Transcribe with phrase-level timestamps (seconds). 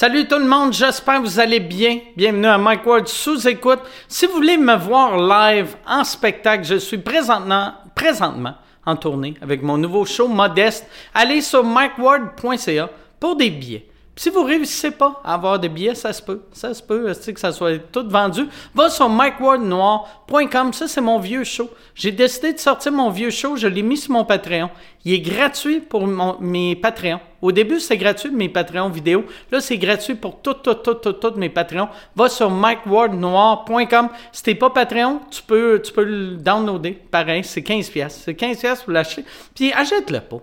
[0.00, 1.98] Salut tout le monde, j'espère que vous allez bien.
[2.16, 3.80] Bienvenue à Mike Ward sous écoute.
[4.08, 8.54] Si vous voulez me voir live en spectacle, je suis présentement, présentement
[8.86, 10.88] en tournée avec mon nouveau show modeste.
[11.12, 12.88] Allez sur mikeward.ca
[13.20, 13.89] pour des billets.
[14.20, 16.42] Si vous réussissez pas à avoir des billets, ça se peut.
[16.52, 18.42] Ça se peut, que ça soit tout vendu.
[18.74, 20.74] Va sur mikewardnoir.com.
[20.74, 21.70] Ça, c'est mon vieux show.
[21.94, 23.56] J'ai décidé de sortir mon vieux show.
[23.56, 24.68] Je l'ai mis sur mon Patreon.
[25.06, 27.20] Il est gratuit pour mes Patreons.
[27.40, 29.24] Au début, c'est gratuit mes Patreons vidéo.
[29.50, 31.88] Là, c'est gratuit pour tout, tout, tout, tout, tout mes Patreons.
[32.14, 34.10] Va sur mikewardnoir.com.
[34.32, 36.92] Si t'es pas Patreon, tu peux, tu peux le downloader.
[37.10, 38.10] Pareil, c'est 15$.
[38.10, 39.24] C'est 15$ pour l'acheter.
[39.54, 40.42] Puis achète-le pas.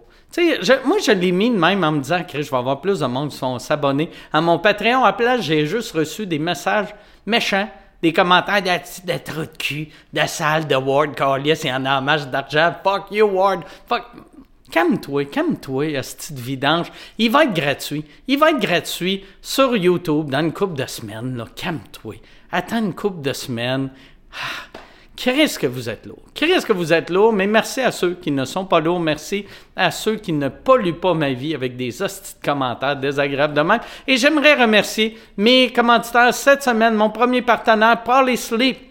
[0.85, 3.05] Moi, je l'ai mis de même en me disant que je vais avoir plus de
[3.05, 4.09] monde qui vont s'abonner.
[4.31, 6.93] À mon Patreon, à place, j'ai juste reçu des messages
[7.25, 7.69] méchants,
[8.01, 11.91] des commentaires de, de de cul, de salle, de Ward, Carlius, il y en a
[11.91, 12.75] un match d'argent.
[12.83, 13.63] Fuck you, Ward.
[13.87, 14.03] Fuck.
[14.69, 16.91] Calme-toi, calme-toi, ce de vidange.
[17.17, 18.03] Il va être gratuit.
[18.27, 21.43] Il va être gratuit sur YouTube dans une couple de semaines.
[21.55, 22.15] Calme-toi.
[22.51, 23.89] Attends une couple de semaines.
[24.33, 24.79] Ah.
[25.17, 26.21] Qu'est-ce que vous êtes lourd?
[26.35, 27.33] Qu'est-ce que vous êtes lourd?
[27.33, 28.99] Mais merci à ceux qui ne sont pas lourds.
[28.99, 33.55] Merci à ceux qui ne polluent pas ma vie avec des hosties de commentaires désagréables
[33.55, 33.79] de même.
[34.05, 38.86] Et j'aimerais remercier mes commanditaires cette semaine, mon premier partenaire, Paul Sleep.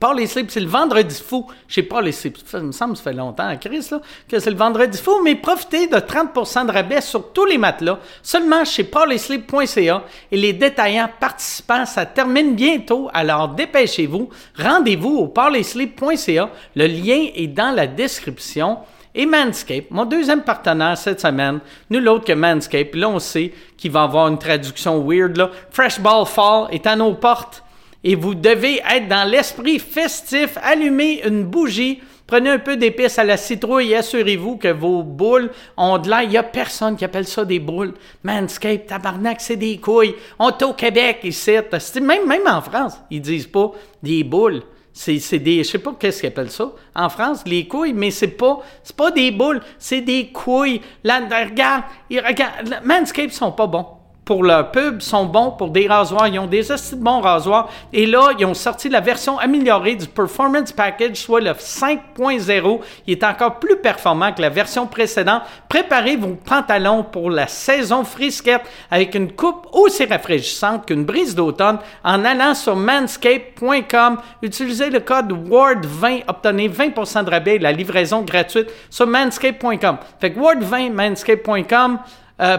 [0.00, 2.38] Paul les slips, c'est le vendredi fou chez Paul les slips.
[2.46, 5.88] Ça me semble ça fait longtemps, Chris, là, que c'est le vendredi fou, mais profitez
[5.88, 11.84] de 30% de rabais sur tous les matelas, seulement chez paulleslips.ca et les détaillants participants,
[11.84, 14.28] ça termine bientôt, alors dépêchez-vous.
[14.56, 16.50] Rendez-vous au paulleslips.ca.
[16.76, 18.78] Le lien est dans la description.
[19.14, 21.58] Et Manscape, mon deuxième partenaire cette semaine,
[21.90, 22.94] nul autre que Manscape.
[22.94, 25.36] Là, on sait qu'il va avoir une traduction weird.
[25.36, 25.50] Là.
[25.72, 27.64] Fresh Ball Fall est à nos portes
[28.04, 33.24] et vous devez être dans l'esprit festif, allumez une bougie, prenez un peu d'épices à
[33.24, 36.22] la citrouille et assurez-vous que vos boules ont de l'air.
[36.22, 37.94] Il n'y a personne qui appelle ça des boules.
[38.22, 40.14] Manscape, tabarnak, c'est des couilles.
[40.38, 41.56] On est au Québec ici.
[42.00, 44.62] Même, même en France, ils disent pas des boules.
[44.92, 48.26] C'est des, je sais pas qu'est-ce qu'ils appellent ça en France, les couilles, mais c'est
[48.26, 50.80] pas, c'est pas des boules, c'est des couilles.
[51.04, 53.97] Là, regarde, regarde, Manscape sont pas bons
[54.28, 56.28] pour leur pub sont bons pour des rasoirs.
[56.28, 57.70] Ils ont des assez bons rasoirs.
[57.94, 62.80] Et là, ils ont sorti la version améliorée du Performance Package, soit le 5.0.
[63.06, 65.44] Il est encore plus performant que la version précédente.
[65.70, 71.78] Préparez vos pantalons pour la saison frisquette avec une coupe aussi rafraîchissante qu'une brise d'automne
[72.04, 74.18] en allant sur manscape.com.
[74.42, 79.96] Utilisez le code WARD20, obtenez 20% de rabais et la livraison gratuite sur manscape.com.
[80.20, 82.00] Fait que WARD20, manscape.com.
[82.40, 82.56] Euh,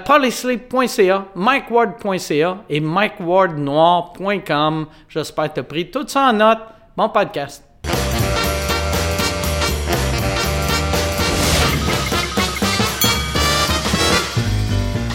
[1.35, 4.87] mikeward.ca et mikewardnoir.com.
[5.07, 6.59] J'espère que tu as pris tout ça en note.
[6.97, 7.63] Bon podcast.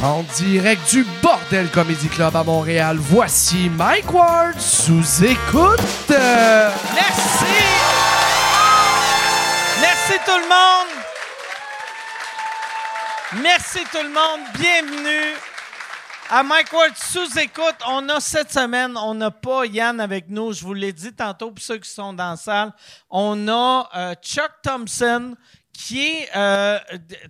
[0.02, 5.80] En direct du Bordel Comedy Club à Montréal, voici Mike Ward sous écoute.
[6.10, 7.54] Merci!
[9.80, 11.13] Merci tout le monde!
[13.42, 14.46] Merci tout le monde.
[14.58, 15.34] Bienvenue
[16.30, 17.76] à Mike Ward sous écoute.
[17.88, 20.52] On a cette semaine, on n'a pas Yann avec nous.
[20.52, 22.72] Je vous l'ai dit tantôt pour ceux qui sont dans la salle.
[23.10, 25.34] On a euh, Chuck Thompson
[25.74, 26.78] qui est euh,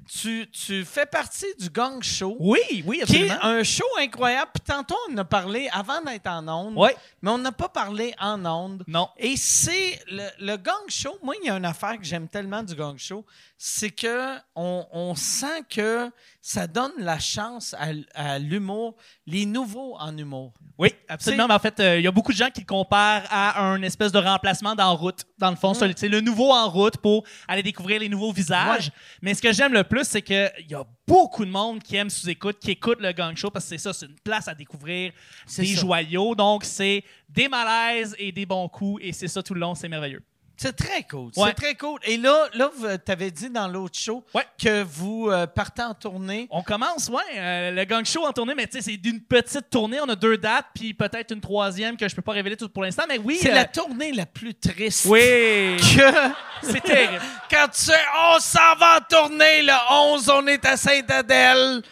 [0.07, 2.37] tu, tu, fais partie du Gang Show.
[2.39, 3.35] Oui, oui, absolument.
[3.35, 4.51] Qui est un show incroyable.
[4.55, 6.75] Puis tantôt, on a parlé avant d'être en onde.
[6.77, 6.91] Oui.
[7.23, 8.85] Mais on n'a pas parlé en onde.
[8.87, 9.09] Non.
[9.17, 11.19] Et c'est le, le, Gang Show.
[11.23, 13.25] Moi, il y a une affaire que j'aime tellement du Gang Show.
[13.57, 16.11] C'est que on, on, sent que
[16.43, 20.53] ça donne la chance à, à l'humour, les nouveaux en humour.
[20.77, 21.49] Oui, absolument.
[21.49, 23.81] Mais en fait, euh, il y a beaucoup de gens qui le comparent à un
[23.83, 25.25] espèce de remplacement d'en route.
[25.39, 25.95] Dans le fond, mm.
[25.97, 28.91] c'est le nouveau en route pour aller découvrir les nouveaux visages.
[29.23, 32.11] Mais ce que j'aime le plus, c'est qu'il y a beaucoup de monde qui aime
[32.11, 35.13] sous-écoute, qui écoute le gang show parce que c'est ça, c'est une place à découvrir
[35.57, 36.35] des joyaux.
[36.35, 39.89] Donc, c'est des malaises et des bons coups et c'est ça tout le long, c'est
[39.89, 40.23] merveilleux.
[40.57, 41.31] C'est très cool.
[41.35, 41.99] C'est très cool.
[42.05, 42.71] Et là, là
[43.05, 44.25] tu avais dit dans l'autre show
[44.59, 46.47] que vous euh, partez en tournée.
[46.51, 47.23] On commence, ouais.
[47.37, 49.99] Euh, le gang show en tournée, mais tu sais, c'est d'une petite tournée.
[50.01, 52.83] On a deux dates, puis peut-être une troisième que je peux pas révéler tout pour
[52.83, 53.05] l'instant.
[53.09, 53.39] Mais oui.
[53.41, 55.07] C'est la euh, tournée la plus triste.
[55.07, 55.77] Oui.
[55.77, 56.33] Que.
[56.63, 57.21] C'est terrible.
[57.51, 58.01] Quand tu sais,
[58.33, 61.83] on s'en va en tournée, le 11, on est à Sainte-Adèle.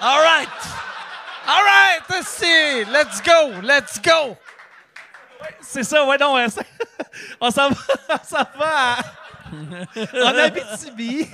[0.00, 0.48] All right.
[1.46, 2.88] All right.
[2.90, 3.60] Let's go.
[3.62, 4.36] Let's go.
[5.60, 6.34] C'est ça, ouais, non.
[7.40, 7.76] on s'en va,
[8.58, 8.96] va
[10.24, 11.26] en Abitibi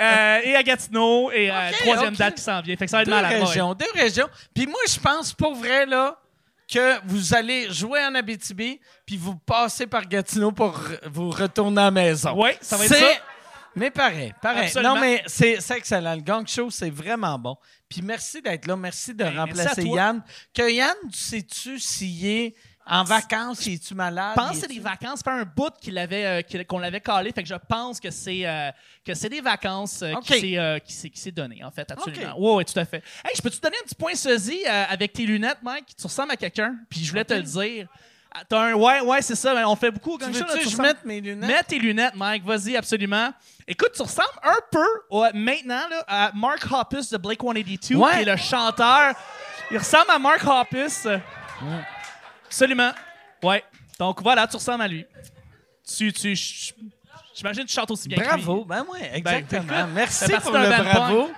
[0.00, 2.76] euh, et à Gatineau et euh, troisième date qui s'en vient.
[2.76, 4.28] Fait que ça va être deux régions, deux régions.
[4.54, 6.18] Puis moi, je pense pour vrai là
[6.72, 11.84] que vous allez jouer en Abitibi puis vous passez par Gatineau pour vous retourner à
[11.86, 12.32] la maison.
[12.36, 13.06] Oui, ça va être ça.
[13.76, 14.64] Mais pareil, pareil.
[14.64, 14.94] Absolument.
[14.94, 16.14] Non, mais c'est excellent.
[16.14, 17.56] Le gang show, c'est vraiment bon.
[17.88, 18.74] Puis merci d'être là.
[18.74, 19.84] Merci de Ben, remplacer à.
[19.84, 20.22] Yann.
[20.54, 22.54] Que Yann, sais-tu s'il est
[22.88, 24.34] en vacances, il est-tu malade?
[24.36, 27.32] Je pense que c'est des vacances, pas un bout qu'il avait, euh, qu'on l'avait calé.
[27.32, 28.70] Fait que je pense que c'est euh,
[29.04, 31.90] que c'est des vacances euh, qui s'est euh, qui s'est- qui s'est donné, en fait,
[31.90, 32.32] absolument.
[32.36, 32.40] OK.
[32.42, 33.02] Ouais, ouais, tout à fait.
[33.24, 35.86] Hey, je peux-tu te donner un petit point sosie euh, avec tes lunettes, Mike?
[35.96, 37.88] Tu ressembles à quelqu'un, puis je voulais te le dire.
[38.38, 38.74] Ah, T'as un...
[38.74, 39.54] Ouais, ouais, c'est ça.
[39.66, 40.12] On fait beaucoup.
[40.14, 41.48] au Tu gang show, que je mette mes lunettes?
[41.48, 42.44] Mets tes lunettes, Mike.
[42.44, 43.32] Vas-y, absolument.
[43.66, 48.12] Écoute, tu ressembles un peu ouais, maintenant là, à Mark Hoppus de Blake 182, Ouais.
[48.12, 49.14] qui est le chanteur.
[49.70, 51.08] Il ressemble à Mark Hoppus.
[52.46, 52.92] Absolument.
[53.42, 53.64] Ouais.
[53.98, 55.04] Donc voilà, tu ressembles à lui.
[55.86, 56.34] Tu, tu,
[57.34, 58.54] j'imagine que tu chantes aussi bien Bravo.
[58.54, 58.66] que lui.
[58.68, 59.62] Ben oui, exactement.
[59.62, 61.30] écoute, Merci pour le bravo.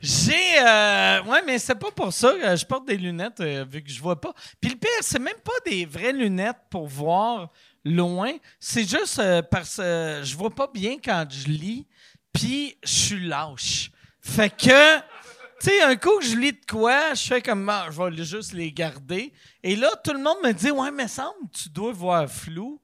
[0.00, 0.58] J'ai.
[0.60, 3.90] Euh, ouais, mais c'est pas pour ça que je porte des lunettes, euh, vu que
[3.90, 4.32] je vois pas.
[4.60, 7.48] Puis le pire, c'est même pas des vraies lunettes pour voir
[7.84, 8.32] loin.
[8.60, 11.86] C'est juste euh, parce que je vois pas bien quand je lis,
[12.32, 13.90] puis je suis lâche.
[14.20, 15.00] Fait que.
[15.60, 18.24] Tu sais, un coup que je lis de quoi, je fais comme, Ah, je vais
[18.24, 19.32] juste les garder.
[19.62, 22.80] Et là, tout le monde me dit, ouais, mais semble, tu dois voir flou.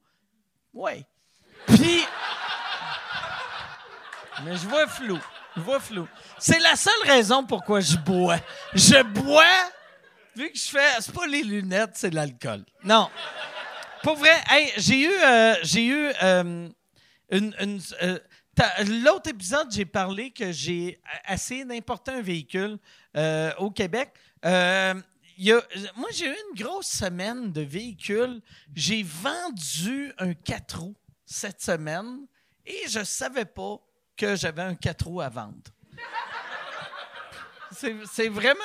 [0.73, 1.05] Ouais.
[1.67, 2.03] Puis.
[4.43, 5.19] Mais je vois flou.
[5.55, 6.07] Je vois flou.
[6.39, 8.39] C'est la seule raison pourquoi je bois.
[8.73, 9.45] Je bois,
[10.35, 10.99] vu que je fais.
[10.99, 12.65] C'est pas les lunettes, c'est l'alcool.
[12.83, 13.07] Non.
[14.01, 15.11] Pour vrai, hey, j'ai eu.
[15.23, 16.11] euh, j'ai eu.
[16.23, 16.67] euh,
[17.29, 17.55] une.
[17.59, 18.19] une, euh,
[19.03, 22.77] L'autre épisode, j'ai parlé que j'ai essayé d'importer un véhicule
[23.17, 24.11] euh, au Québec.
[24.45, 24.93] Euh,
[25.95, 28.41] moi, j'ai eu une grosse semaine de véhicules.
[28.75, 30.95] J'ai vendu un 4 roues
[31.25, 32.27] cette semaine
[32.65, 33.79] et je savais pas
[34.15, 35.71] que j'avais un 4 roues à vendre.
[37.75, 38.59] C'est vraiment,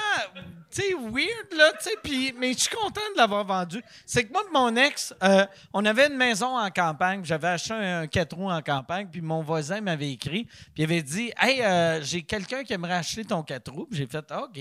[0.71, 3.83] tu sais, weird, là, tu sais, puis- mais je suis content de l'avoir vendu.
[4.07, 7.75] C'est que moi et mon ex, euh, on avait une maison en campagne, j'avais acheté
[7.75, 11.63] un, 4 roues en campagne, puis mon voisin m'avait écrit, puis il avait dit «Hey,
[11.63, 14.59] euh, j'ai quelqu'un qui aimerait acheter ton 4 roues.» j'ai fait «OK.»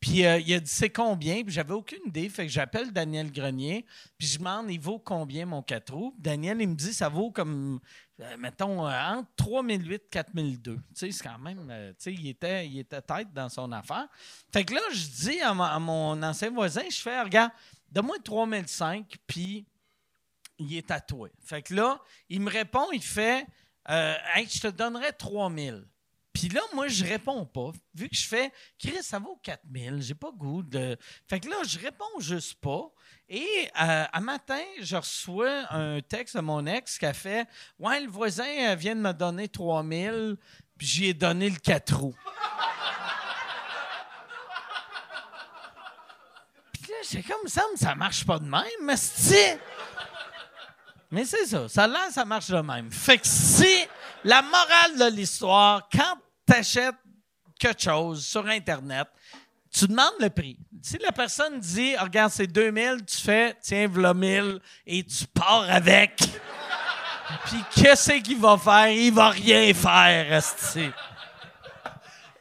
[0.00, 3.30] Puis euh, il a dit «C'est combien?» Puis j'avais aucune idée, fait que j'appelle Daniel
[3.32, 3.84] Grenier,
[4.18, 7.30] puis je demande «Il vaut combien mon 4 roues?» Daniel, il me dit «Ça vaut
[7.30, 7.80] comme...»
[8.20, 10.74] euh, mettons, euh, entre 3008 et 4002.
[10.76, 13.70] Tu sais, c'est quand même, euh, tu sais, il était, il était tête dans son
[13.72, 14.06] affaire.
[14.52, 17.52] Fait que là, je dis à, mon- ancien voisin, je fais, regarde,
[17.90, 19.66] donne-moi 3005, puis
[20.58, 21.28] il est toi.
[21.42, 23.46] Fait que là, il me répond, il fait,
[23.88, 25.86] je te donnerais 3000.
[26.32, 27.72] Puis là, moi, je réponds pas.
[27.94, 30.96] Vu que je fais, Chris, ça vaut 4000, j'ai pas goût de.
[31.28, 32.88] Fait que là, je réponds juste pas.
[33.28, 37.48] Et euh, un matin, je reçois un texte de mon ex qui a fait
[37.78, 40.36] Ouais, le voisin euh, vient de me donner 3000,
[40.78, 42.14] puis j'y ai donné le 4 roues.
[46.72, 49.58] Puis là, j'ai comme ça, me- ça marche pas de même, mais c'est.
[51.10, 52.90] Mais c'est ça, ça là, ça marche de même.
[52.92, 53.86] Fait que si
[54.24, 56.94] la morale de l'histoire, quand tu achètes
[57.58, 59.08] quelque chose sur Internet,
[59.72, 60.56] tu demandes le prix.
[60.82, 65.64] Si la personne dit, regarde, c'est 2000, tu fais, tiens, voilà 1000, et tu pars
[65.68, 66.18] avec.
[67.46, 68.88] Puis qu'est-ce qu'il va faire?
[68.88, 70.90] Il va rien faire, esti.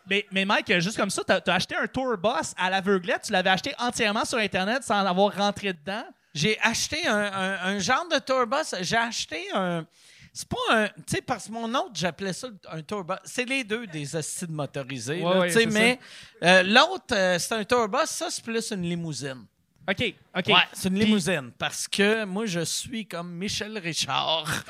[0.10, 3.22] Mais, mais Mike, juste comme ça, t'as as acheté un tour bus à l'aveuglette.
[3.26, 6.04] Tu l'avais acheté entièrement sur Internet sans avoir rentré dedans?
[6.34, 8.74] J'ai acheté un, un- un genre de tourbus.
[8.82, 9.86] J'ai acheté un.
[10.34, 10.88] C'est pas un.
[10.88, 13.16] Tu sais, parce que mon autre, j'appelais ça un tourbus.
[13.24, 15.22] C'est les deux des astides motorisés.
[15.22, 16.00] Ouais, là, ouais, mais
[16.44, 18.06] euh, l'autre, euh, c'est un tourbus.
[18.06, 19.46] Ça, c'est plus une limousine.
[19.90, 20.48] OK, OK.
[20.48, 21.52] Ouais, c'est une Puis- limousine.
[21.58, 24.46] Parce que moi, je suis comme Michel Richard.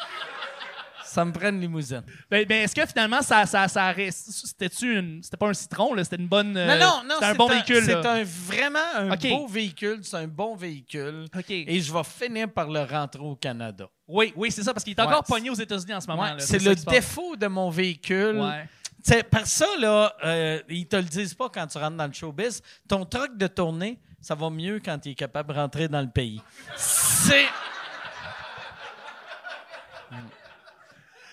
[1.04, 2.04] ça me prend une limousine.
[2.30, 6.04] Ben, ben, est-ce que finalement, ça, ça, ça c'était-tu une- C'était pas un citron, là?
[6.04, 6.56] C'était une bonne.
[6.56, 7.14] euh, non, non, non.
[7.16, 7.84] C'était un bon véhicule.
[7.84, 10.00] C'est un, vraiment un beau véhicule.
[10.04, 11.26] C'est un bon véhicule.
[11.36, 11.50] OK.
[11.50, 13.90] Et je vais finir par le rentrer au Canada.
[14.10, 16.08] Oui, oui, c'est ça, parce qu'il est Ouais, encore c'est- pogné aux États-Unis en ce
[16.08, 16.24] moment.
[16.24, 18.40] Ouais, c'est le défaut de mon véhicule.
[18.40, 18.68] Ouais.
[19.04, 22.12] T'sais, par ça, là, euh, ils te le disent pas quand tu rentres dans le
[22.14, 22.62] showbiz.
[22.88, 26.10] Ton truc de tournée, ça va mieux quand tu es capable de rentrer dans le
[26.10, 26.42] pays.
[26.76, 27.46] C'est.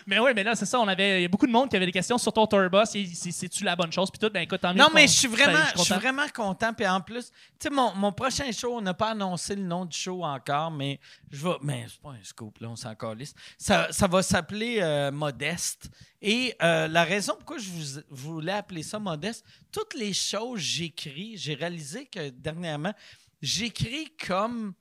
[0.07, 0.79] Mais oui, mais là, c'est ça.
[0.79, 2.71] On avait, il y a beaucoup de monde qui avait des questions sur ton tour
[2.71, 2.91] bus.
[3.13, 4.09] C'est-tu la bonne chose?
[4.09, 6.01] Puis tout, ben écoute, tant mieux Non, mais je suis vraiment, ben, je suis content.
[6.01, 6.73] vraiment content.
[6.75, 9.85] Puis en plus, tu sais, mon, mon prochain show, on n'a pas annoncé le nom
[9.85, 11.57] du show encore, mais je vais.
[11.63, 13.35] Mais c'est pas un scoop, là, on s'en calisse.
[13.59, 15.91] Ça, ça va s'appeler euh, Modeste.
[16.23, 20.55] Et euh, la raison pourquoi je vous, je voulais appeler ça Modeste, toutes les choses
[20.55, 22.95] que j'écris, j'ai réalisé que dernièrement,
[23.43, 24.73] j'écris comme.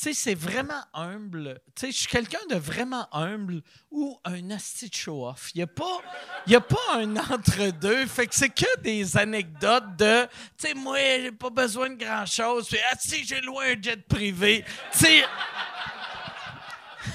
[0.00, 1.60] Tu sais, c'est vraiment humble.
[1.74, 5.50] Tu sais, je suis quelqu'un de vraiment humble ou un asti de show-off.
[5.54, 6.00] Il n'y a pas,
[6.46, 8.06] y a pas un entre-deux.
[8.06, 10.24] Fait que c'est que des anecdotes de,
[10.56, 12.68] tu sais, moi, j'ai pas besoin de grand-chose.
[12.68, 14.64] Puis, ah, si, j'ai loué un jet privé.
[14.92, 15.24] Tu sais.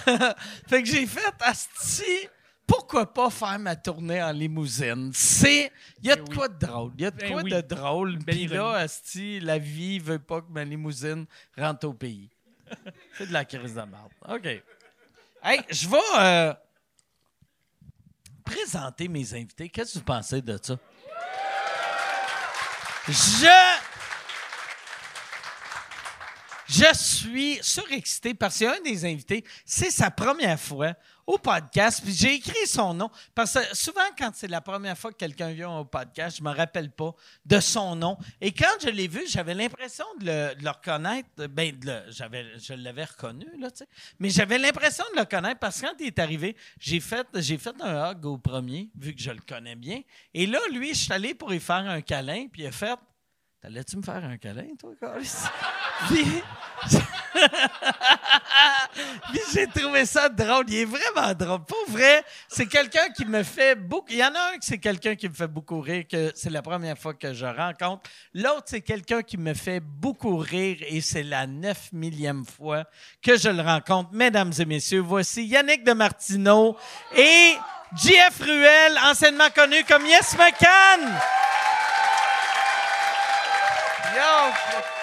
[0.67, 2.27] fait que j'ai fait asti.
[2.67, 5.09] pourquoi pas faire ma tournée en limousine?
[5.11, 5.71] C'est.
[6.03, 6.91] Il y a de quoi de drôle.
[6.99, 7.51] Il y a de Ben quoi oui.
[7.51, 8.19] de drôle.
[8.19, 11.25] Puis là, asti, la vie veut pas que ma limousine
[11.57, 12.29] rentre au pays.
[13.17, 14.11] C'est de la crise de merde.
[14.27, 14.45] OK.
[15.43, 16.53] Hey, je vais euh,
[18.43, 19.69] présenter mes invités.
[19.69, 20.77] Qu'est-ce que vous pensez de ça?
[23.07, 23.75] Je.
[26.67, 29.45] Je suis surexcité parce que c'est un des invités.
[29.65, 30.93] C'est sa première fois
[31.27, 32.01] au podcast.
[32.03, 35.51] Puis j'ai écrit son nom parce que souvent, quand c'est la première fois que quelqu'un
[35.51, 37.13] vient au podcast, je me rappelle pas
[37.45, 38.17] de son nom.
[38.41, 41.29] Et quand je l'ai vu, j'avais l'impression de le, reconnaître.
[41.47, 41.75] Ben,
[42.11, 43.87] je l'avais reconnu, là, tu sais.
[44.19, 47.81] Mais j'avais l'impression de le connaître parce que quand il est arrivé, j'ai fait, fait
[47.81, 50.01] un hug au premier, vu que je le connais bien.
[50.33, 52.97] Et là, lui, je suis allé pour lui faire un câlin, puis il a fait
[53.65, 55.33] T'allais-tu me faire un câlin, toi, Carlis?
[56.07, 56.23] Puis,
[59.29, 60.65] Puis j'ai trouvé ça drôle.
[60.69, 61.63] Il est vraiment drôle.
[61.65, 64.07] Pour vrai, c'est quelqu'un qui me fait beaucoup.
[64.09, 66.49] Il y en a un que c'est quelqu'un qui me fait beaucoup rire, que c'est
[66.49, 68.03] la première fois que je rencontre.
[68.33, 72.85] L'autre, c'est quelqu'un qui me fait beaucoup rire et c'est la neuf millième fois
[73.21, 74.09] que je le rencontre.
[74.13, 76.77] Mesdames et messieurs, voici Yannick de Martineau
[77.15, 77.55] et
[77.95, 81.01] JF Ruel, anciennement connu comme Yes McCann.
[84.15, 84.94] Yo!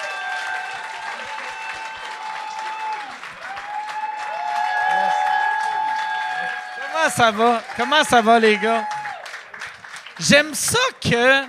[7.03, 7.63] Comment ça va?
[7.77, 8.87] Comment ça va, les gars?
[10.21, 11.43] J'aime ça que.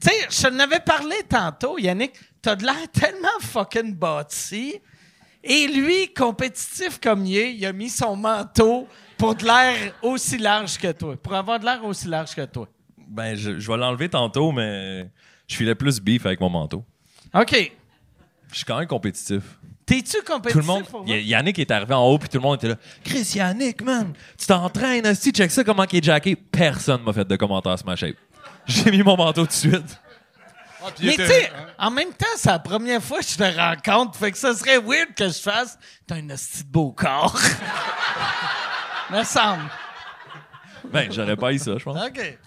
[0.00, 2.12] Tu sais, je n'avais parlé tantôt, Yannick.
[2.40, 4.80] T'as de l'air tellement fucking bâti.
[5.44, 8.88] Et lui, compétitif comme il est, il a mis son manteau
[9.18, 11.14] pour de l'air aussi large que toi.
[11.16, 12.66] Pour avoir de l'air aussi large que toi.
[12.96, 15.10] Ben, je, je vais l'enlever tantôt, mais
[15.46, 16.86] je filais plus beef avec mon manteau.
[17.34, 17.70] OK.
[18.50, 19.42] Je suis quand même compétitif.
[19.86, 20.52] T'es-tu compétitif?
[20.52, 20.84] Tout le monde.
[20.88, 21.22] pour Y- vrai?
[21.22, 22.74] Yannick est arrivé en haut, puis tout le monde était là.
[23.04, 26.34] Chris, Yannick, man, tu t'entraînes, aussi, check ça, comment il est jacké.
[26.34, 28.16] Personne m'a fait de commentaire sur ma shape.
[28.66, 30.00] J'ai mis mon manteau tout de suite.
[30.84, 31.66] Ah, puis il Mais était- tu sais, hein?
[31.78, 34.18] en même temps, c'est la première fois que je te rencontre.
[34.18, 35.78] Fait que ça serait weird que je fasse.
[36.06, 37.38] T'as un hostie de beau corps.
[39.10, 39.62] Me semble.
[40.92, 41.96] Ben, j'aurais pas eu ça, je pense.
[41.96, 42.38] OK.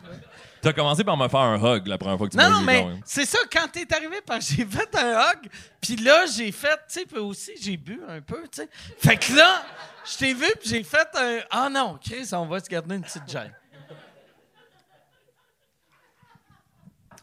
[0.62, 2.60] T'as commencé par me faire un hug la première fois que tu Non, m'as non,
[2.60, 5.50] vu, mais c'est ça, quand t'es arrivé, parce que j'ai fait un hug,
[5.80, 8.70] puis là, j'ai fait, tu sais, puis aussi, j'ai bu un peu, tu sais.
[8.98, 9.64] Fait que là,
[10.06, 11.40] je t'ai vu, puis j'ai fait un.
[11.50, 13.54] Ah non, Chris, on va se garder une petite gêne.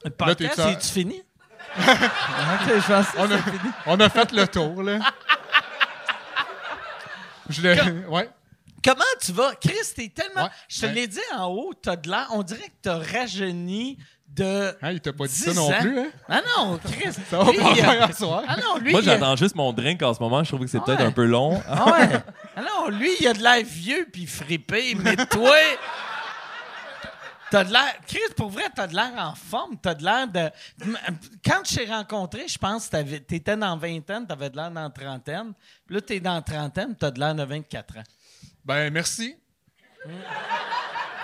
[0.04, 1.22] Le podcast, t'es- est-tu fini?
[1.78, 3.72] ok, je pense que On a, c'est fini.
[3.86, 4.98] on a fait le tour, là.
[7.48, 7.80] Je l'ai.
[8.08, 8.30] Ouais.
[8.86, 9.54] Comment tu vas?
[9.56, 10.44] Chris, t'es tellement.
[10.44, 10.92] Ouais, je te ouais.
[10.92, 12.28] l'ai dit en haut, t'as de l'air.
[12.32, 14.76] On dirait que t'as rajeuni de.
[14.82, 15.80] Hein, il t'a pas dit 10 ça non ans.
[15.80, 16.06] plus, hein?
[16.28, 17.12] Ah non, Chris.
[17.30, 18.42] Ça va lui, pas faire soir.
[18.46, 18.92] Ah non, lui.
[18.92, 20.42] Moi, a- j'attends juste mon drink en ce moment.
[20.44, 21.06] Je trouve que c'est peut-être ouais.
[21.06, 21.60] un peu long.
[21.68, 22.08] Ah ouais.
[22.56, 25.54] Ah non, lui, il a de l'air vieux puis fripé, mais toi.
[27.50, 27.94] T'as de l'air.
[28.08, 29.76] Chris, pour vrai, t'as de l'air en forme.
[29.80, 30.50] T'as de l'air de.
[31.44, 34.90] Quand je t'ai rencontré, je pense que t'avais- t'étais dans vingtaine, t'avais de l'air dans
[34.90, 35.52] trentaine.
[35.86, 38.02] Puis là, t'es dans trentaine, t'as de l'air de 24 ans.
[38.64, 39.36] Ben, merci.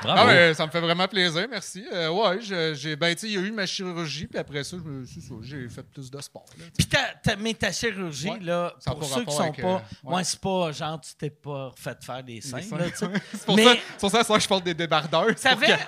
[0.03, 0.21] Bravo.
[0.21, 1.85] Ah, ouais, ça me fait vraiment plaisir, merci.
[1.93, 2.39] Euh, ouais,
[2.75, 2.97] j'ai.
[2.97, 5.83] Ben, tu sais, il y a eu ma chirurgie, puis après ça, ça, j'ai fait
[5.85, 6.45] plus de sport.
[6.59, 6.65] là.
[6.77, 8.41] Puis ta, ta- mais ta chirurgie, Ouais.
[8.41, 9.63] là, Ça pour ceux qui sont pas.
[9.63, 10.15] euh, ouais.
[10.17, 10.25] ouais.
[10.25, 12.59] c'est pas genre, tu t'es pas fait faire des seins.
[12.63, 15.27] C'est pour, ça, pour ça, ça que je porte des débardeurs.
[15.37, 15.79] c'est Pour, ca-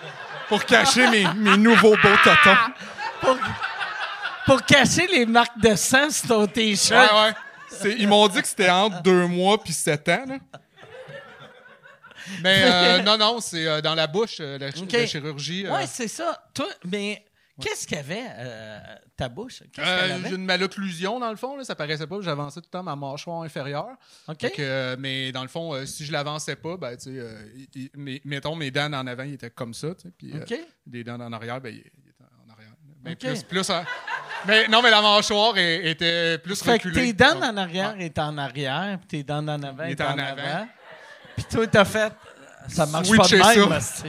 [0.48, 2.56] pour cacher mes, mes nouveaux beaux totons.
[3.20, 3.36] pour,
[4.46, 7.10] pour cacher les marques de sang sur ton t-shirt.
[7.12, 7.32] Ouais, ouais.
[7.68, 10.24] C'est- ils m'ont dit que c'était entre deux mois puis sept ans.
[10.28, 10.36] Là.
[12.42, 14.92] Mais euh, non, non, c'est euh, dans la bouche, euh, la, ch- Ok.
[14.92, 15.66] la chirurgie.
[15.66, 15.72] euh.
[15.72, 16.48] Ouais, c'est ça.
[16.54, 17.24] Toi, mais
[17.60, 18.78] qu'est-ce qu'il y avait, euh,
[19.16, 19.62] ta bouche?
[19.72, 21.56] Qu'est-ce Euh, j'ai une malocclusion, dans le fond.
[21.56, 22.16] Là, ça paraissait pas.
[22.20, 23.90] J'avançais tout le temps ma mâchoire inférieure.
[24.28, 24.40] OK.
[24.40, 27.10] Fait que, euh, mais dans le fond, euh, si je l'avançais pas, ben, tu sais,
[27.12, 29.94] euh, il- il- mes- mettons, mes dents en avant, ils étaient comme ça.
[29.94, 30.58] tu sais, Puis euh, OK.
[30.86, 31.90] des dents en arrière, ben, étaient
[32.22, 32.72] en arrière.
[33.04, 33.18] Mais OK.
[33.18, 33.84] plus, plus en-
[34.46, 37.06] mais non, mais la mâchoire est- était plus Fait que reculée.
[37.06, 40.04] tes dents en arrière étaient en arrière, puis tes dents en avant Il étaient était
[40.04, 40.66] en, en avant.
[41.36, 42.12] Puis toi, t'as fait...
[42.68, 44.04] Ça marche Switcher pas de même, ça.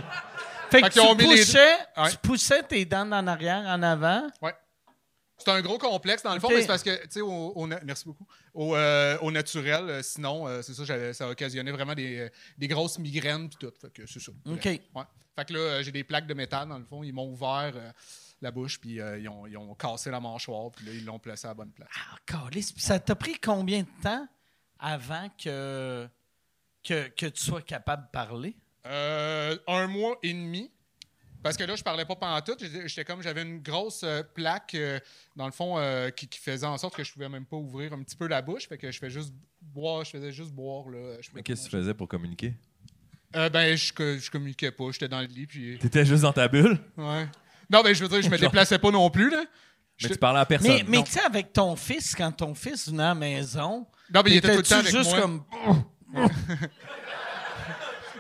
[0.72, 2.10] Fait que Fait tu les- poussais, Ouais.
[2.12, 4.28] tu poussais tes dents en arrière, en avant.
[4.42, 4.54] Ouais.
[5.38, 7.68] C'est un gros complexe, dans le fond, mais c'est parce que, tu sais, au, au
[7.68, 11.94] na- merci beaucoup, au, euh, au naturel, euh, sinon, euh, c'est ça, ça occasionnait vraiment
[11.94, 13.74] des, des grosses migraines puis tout.
[13.80, 14.32] Fait que c'est ça.
[14.46, 14.66] OK.
[14.66, 14.80] Ouais.
[15.36, 17.74] Fait que là, j'ai des plaques de métal, dans le fond, ils m'ont ouvert
[18.42, 21.46] la bouche, puis ils, ont, ils ont cassé la mâchoire, puis là, ils l'ont placé
[21.48, 21.90] à la bonne place.
[21.94, 22.16] Ah.
[22.50, 24.26] Puis ça t'a pris combien de temps
[24.80, 26.08] avant que,
[26.86, 28.56] que, que tu sois capable de parler?
[28.86, 30.72] Euh, un mois et demi.
[31.42, 32.56] Parce que là, je parlais pas pendant tout.
[32.86, 35.00] J'étais comme, j'avais une grosse euh, plaque, euh,
[35.36, 37.94] dans le fond, euh, qui, qui faisait en sorte que je pouvais même pas ouvrir
[37.94, 38.68] un petit peu la bouche.
[38.68, 40.90] Fait que je fais juste boire, je faisais juste boire.
[40.90, 42.54] Là, Je Mais qu'est-ce que tu faisais pour communiquer?
[43.36, 44.86] Euh, ben, je, je communiquais pas.
[44.92, 45.78] J'étais dans le lit, puis...
[45.78, 47.28] T'étais juste dans ta bulle, Ouais.
[47.70, 49.44] Non, ben, je veux dire, je me déplaçais pas non plus, là.
[50.02, 50.82] mais tu parlais à personne.
[50.88, 54.32] Mais, tu sais, avec ton fils, quand ton fils venait à la maison, Non, mais
[54.32, 55.22] il était tout le temps avec juste moi.
[55.22, 55.44] comme.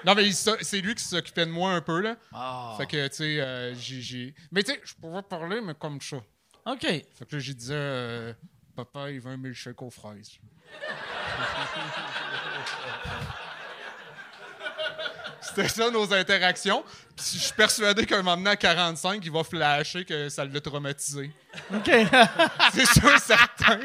[0.05, 2.15] Non, mais c'est lui qui s'occupait de moi un peu, là.
[2.31, 2.75] Ah.
[2.77, 4.35] Fait que, tu sais, euh, j'ai- j'ai...
[4.51, 6.17] Mais tu sais, je pouvais parler, mais comme ça.
[6.67, 6.81] OK.
[6.81, 8.31] Fait que là, j'ai dit, euh,
[8.75, 10.37] papa, il veut un milkshake aux fraises.
[15.41, 16.83] C'était ça nos interactions.
[17.15, 20.61] Puis je suis persuadé qu'un moment donné, à 45, il va flasher que ça l'a
[20.61, 21.31] traumatisé.
[21.73, 21.89] OK.
[22.73, 23.79] C'est sûr, certain.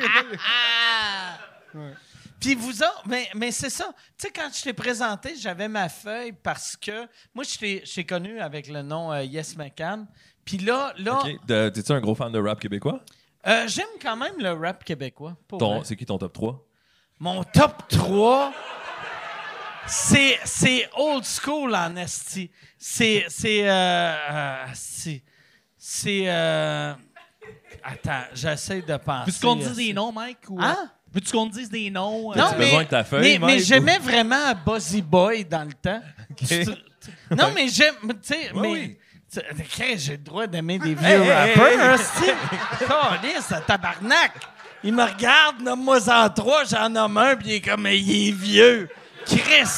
[2.41, 3.93] Puis vous autres, mais, mais c'est ça.
[4.19, 7.95] Tu sais, quand je t'ai présenté, j'avais ma feuille parce que moi, je t'ai je
[7.95, 10.07] t'ai connu avec le nom euh, Yes McCann.
[10.45, 11.47] Puis là, là Ok.
[11.47, 13.01] De- T'es-tu un gros fan de rap québécois?
[13.47, 15.37] euh, j'aime quand même le rap québécois.
[15.85, 16.67] C'est qui ton top 3?
[17.19, 18.53] Mon top 3,
[19.87, 22.51] c'est, c'est old school en esti.
[22.79, 23.27] C'est.
[23.29, 23.69] C'est.
[23.69, 23.73] Euh,
[24.31, 25.23] euh, c'est.
[26.29, 26.95] euh,
[27.83, 29.31] attends, j'essaie de penser.
[29.31, 29.87] Veux-tu qu'on te dise esti.
[29.89, 30.39] des noms, Mike?
[30.49, 30.91] Ou, Hein?
[31.11, 32.33] Euh, Veux-tu qu'on te dise des noms?
[32.33, 35.65] euh, Non, T'as-tu mais, besoin de ta feuille, mais, mais j'aimais vraiment Buzzy Boy dans
[35.65, 36.01] le temps.
[36.37, 36.65] Tu-
[37.37, 37.95] Non, mais j'aime.
[38.03, 38.69] Tu sais, mais.
[38.69, 38.97] oui.
[39.97, 42.33] J'ai le droit d'aimer des vieux Hey, hey, rappeurs, hostie.
[42.89, 44.33] Calisse, tabarnak!
[44.83, 48.33] Il me regarde, nomme-moi en trois, j'en nomme un, puis il est comme, il est
[48.33, 48.89] vieux.
[49.25, 49.69] Chris!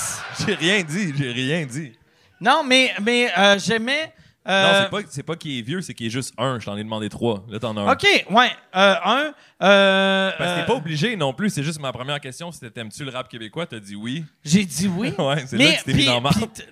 [0.46, 1.92] J'ai rien dit, j'ai rien dit.
[2.40, 4.14] Non, mais, mais euh, j'aimais.
[4.48, 6.58] Euh, Non, c'est pas, pas qu'il est vieux, c'est qu'il est juste un.
[6.58, 7.44] Je t'en ai demandé trois.
[7.48, 7.92] Là, t'en as un.
[7.92, 8.50] OK, ouais.
[8.74, 9.32] Euh, un.
[9.62, 11.50] Euh, Parce que t'es euh, pas obligé non plus.
[11.50, 12.50] C'est juste ma première question.
[12.50, 13.66] C'était t'aimes-tu le rap québécois?
[13.66, 14.24] T'as dit oui.
[14.44, 15.14] J'ai dit oui.
[15.18, 16.22] Ouais, c'est là que tu t'es mis dans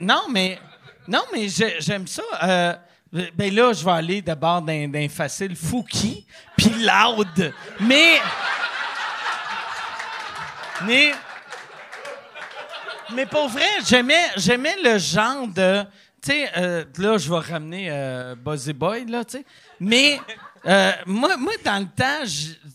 [0.00, 0.58] Non, mais,
[1.06, 2.22] non, mais j'ai- j'aime ça.
[3.12, 7.52] Ben là, je vais aller d'abord d'un facile Fouki, puis Loud.
[7.80, 8.20] Mais.
[10.86, 11.12] Mais.
[13.14, 15.84] Mais pour vrai, j'aimais le genre de.
[16.22, 19.44] Tu sais, euh, là, je vais ramener euh, Buzzy Boy, là, tu sais.
[19.78, 20.18] Mais.
[20.66, 22.24] euh, moi, moi, dans le temps,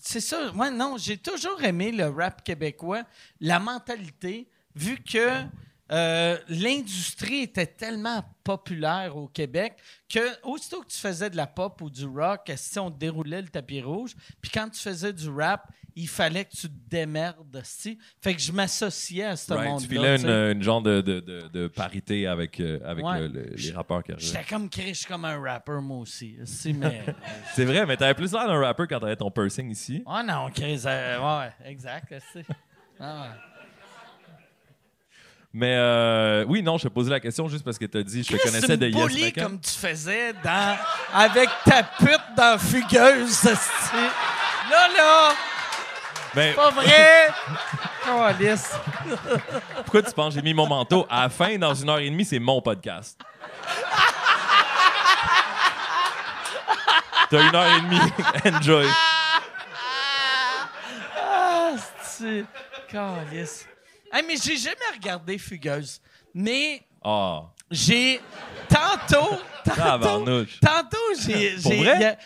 [0.02, 0.52] c'est ça.
[0.54, 3.04] Moi, non, j'ai toujours aimé le rap québécois,
[3.40, 5.44] la mentalité, vu que
[5.92, 9.74] euh, l'industrie était tellement populaire au Québec
[10.10, 13.44] que aussitôt que tu faisais de la pop ou du rock, si on te déroulait
[13.44, 17.62] le tapis rouge, puis quand tu faisais du rap, il fallait que tu te démerdes,
[17.64, 17.98] si.
[18.22, 19.88] Fait que je m'associais à ce Right, monde-là.
[19.88, 23.20] tu filais tu une, une genre de, de, de, de parité avec, euh, avec Ouais.
[23.22, 24.28] le- le- les rappeurs qui arrivaient.
[24.28, 26.36] J'étais comme Chris, je suis comme un rapper, moi aussi.
[26.44, 27.04] Si, mais.
[27.56, 30.04] C'est vrai, mais t'avais plus l'air d'un rapper quand t'avais ton piercing ici.
[30.06, 32.14] oh non, Chris, euh, ouais, exact.
[33.00, 33.28] Ah ouais.
[35.58, 38.36] Mais euh, oui, non, je te posais la question juste parce que t'as dit je
[38.36, 39.44] te connaissais tu de Yes McCann.
[39.46, 40.78] comme tu faisais dans,
[41.14, 43.96] avec ta pute dans Fugueuse, esti.
[44.70, 45.32] Là,
[46.36, 47.28] là, Mais pas vrai.
[48.08, 48.22] Oh,
[49.78, 52.08] pourquoi tu penses que j'ai mis mon manteau à la fin, dans une heure et
[52.08, 53.20] demie, c'est mon podcast.
[57.32, 58.00] T'as une heure et demie.
[58.58, 58.86] Enjoy.
[61.18, 61.76] Ah.
[62.88, 63.66] Calisse.
[64.14, 66.00] Hey, mais j'ai jamais regardé Fugueuse.
[66.34, 67.42] Mais Ah.
[67.72, 68.20] J'ai.
[68.70, 69.38] Tantôt.
[69.64, 70.98] Tantôt.
[71.20, 71.56] J'ai.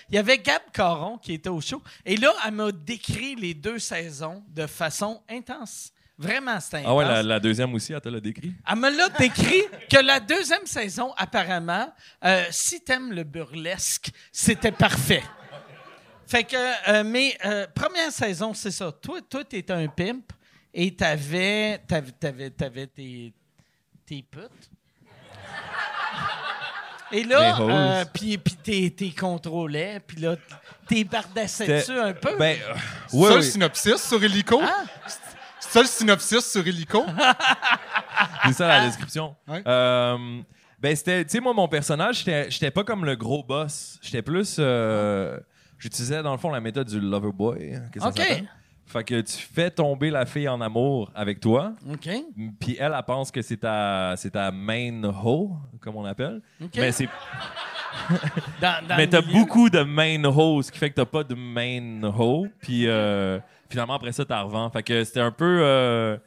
[0.10, 1.82] Il y avait Gab Caron qui était au show.
[2.06, 5.91] Et là, elle m'a décrit les deux saisons de façon intense.
[6.17, 6.89] Vraiment, c'était intense.
[6.89, 8.54] Ah ouais, la, la deuxième aussi, elle te l'a décrit?
[8.69, 11.93] Elle me l'a décrit que la deuxième saison, apparemment,
[12.25, 15.23] euh, si t'aimes le burlesque, c'était parfait.
[16.28, 18.91] Fait que, euh, mais euh, première saison, c'est ça.
[18.91, 20.32] Toi, toi, t'étais un pimp
[20.73, 23.34] et t'avais, t'avais, t'avais, t'avais tes,
[24.06, 24.69] tes putes.
[27.12, 30.36] Et là, euh, puis puis t'es, t'es contrôlais, puis là,
[30.88, 32.38] t'es bardassais dessus un peu?
[32.38, 32.74] Ben, euh,
[33.08, 34.62] C'est le synopsis sur Helico?
[34.62, 34.86] Hein?
[35.60, 37.04] C'est ça le synopsis sur Helico?
[38.45, 39.36] c'est ça la description.
[39.48, 39.62] Ouais.
[39.67, 40.41] Euh,
[40.80, 43.98] ben, c'était, tu sais, moi, mon personnage, j'étais j'étais pas comme le gros boss.
[44.02, 44.58] J'étais plus.
[44.60, 45.39] euh,
[45.78, 47.80] J'utilisais, dans le fond, la méthode du lover boy.
[47.91, 48.22] que ça OK.
[48.91, 52.10] Fait que tu fais tomber la fille en amour avec toi, OK.
[52.60, 56.41] puis elle, elle pense que c'est ta, c'est ta main hoe, comme on appelle.
[56.60, 56.71] OK.
[56.75, 57.08] Mais, c'est,
[58.62, 61.36] Dans, dans mais t'as beaucoup de main hoe, ce qui fait que t'as pas de
[61.36, 62.47] main hoe.
[62.62, 64.69] Puis euh, finalement, après ça, t'as revends.
[64.69, 65.60] Fait que c'était un peu.
[65.63, 66.17] euh,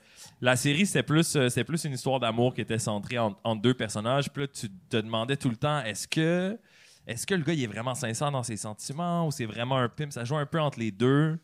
[0.41, 3.63] la série, c'était plus, euh, c'était plus une histoire d'amour qui était centrée en- entre
[3.63, 4.31] deux personnages.
[4.31, 6.59] Puis là, tu te demandais tout le temps, est-ce que,
[7.07, 9.89] est-ce que le gars il est vraiment sincère dans ses sentiments ou c'est vraiment un
[9.89, 10.13] pimp?
[10.13, 11.39] Ça joue un peu entre les deux.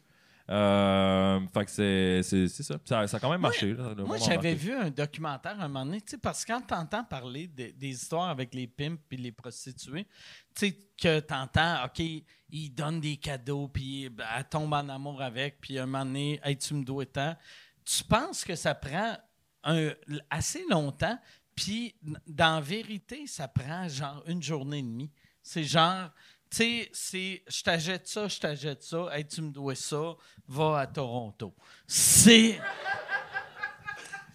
[0.50, 2.78] Euh, fait que c'est, ça.
[2.84, 3.06] ça.
[3.06, 3.74] Ça a quand même marché.
[3.74, 7.48] Moi, a j'avais vu un documentaire un moment donné, parce que quand tu entends parler
[7.48, 10.06] de- des histoires avec les pimps et les prostituées,
[10.54, 12.02] tu sais, que tu entends, OK,
[12.50, 16.56] ils donnent des cadeaux, puis elle tombe en amour avec, puis un moment donné, hey,
[16.56, 17.36] tu me dois tant.
[17.84, 19.16] Tu penses que ça prend
[19.64, 19.90] un,
[20.30, 21.18] assez longtemps,
[21.54, 21.94] puis
[22.26, 25.10] dans la vérité, ça prend genre une journée et demie.
[25.42, 26.10] C'est genre,
[26.50, 30.14] tu sais, c'est je t'achète ça, je t'achète ça, hey, tu me dois ça,
[30.46, 31.54] va à Toronto.
[31.86, 32.58] C'est.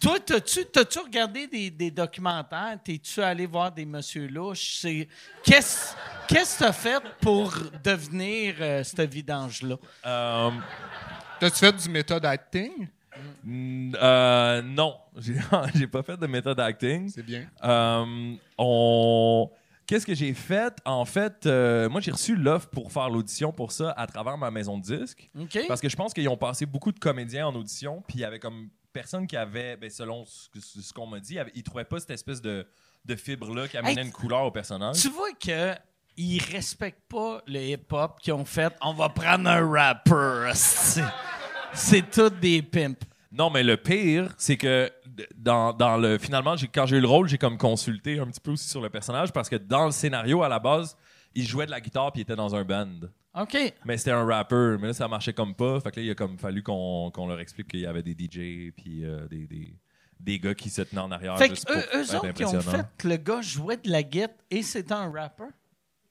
[0.00, 2.78] Toi, t'as-tu, t'as-tu regardé des, des documentaires?
[2.84, 4.76] T'es-tu allé voir des monsieur louches?
[4.80, 5.08] C'est,
[5.42, 5.94] qu'est-ce,
[6.28, 9.76] qu'est-ce que t'as fait pour devenir euh, ce vidange-là?
[10.04, 10.50] Euh,
[11.40, 12.88] T'as-tu fait du méthode acting?
[13.46, 15.36] euh, non, j'ai
[15.74, 17.08] j'ai pas fait de méthode acting.
[17.08, 17.46] C'est bien.
[17.62, 19.50] Euh, on...
[19.86, 20.74] Qu'est-ce que j'ai fait?
[20.84, 24.50] En fait, euh, moi, j'ai reçu l'offre pour faire l'audition pour ça à travers ma
[24.50, 25.30] maison de disques.
[25.38, 25.58] OK?
[25.68, 28.24] Parce que je pense qu'ils ont passé beaucoup de comédiens en audition, puis il y
[28.24, 32.10] avait comme personne qui avait, ben, selon ce, qu'on m'a dit, ils trouvaient pas cette
[32.10, 32.66] espèce de,
[33.04, 34.96] de fibre-là qui amenait Hey, une couleur au personnage.
[35.00, 35.74] Tu vois que
[36.16, 40.52] ils respectent pas le hip-hop qui ont fait on va prendre un rapper.
[41.74, 43.04] C'est, tous des pimps.
[43.32, 44.92] Non, mais le pire, c'est que
[45.36, 48.52] dans, dans le finalement, quand j'ai eu le rôle, j'ai comme consulté un petit peu
[48.52, 50.96] aussi sur le personnage parce que dans le scénario à la base,
[51.34, 52.88] il jouait de la guitare puis il était dans un band.
[53.36, 53.56] OK.
[53.84, 55.80] Mais c'était un rapper, mais là ça marchait comme pas.
[55.80, 58.72] Fait que là, il a comme fallu qu'on leur explique qu'il y avait des DJ
[58.76, 59.74] puis euh, des, des,
[60.20, 61.36] des gars qui se tenaient en arrière.
[61.38, 64.02] Fait juste que eux, eux autres qui ont fait que le gars jouait de la
[64.02, 65.44] guitare et c'était un rapper?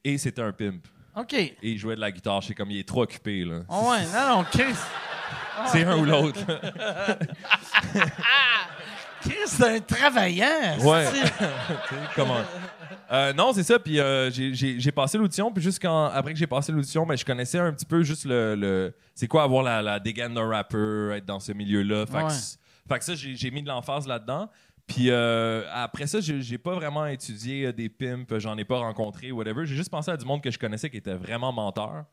[0.04, 0.86] Et c'était un pimp.
[1.16, 1.34] OK.
[1.34, 2.42] Et il jouait de la guitare.
[2.42, 3.62] Je sais comme il est trop occupé là.
[3.70, 4.76] Oh ouais, non, non, Chris.
[5.68, 6.40] C'est un ou l'autre.
[9.22, 10.78] Chris, c'est un travaillant.
[10.84, 11.08] Ouais.
[12.16, 12.42] comment?
[13.12, 13.80] Euh, non, c'est ça.
[13.80, 15.52] Puis euh, j'ai- passé l'audition.
[15.52, 18.26] Puis juste quand, après que j'ai passé l'audition, ben, je connaissais un petit peu juste
[18.26, 18.56] le.
[18.56, 22.06] le- c'est quoi avoir la, la dégaine d'un rapper, être dans ce milieu-là.
[22.06, 22.30] Fait, que Ouais.
[22.90, 24.50] fait que ça, j'ai mis de l'emphase là-dedans.
[24.88, 29.66] Puis euh, après ça, j'ai pas vraiment étudié des pimps, j'en ai pas rencontré, whatever.
[29.66, 32.04] J'ai juste pensé à du monde que je connaissais qui était vraiment menteur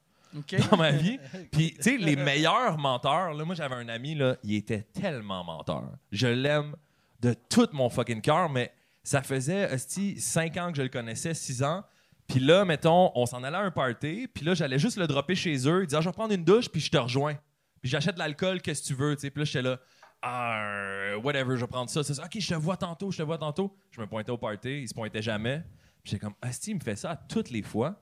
[0.71, 1.19] Dans ma vie.
[1.53, 5.45] Puis, tu sais, les meilleurs menteurs, là, moi, j'avais un ami, là, il était tellement
[5.45, 5.91] menteur.
[6.13, 6.77] Je l'aime
[7.21, 11.35] de tout mon fucking cœur, mais ça faisait, hostie, 5 ans que je le connaissais,
[11.35, 11.85] 6 ans.
[12.29, 15.35] Puis là, mettons, on s'en allait à un party, puis là, j'allais juste le dropper
[15.35, 15.83] chez eux.
[15.83, 17.35] Il disait, ah, je vais prendre une douche, puis je te rejoins.
[17.81, 19.31] Puis j'achète de l'alcool, qu'est-ce que tu veux, tu sais.
[19.31, 19.81] Puis là, j'étais là,
[20.23, 22.03] ah, whatever, je vais prendre ça.
[22.05, 22.25] C'est ça.
[22.25, 23.75] Ok, je te vois tantôt, je te vois tantôt.
[23.91, 25.65] Je me pointais au party, il se pointait jamais.
[26.03, 28.01] Puis j'étais comme, Asti, il me fait ça toutes les fois.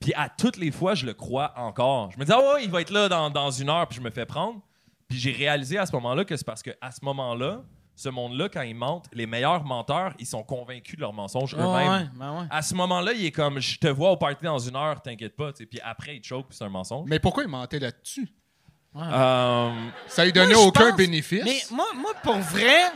[0.00, 2.10] Puis à toutes les fois, je le crois encore.
[2.12, 4.02] Je me dis, ah ouais, il va être là dans, dans une heure, puis je
[4.02, 4.60] me fais prendre.
[5.08, 7.62] Puis j'ai réalisé à ce moment-là que c'est parce qu'à ce moment-là,
[7.94, 11.60] ce monde-là, quand ils mentent, les meilleurs menteurs, ils sont convaincus de leurs mensonges Ouais,
[11.62, 11.90] eux-mêmes.
[11.92, 12.46] ouais, ben ouais.
[12.50, 15.34] À ce moment-là, il est comme, je te vois au party dans une heure, t'inquiète
[15.34, 15.52] pas.
[15.52, 15.66] tu sais.
[15.66, 17.08] Puis après, il choke, puis c'est un mensonge.
[17.08, 18.28] Mais pourquoi il mentait là-dessus?
[18.96, 19.70] Euh,
[20.08, 21.42] Ça lui donnait Moi, aucun pense- bénéfice.
[21.44, 22.90] Mais moi, moi, pour vrai,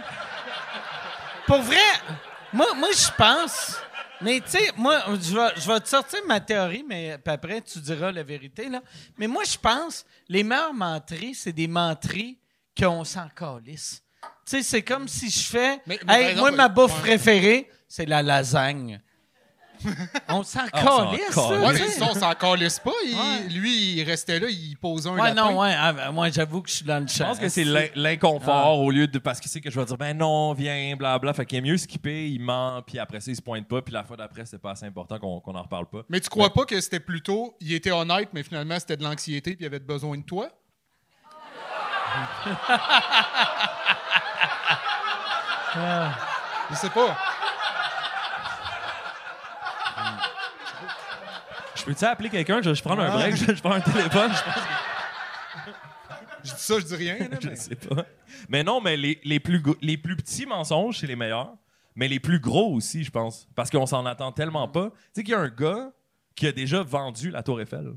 [1.47, 1.77] pour vrai,
[2.53, 3.79] moi, moi je pense.
[4.23, 7.61] Mais tu sais, moi, je vais, je vais te sortir ma théorie, mais puis après,
[7.63, 8.69] tu diras la vérité.
[8.69, 8.83] Là.
[9.17, 12.39] Mais moi, je pense les meilleures menteries, c'est des menteries
[12.79, 14.03] qu'on s'en calisse.
[14.45, 15.81] Tu sais, c'est comme si je fais.
[15.87, 17.01] Mais- Hey, exemple, moi, ma bouffe ouais.
[17.01, 19.01] préférée, c'est la lasagne.
[20.29, 21.37] On s'en Ah, on s'en calisse.
[21.37, 22.91] Ouais, mais sinon, on s'en calisse pas.
[23.07, 23.49] Il- Ouais.
[23.51, 25.51] Lui, il restait là, il posait un Ouais, lapin.
[25.53, 25.75] non, ouais.
[25.79, 28.81] ah, ben, moi, j'avoue que je suis dans le Je pense que c'est l'in- l'inconfort
[28.81, 29.19] au lieu de.
[29.19, 31.33] Parce qu'il sait que je vais dire, ben non, viens, blabla.
[31.35, 33.93] Fait qu'il est mieux skipper, il ment, puis après ça, il se pointe pas, puis
[33.95, 36.03] la fois d'après, c'est pas assez important qu'on qu'on en reparle pas.
[36.09, 39.55] Mais tu crois pas que c'était plutôt, il était honnête, mais finalement, c'était de l'anxiété,
[39.57, 40.49] puis il avait besoin de toi?
[46.71, 47.17] Je sais pas.
[51.81, 52.61] Je peux-tu appeler quelqu'un?
[52.63, 55.71] Je, je prends un break, je, je prends un téléphone, je pense que-
[56.45, 57.19] Je dis ça, je dis rien.
[57.19, 58.05] là, je mais- sais pas.
[58.49, 61.55] Mais non, mais les, les, plus, les plus petits mensonges, c'est les meilleurs.
[61.97, 63.49] Mais les plus gros aussi, je pense.
[63.55, 64.91] Parce qu'on s'en attend tellement pas.
[64.91, 65.91] Tu sais qu'il y a un gars
[66.35, 67.93] qui a déjà vendu la Tour Eiffel.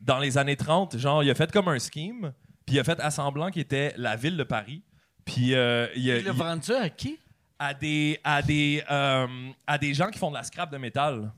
[0.00, 2.32] Dans les années 30, genre, il a fait comme un scheme,
[2.66, 4.82] puis il a fait à semblant qu'il était la ville de Paris.
[5.24, 7.18] Puis euh, il a- Il l'a vendu à qui?
[7.58, 9.26] à des à des euh,
[9.66, 11.32] à des gens qui font de la scrap de métal.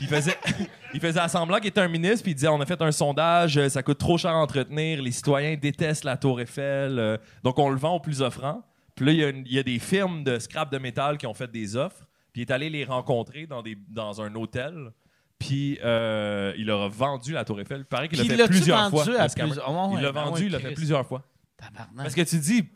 [0.00, 0.36] Il faisait
[0.94, 3.56] il faisait semblant qu'il était un ministre puis il disait on a fait un sondage,
[3.58, 7.58] euh, ça coûte trop cher à entretenir, les citoyens détestent la Tour Eiffel, euh, donc
[7.58, 8.62] on le vend au plus offrant.
[8.94, 11.18] Puis là il y, a une- il y a des firmes de scrap de métal
[11.18, 14.34] qui ont fait des offres, puis il est allé les rencontrer dans des dans un
[14.34, 14.92] hôtel.
[15.38, 17.80] Puis euh, il leur a vendu la Tour Eiffel.
[17.80, 19.20] Il paraît qu'il l'a Puis fait plusieurs vendu fois.
[19.20, 19.48] à le scammer.
[19.50, 21.22] plusieurs- Ah ouais, il l'a ben vendu, il l'a fait plusieurs fois.
[21.58, 21.96] Tabarnak.
[21.96, 22.68] Parce que tu dis,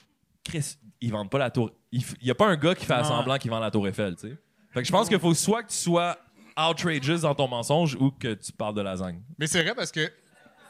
[0.44, 1.70] Chris, ils vendent pas la tour.
[1.92, 3.05] Il n'y a pas un gars qui fait Ouais.
[3.05, 4.37] semblant qu'il vend la tour Eiffel, tu sais.
[4.72, 6.18] Fait que je pense qu'il faut soit que tu sois
[6.59, 9.21] outrageous dans ton mensonge ou que tu parles de lasagne?
[9.38, 10.11] Mais c'est vrai parce que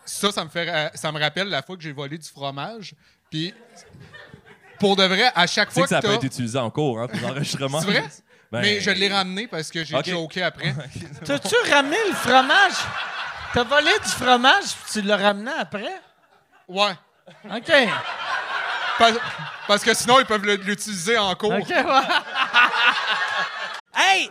[0.04, 2.94] ça, ça me, fait, ra- ça me rappelle la fois que j'ai volé du fromage.
[3.30, 3.52] Puis,
[4.78, 6.58] pour de vrai, à chaque Tu sais fois que ça que peut t'as- être utilisé
[6.58, 7.80] en cours, hein, pour l'enregistrement.
[7.80, 8.04] C'est vrai?
[8.52, 10.08] Ben, Mais je l'ai ramené parce que j'ai Ok.
[10.08, 10.72] choqué après.
[11.24, 12.74] T'as-tu ramené le fromage?
[13.52, 16.00] T'as volé du fromage puis tu l'as ramené après?
[16.68, 16.92] Ouais.
[17.52, 17.72] OK.
[19.00, 19.16] Parce,
[19.66, 21.54] parce que sinon, ils peuvent l'utiliser en cours.
[21.54, 21.84] OK, ouais.
[23.96, 24.30] Hey,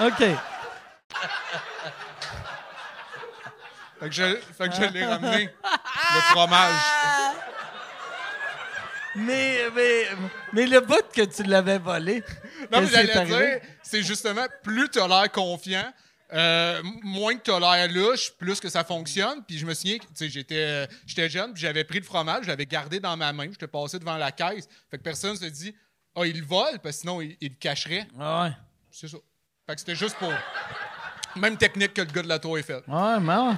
[0.00, 0.18] OK.
[3.98, 5.44] Fait que je, fait que je l'ai ramené.
[6.14, 6.80] Le fromage.
[9.14, 10.04] Mais, mais,
[10.52, 12.22] mais le bout que tu l'avais volé.
[12.70, 15.90] Non, mais j'allais dire, c'est justement plus tu as l'air confiant,
[16.34, 19.42] euh, moins que tu as l'air louche, plus que ça fonctionne.
[19.46, 22.04] Puis je me souviens, que, tu sais, j'étais, euh, j'étais jeune, puis j'avais pris le
[22.04, 24.68] fromage, je l'avais gardé dans ma main, j'étais passé devant la caisse.
[24.90, 25.74] Fait que personne se dit,
[26.14, 28.06] ah, il le vole, parce que sinon, il, il le cacherait.
[28.20, 28.50] Ah Ouais.
[28.90, 29.16] C'est ça.
[29.66, 30.32] Fait que c'était juste pour.
[31.36, 32.82] Même technique que le gars de la Tour Eiffel.
[32.86, 33.56] Ouais, mais.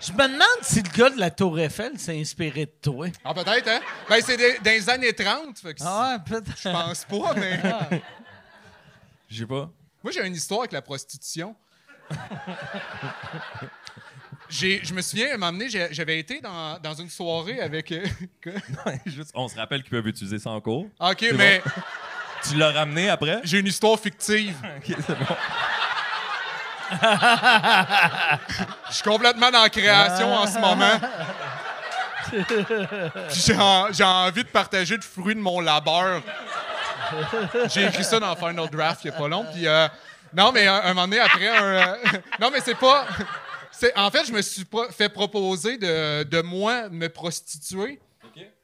[0.00, 3.06] Je me demande si le gars de la Tour Eiffel s'est inspiré de toi.
[3.24, 3.80] Ah, peut-être, hein?
[4.08, 6.56] Ben, c'est des- dans les années 30, fait que Ah ouais, peut-être.
[6.58, 7.60] je pense pas, mais.
[9.30, 9.70] Je sais pas.
[10.02, 11.54] Moi, j'ai une histoire avec la prostitution.
[14.50, 17.60] J'ai- je me souviens, à un moment donné, j'ai- j'avais été dans, dans une soirée
[17.60, 17.90] avec.
[17.92, 18.04] euh,
[18.42, 18.50] que-
[19.06, 20.86] Juste, on se rappelle qu'ils peuvent utiliser ça en cours.
[21.00, 21.62] OK, mais
[22.48, 23.40] Tu l'as ramené après?
[23.44, 24.56] j'ai une histoire fictive.
[24.78, 25.36] Ok, c'est bon.
[28.90, 31.00] Je suis complètement dans la création en ce moment.
[32.30, 36.20] Puis J'ai en- j'ai envie de partager le fruit de mon labeur.
[37.68, 39.44] J'ai écrit ça dans Final Draft il n'y a pas long.
[39.52, 39.88] Puis, euh,
[40.34, 41.96] non, mais un, un moment donné, après, un, euh,
[42.40, 43.06] non, mais c'est pas.
[43.70, 48.00] c'est- En fait, je me suis pro- fait proposer de, de moi me prostituer.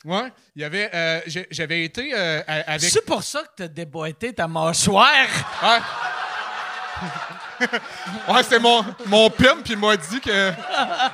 [0.04, 0.32] Ouais.
[0.56, 0.90] Il y avait.
[0.94, 2.90] euh, J'avais été euh, avec.
[2.90, 5.06] C'est pour ça que t'as déboîté ta mâchoire.
[5.62, 5.78] Ouais.
[8.34, 10.52] ouais, c'est mon, mon pimp, puis il m'a dit que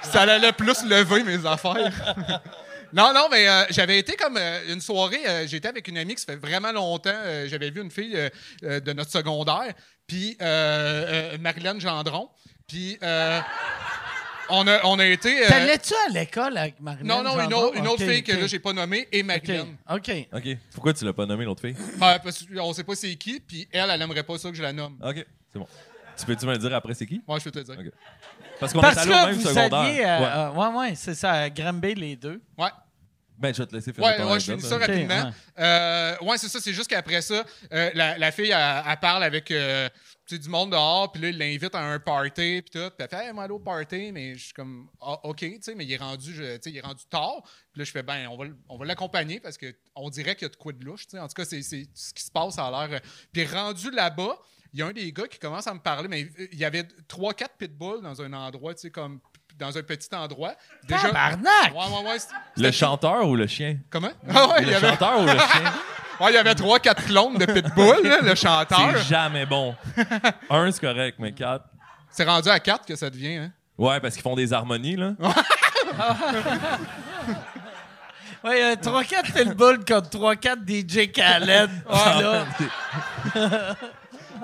[0.03, 1.75] ça allait plus lever mes affaires.
[2.93, 6.14] non, non, mais euh, j'avais été comme euh, une soirée, euh, j'étais avec une amie
[6.14, 8.29] qui ça fait vraiment longtemps, euh, j'avais vu une fille euh,
[8.62, 9.75] euh, de notre secondaire,
[10.07, 12.31] puis euh, euh, Marilyn Gendron,
[12.67, 13.40] puis euh,
[14.48, 15.44] on, a, on a été...
[15.44, 18.46] euh, T'allais-tu à l'école avec Marilyn non, non, une, autre- une autre fille que là,
[18.46, 19.66] j'ai pas nommée, et Marilyn.
[19.90, 20.11] OK.
[20.33, 20.48] OK.
[20.74, 21.76] Pourquoi tu l'as pas nommé, l'autre fille?
[21.98, 24.62] Ben, parce qu'on sait pas c'est qui, puis elle, elle aimerait pas ça que je
[24.62, 24.98] la nomme.
[25.02, 25.66] OK, c'est bon.
[26.16, 27.20] Tu peux-tu me le dire après, c'est qui?
[27.26, 27.92] Moi, je peux te le dire.
[28.61, 29.74] Parce qu'on est Parce allé au que même vous secondaire.
[29.74, 30.00] alliez...
[30.04, 30.28] euh, Ouais.
[30.37, 32.40] euh, ouais, ouais, c'est ça, à Granby, les deux.
[32.57, 32.68] Ouais.
[33.37, 35.24] Ben, je vais te laisser finir Ouais, ouais, je finis ça rapidement.
[35.24, 35.30] ouais.
[35.59, 36.61] Euh, ouais, c'est ça.
[36.61, 39.88] C'est juste qu'après ça, euh, la, la fille, elle, elle parle avec euh,
[40.26, 42.90] tu du monde dehors, puis là, il l'invite à un party, puis tout.
[42.90, 45.84] Puis elle fait, hey, moi, party, mais je suis comme, ah, OK, tu sais, mais
[45.84, 47.42] il est rendu, je- il est rendu tard.
[47.72, 48.28] Puis là, je fais, ben,
[48.68, 51.18] on va, l'accompagner parce qu'on dirait qu'il y a de quoi de louche, tu sais.
[51.18, 53.00] En tout cas, c'est ce qui se passe à l'air.
[53.32, 54.38] Puis rendu là-bas,
[54.72, 56.84] il y a un des gars qui commence à me parler, mais il y avait
[57.06, 59.20] trois, quatre pitbulls dans un endroit, tu sais, comme
[59.59, 60.55] dans un petit endroit.
[60.87, 61.03] Déjà.
[61.03, 61.73] Tabarnak!
[61.73, 62.19] Ouais, ouais, ouais.
[62.19, 63.79] c'est- Le chanteur ou le chien?
[63.90, 64.11] Comment?
[64.29, 64.88] Ah ouais, il y Le avait.
[64.90, 65.73] chanteur ou le chien?
[66.21, 68.93] Ouais, il y avait trois, quatre clones de Pitbull, là, le chanteur.
[68.99, 69.75] C'est jamais bon.
[70.49, 71.64] Un, c'est correct, mais quatre.
[72.09, 73.51] C'est rendu à quatre que ça devient, hein?
[73.77, 75.14] Ouais, parce qu'ils font des harmonies, là.
[78.45, 81.71] Ouais, euh, 3-4 Pitbull contre 3-4 DJ Khaled.
[81.90, 82.45] Ah, là.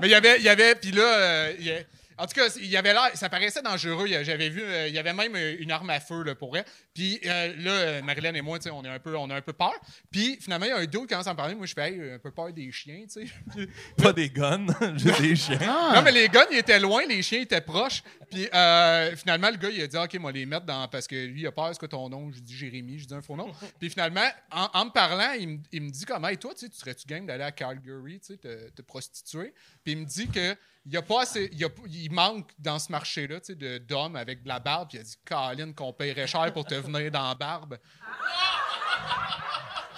[0.01, 1.81] Mais il y avait, il y avait, puis là, euh, il y a-
[2.21, 4.07] en tout cas, il y avait l'air, ça paraissait dangereux.
[4.23, 6.65] J'avais vu, euh, il y avait même euh, une arme à feu là, pour elle.
[6.93, 9.73] Puis euh, là, Marilyn et moi, on est un peu, on a un peu peur.
[10.11, 11.55] Puis finalement, il y a un dude qui commence à me parler.
[11.55, 13.67] Moi, je fais, Hey, un peu peur des chiens, tu sais.
[13.97, 14.67] Pas des guns,
[14.99, 15.59] juste des chiens.
[15.95, 18.03] Non, mais les gars, ils étaient loin, les chiens étaient proches.
[18.31, 20.87] Puis euh, finalement, le gars, il a dit OK, moi, les mettre dans.
[20.89, 22.31] Parce que lui, il a peur, c'est quoi ton nom?
[22.31, 23.51] Je dis Jérémy, je dis un faux nom.
[23.81, 26.61] Puis finalement, en, en me parlant, il me, il me dit comme Hey, toi, tu
[26.61, 29.55] sais, tu serais-tu game d'aller à Calgary, tu sais, te, te prostituer?
[29.83, 30.55] Puis il me dit que.
[30.87, 33.55] Il, y a pas assez, il, y a- il manque dans ce marché-là tu sais,
[33.55, 34.89] de- d'hommes avec de la barbe.
[34.89, 37.79] Puis il a dit Caroline, qu'on paierait cher pour te venir dans la barbe.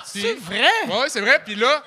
[0.04, 0.68] C'est vrai?
[0.88, 1.42] Ouais, c'est vrai.
[1.44, 1.82] Puis là,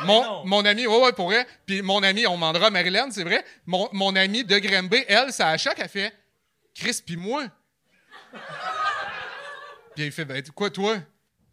[0.00, 1.46] mon, mon ami, ouais, ouais, pour vrai.
[1.64, 3.44] Puis mon ami, on demandera à Marilyn, c'est vrai.
[3.64, 6.12] Mon, mon ami de Granby, elle, ça a choc, elle fait
[6.74, 7.44] Chris, puis moi.
[9.94, 10.96] Puis il fait Ben, quoi, toi?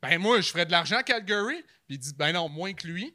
[0.02, 1.62] Ben, moi, je ferais de l'argent à Calgary.
[1.88, 3.14] Puis il dit Ben non, moins que lui.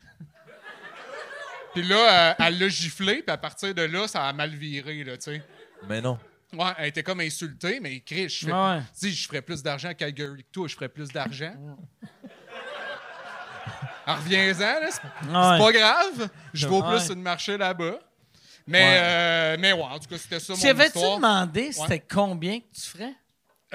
[1.76, 5.04] Puis là, euh, elle l'a giflé, puis à partir de là, ça a mal viré,
[5.04, 5.42] là, tu sais.
[5.86, 6.18] Mais non.
[6.54, 8.52] Ouais, elle était comme insultée, mais Chris, je fais.
[8.52, 8.80] Ouais.
[9.02, 11.52] Je ferais plus d'argent à Calgary que toi, je ferais plus d'argent.
[14.06, 14.88] Reviens-en, là.
[14.90, 15.58] C'est Ouais.
[15.58, 16.28] pas grave.
[16.54, 16.96] Je vaux Ouais.
[16.96, 17.98] plus une marché là-bas.
[18.66, 18.98] Mais, Ouais.
[19.00, 21.16] euh, mais ouais, en tout cas, c'était ça mon Tu avais-tu histoire.
[21.16, 23.12] demandé c'était combien que tu ferais?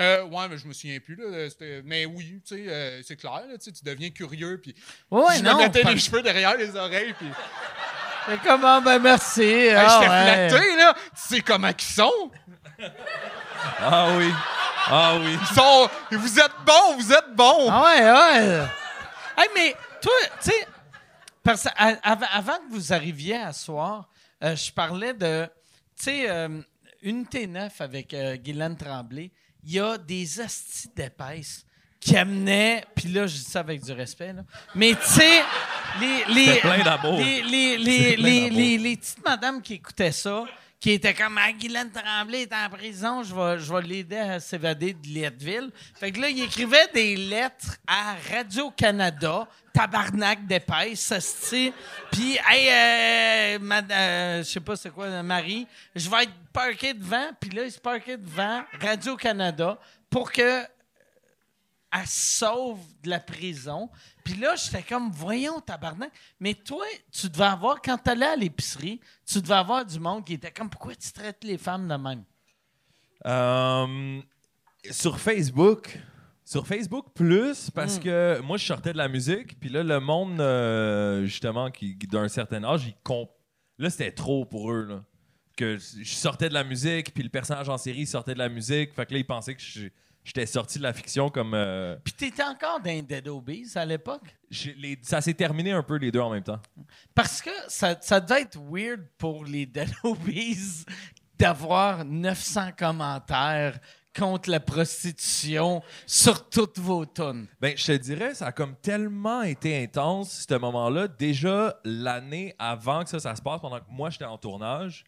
[0.01, 1.15] Euh, ouais, mais je me souviens plus.
[1.15, 3.43] Là, C'était- mais oui, tu sais, euh, c'est clair.
[3.47, 4.59] Là, tu sais, tu deviens curieux.
[4.61, 4.73] Puis
[5.11, 5.53] Ouais, je non.
[5.57, 7.13] me mettais les cheveux derrière les oreilles.
[7.13, 7.27] Puis
[8.27, 9.41] Mais comment, ben merci.
[9.41, 10.49] Hey, ah, J'étais ouais.
[10.49, 10.93] flatté, là.
[10.93, 12.31] Tu sais comment ils sont?
[13.79, 14.31] Ah oui.
[14.87, 15.37] Ah oui.
[15.39, 15.89] Ils sont.
[16.11, 17.67] Vous êtes bons, vous êtes bons.
[17.69, 18.67] Ah ouais, ouais.
[19.37, 20.11] Hey, mais toi,
[20.43, 20.67] tu sais,
[21.43, 24.09] parce- avant que vous arriviez à soir,
[24.43, 25.45] euh, je parlais de,
[25.97, 26.61] tu sais, euh,
[27.03, 29.31] Unité 9 avec euh, Guylaine Tremblay,
[29.65, 31.65] il y a des hosties d'épaisse
[31.99, 34.41] qui amenaient, puis là, je dis ça avec du respect, là,
[34.73, 35.41] mais tu sais,
[35.99, 40.45] les, les, les, les, les- les petites madames qui écoutaient ça,
[40.81, 44.39] qui étaient comme ah, Guylaine Tremblay est en prison, je vais, je vais l'aider à
[44.39, 45.69] s'évader de Leadville.
[45.93, 51.71] Fait que là, il écrivait des lettres à Radio-Canada, tabarnak d'épaisse, hostie.
[52.11, 57.29] Puis, hey, euh, euh, je sais pas c'est quoi, Marie, je vais être parké devant,
[57.39, 59.77] puis là, il se parquait devant Radio-Canada
[60.09, 60.63] pour que
[61.93, 63.89] elle sauve de la prison.
[64.23, 66.11] Puis là, j'étais comme, voyons, tabarnak.
[66.39, 70.33] Mais toi, tu devais avoir, quand t'allais à l'épicerie, tu devais avoir du monde qui
[70.33, 72.23] était comme, pourquoi tu traites les femmes de même?
[73.25, 74.21] Euh,
[74.89, 75.99] sur Facebook.
[76.43, 80.41] Sur Facebook plus parce que moi je sortais de la musique puis là le monde
[80.41, 83.29] euh, justement qui qui d'un certain âge ils comp
[83.77, 85.03] là c'était trop pour eux là
[85.55, 88.93] que je sortais de la musique puis le personnage en série sortait de la musique
[88.93, 89.87] fait que là ils pensaient que je-
[90.23, 94.35] j'étais sorti de la fiction comme euh, Puis t'étais encore dans Dead Obies à l'époque?
[94.77, 96.61] les- ça s'est terminé un peu les deux en même temps
[97.15, 100.85] Parce que ça, ça devait être weird pour les Dead Obies
[101.39, 103.79] d'avoir 900 commentaires
[104.17, 107.47] contre la prostitution sur toutes vos tonnes.
[107.61, 111.07] Ben, je te dirais, ça a comme tellement été intense, ce moment-là.
[111.07, 115.05] Déjà, l'année avant que ça, ça se passe, pendant que moi, j'étais en tournage,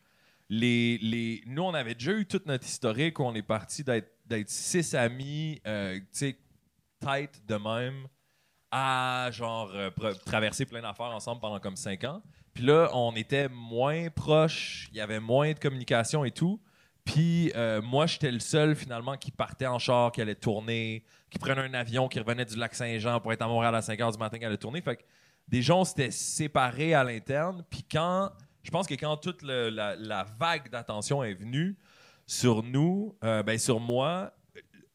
[0.50, 1.44] les, les...
[1.48, 4.94] nous, on avait déjà eu toute notre historique où on est parti d'être d'être six
[4.96, 6.38] amis, euh, tu sais,
[7.00, 8.08] tight de même,
[8.72, 9.92] à genre euh,
[10.26, 12.22] traverser plein d'affaires ensemble pendant comme cinq ans.
[12.54, 16.60] Puis là, on était moins proches, il y avait moins de communication et tout.
[17.06, 21.38] Puis euh, moi, j'étais le seul finalement qui partait en char, qui allait tourner, qui
[21.38, 24.12] prenait un avion, qui revenait du lac Saint-Jean pour être à Montréal à 5 h
[24.14, 24.82] du matin, qui allait tourner.
[24.82, 25.04] Fait que
[25.48, 27.64] des gens, on s'était séparés à l'interne.
[27.70, 28.32] Puis quand,
[28.64, 31.76] je pense que quand toute la vague d'attention est venue
[32.26, 34.34] sur nous, euh, ben sur moi,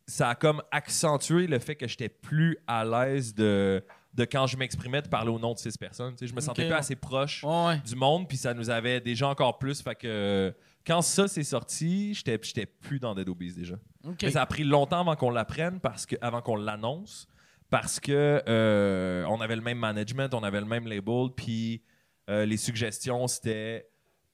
[0.07, 4.57] ça a comme accentué le fait que j'étais plus à l'aise de, de quand je
[4.57, 6.15] m'exprimais de parler au nom de six personnes.
[6.15, 6.71] Tu sais, je me sentais Ok.
[6.71, 7.79] pas assez proche Ouais.
[7.87, 9.83] du monde, puis ça nous avait déjà encore plus.
[9.83, 10.55] Fait que
[10.87, 13.77] quand ça s'est sorti, j'étais j'étais plus dans Dead Obies déjà.
[14.23, 17.29] Mais ça a pris longtemps avant qu'on l'apprenne, parce que, avant qu'on l'annonce,
[17.69, 21.83] parce que euh, on avait le même management, on avait le même label, puis
[22.31, 23.87] euh, les suggestions c'était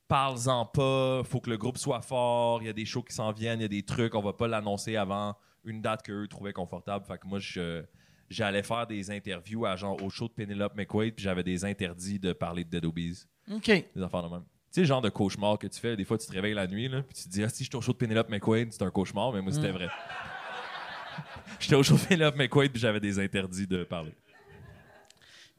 [0.08, 3.32] parle-en pas, faut que le groupe soit fort, il y a des shows qui s'en
[3.32, 6.52] viennent, il y a des trucs, on va pas l'annoncer avant une date qu'eux trouvaient
[6.52, 7.04] confortable.
[7.06, 7.82] Fait que moi, je-
[8.30, 12.18] j'allais faire des interviews à genre au show de Penelope McQuaid, puis j'avais des interdits
[12.18, 13.66] de parler de Dead Obies, OK.
[13.66, 14.42] des affaires de même.
[14.44, 16.66] Tu sais, le genre de cauchemar que tu fais, des fois tu te réveilles la
[16.66, 18.72] nuit, là, puis tu te dis, ah, si je suis au show de Penelope McQuaid,
[18.72, 19.88] c'est un cauchemar, mais moi, c'était vrai.
[21.60, 24.12] J'étais au show de Penelope McQuaid, puis j'avais des interdits de parler.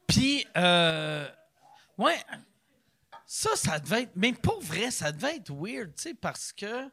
[0.08, 1.26] Puis, euh,
[1.98, 2.18] ouais,
[3.26, 4.16] ça, ça devait être.
[4.16, 6.92] Mais pour vrai, ça devait être weird, tu sais, parce que, tu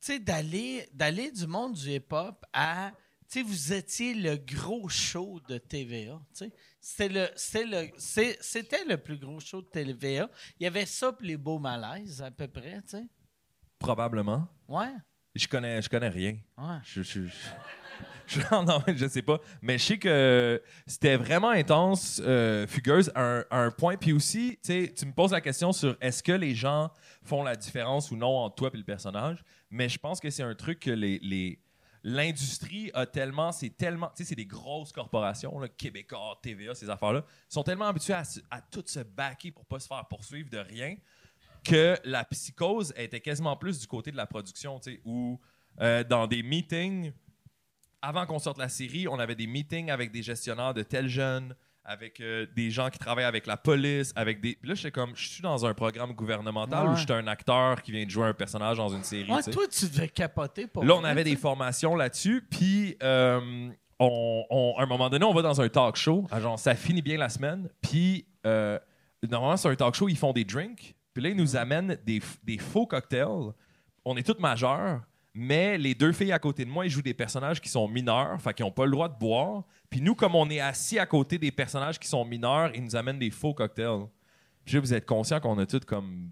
[0.00, 2.92] sais, d'aller, d'aller du monde du hip-hop à.
[3.28, 6.52] Tu sais, vous étiez le gros show de TVA, tu sais.
[6.80, 10.30] C'était le, c'était le, c'était le plus gros show de TVA.
[10.60, 13.06] Il y avait ça pour les beaux malaises, à peu près, tu sais.
[13.78, 14.46] Probablement.
[14.68, 14.92] Ouais,
[15.34, 16.36] Je connais, je connais rien.
[16.58, 16.76] ouais.
[16.84, 17.30] Je, je, je,
[18.40, 19.38] je- non, je sais pas.
[19.62, 23.96] Mais je sais que c'était vraiment intense, euh, Fugueuse, à un, à un point.
[23.96, 24.72] Puis aussi, tu
[25.06, 26.90] me poses la question sur est-ce que les gens
[27.22, 29.42] font la différence ou non entre toi et le personnage.
[29.70, 31.18] Mais je pense que c'est un truc que les.
[31.22, 31.60] les
[32.06, 36.90] L'industrie a tellement, c'est tellement, tu sais, c'est des grosses corporations, là, Québécois, TVA, ces
[36.90, 40.58] affaires-là, sont tellement habitués à, à tout se backer pour pas se faire poursuivre de
[40.58, 40.96] rien
[41.64, 45.40] que la psychose était quasiment plus du côté de la production, tu sais, où
[45.80, 47.12] euh, dans des meetings,
[48.02, 51.54] avant qu'on sorte la série, on avait des meetings avec des gestionnaires de tels jeunes,
[51.86, 54.54] avec euh, des gens qui travaillent avec la police, avec des.
[54.56, 56.92] Puis là, j'étais comme, je suis dans un programme gouvernemental Ouais.
[56.92, 59.30] où je suis un acteur qui vient de jouer un personnage dans une série.
[59.30, 64.44] Ouais, toi, tu devais capoter pour Là, on avait des formations là-dessus, puis euh, on,
[64.50, 67.02] on- à un moment donné, on va dans un talk show, à genre ça finit
[67.02, 68.78] bien la semaine, puis euh,
[69.28, 72.20] normalement sur un talk show, ils font des drinks, puis là ils nous amènent des,
[72.58, 73.52] faux cocktails.
[74.04, 75.00] On est toutes majeures,
[75.32, 78.38] mais les deux filles à côté de moi, ils jouent des personnages qui sont mineurs,
[78.42, 79.62] fait qu'ils n'ont pas le droit de boire.
[79.88, 82.94] Puis nous, comme on est assis à côté des personnages qui sont mineurs, ils nous
[82.94, 84.06] amènent des faux cocktails.
[84.64, 86.30] Puis là, vous êtes conscients qu'on a toutes comme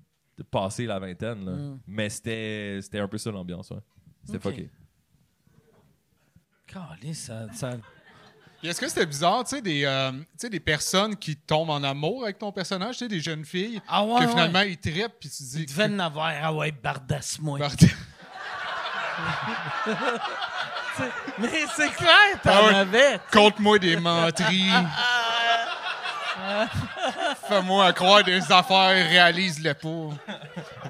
[0.51, 1.53] passé la vingtaine, là.
[1.53, 1.81] Mm.
[1.87, 3.71] mais c'était c'était un peu ça l'ambiance.
[3.71, 3.79] Ouais.
[4.25, 4.43] C'était Ok.
[4.43, 4.71] fucké.
[7.53, 7.79] Ça,
[8.69, 11.83] est-ce que c'était bizarre, tu sais, des, euh, tu sais, des personnes qui tombent en
[11.83, 14.31] amour avec ton personnage, tu sais, des jeunes filles, Ah ouais, que ouais.
[14.31, 15.61] finalement ils trippent, puis tu dis.
[15.61, 16.33] Il devait en avoir.
[16.43, 17.59] Ah ouais, bardasse-moi.
[21.39, 22.75] Mais c'est clair, t'en Ah ouais.
[22.75, 23.21] avais.
[23.33, 24.71] Conte-moi des menteries.
[27.49, 30.17] Fais-moi croire des affaires, réalise-le pas.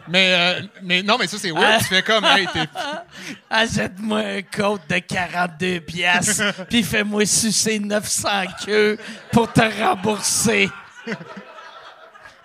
[0.09, 1.81] Mais, euh, mais non, mais ça, c'est weird.
[1.81, 2.69] Tu fais comme, hey, t'es.
[3.51, 8.29] Achète-moi un coat de 42 piastres, puis fais-moi sucer 900
[8.65, 8.99] queues
[9.31, 10.71] pour te rembourser.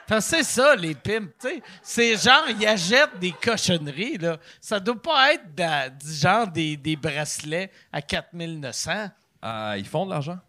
[0.07, 1.61] Parce que c'est ça, les pimps, tu sais.
[1.81, 4.37] C'est genre, ils achètent des cochonneries, là.
[4.61, 5.53] Ça doit pas être
[5.99, 9.09] du genre des, des bracelets à 4900.
[9.41, 10.39] Ah, ils font de l'argent.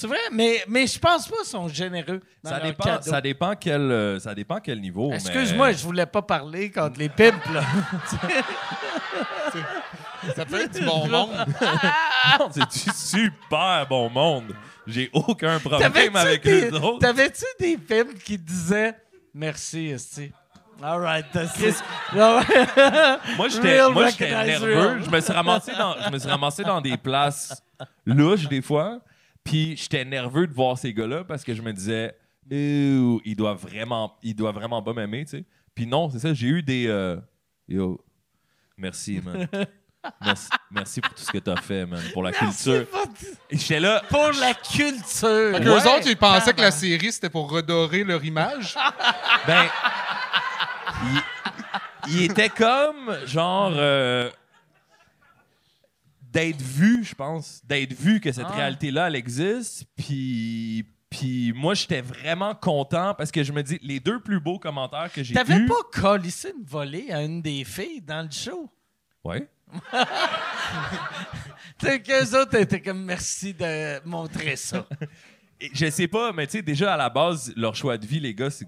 [0.00, 2.22] C'est vrai, mais, mais je pense pas qu'ils sont généreux.
[2.42, 3.10] dans Ça dépend, cadeaux.
[3.10, 5.10] ça dépend quel, euh, ça dépend quel niveau.
[5.10, 7.62] mais- Excuse-moi, je voulais pas parler contre les pimps, là.
[10.36, 11.28] Ça peut être du bon monde.
[12.38, 14.54] Non, c'est du super bon monde.
[14.86, 17.00] J'ai aucun problème avec des, eux autres.
[17.00, 18.96] t'avais-tu des films qui disaient
[19.34, 20.32] merci, Esti?
[20.82, 21.26] All right.
[23.36, 25.00] Moi, j'étais, nerveux.
[25.04, 27.62] Je me suis ramassé dans, je me suis ramassé dans des places
[28.06, 29.00] louches des fois.
[29.44, 32.14] Puis j'étais nerveux de voir ces gars-là parce que je me disais,
[32.50, 35.44] il doit vraiment, il doit vraiment pas m'aimer, tu sais.
[35.74, 36.34] Puis non, c'est ça.
[36.34, 37.16] J'ai eu des, euh,
[37.68, 38.04] yo,
[38.76, 39.46] merci, man.
[40.24, 42.86] Merci, merci pour tout ce que t'as fait, man, pour la culture.
[43.50, 45.60] Et J'étais là, Pour la culture.
[45.60, 48.78] Qu'eux autres, ils pensaient que la série, c'était pour redorer leur image.
[49.46, 49.66] Ben,
[51.04, 51.20] il,
[52.14, 54.30] il était comme genre euh,
[56.30, 58.54] d'être vu, je pense, d'être vu que cette Ah.
[58.56, 59.84] réalité-là, elle existe.
[59.96, 64.58] Puis, puis moi, j'étais vraiment content parce que je me dis, les deux plus beaux
[64.58, 65.66] commentaires que j'ai T'avais eus.
[65.66, 68.70] pas collissé une volée à une des filles dans le show?
[69.24, 69.48] Ouais.
[71.80, 74.86] Sais, qu'eux autres étaient comme merci de montrer ça.
[75.72, 78.34] Je sais pas, mais tu sais, déjà à la base, leur choix de vie, les
[78.34, 78.66] gars, c'est.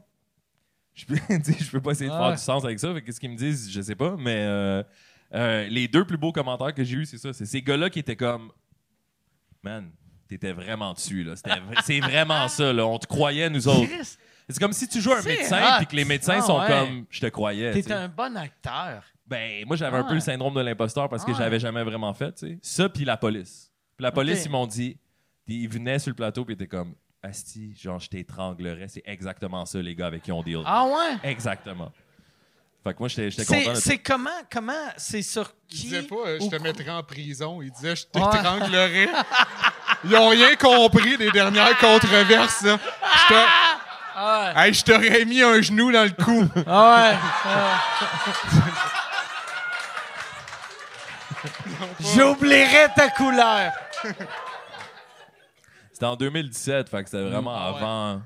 [0.95, 1.15] Je peux,
[1.61, 2.93] je pas essayer de Ah faire du sens avec ça.
[3.01, 4.15] Qu'est-ce qu'ils me disent, je sais pas.
[4.19, 4.83] Mais euh,
[5.35, 7.33] euh, les deux plus beaux commentaires que j'ai eus, c'est ça.
[7.33, 8.51] C'est ces gars-là qui étaient comme.
[9.63, 9.91] Man,
[10.29, 11.35] t'étais vraiment dessus, là.
[11.85, 12.87] C'est vraiment ça, là.
[12.87, 13.91] On te croyait, nous autres.
[14.49, 16.67] C'est comme si tu joues un médecin puis que les médecins Ah sont ouais.
[16.67, 17.07] comme.
[17.11, 17.73] Je te croyais.
[17.81, 19.05] t'es un bon acteur.
[19.27, 20.21] Ben, moi, j'avais un Ah peu le ouais.
[20.21, 22.59] syndrome de l'imposteur parce que Ah je l'avais jamais vraiment fait, tu sais.
[22.61, 23.73] Ça, puis la police.
[23.99, 24.99] La police, ils m'ont dit,
[25.47, 28.89] ils venaient sur le plateau, puis étaient comme, Asti, genre, je t'étranglerais.
[28.89, 30.61] C'est exactement ça, les gars avec qui on deal.
[30.67, 31.31] Ah ouais?
[31.31, 31.93] Exactement.
[32.85, 35.83] Fait que moi, j'étais content c'est comment, comment, c'est sur Ils qui?
[35.85, 37.63] disaient pas, euh, je te mettrais en prison.
[37.63, 39.09] Ils disaient, je t'étranglerais.
[40.05, 42.79] Ils ont rien compris des dernières controverses, là.
[43.29, 43.47] Je te-
[44.17, 44.67] Ah ouais.
[44.69, 46.45] Hey, je t'aurais mis un genou dans le cou.
[46.67, 47.19] Ah ouais.
[47.45, 47.83] Ah.
[52.01, 53.73] J'oublierai ta couleur.
[55.93, 57.79] C'était en 2017, fait que c'était vraiment Ah ouais.
[57.79, 58.23] avant.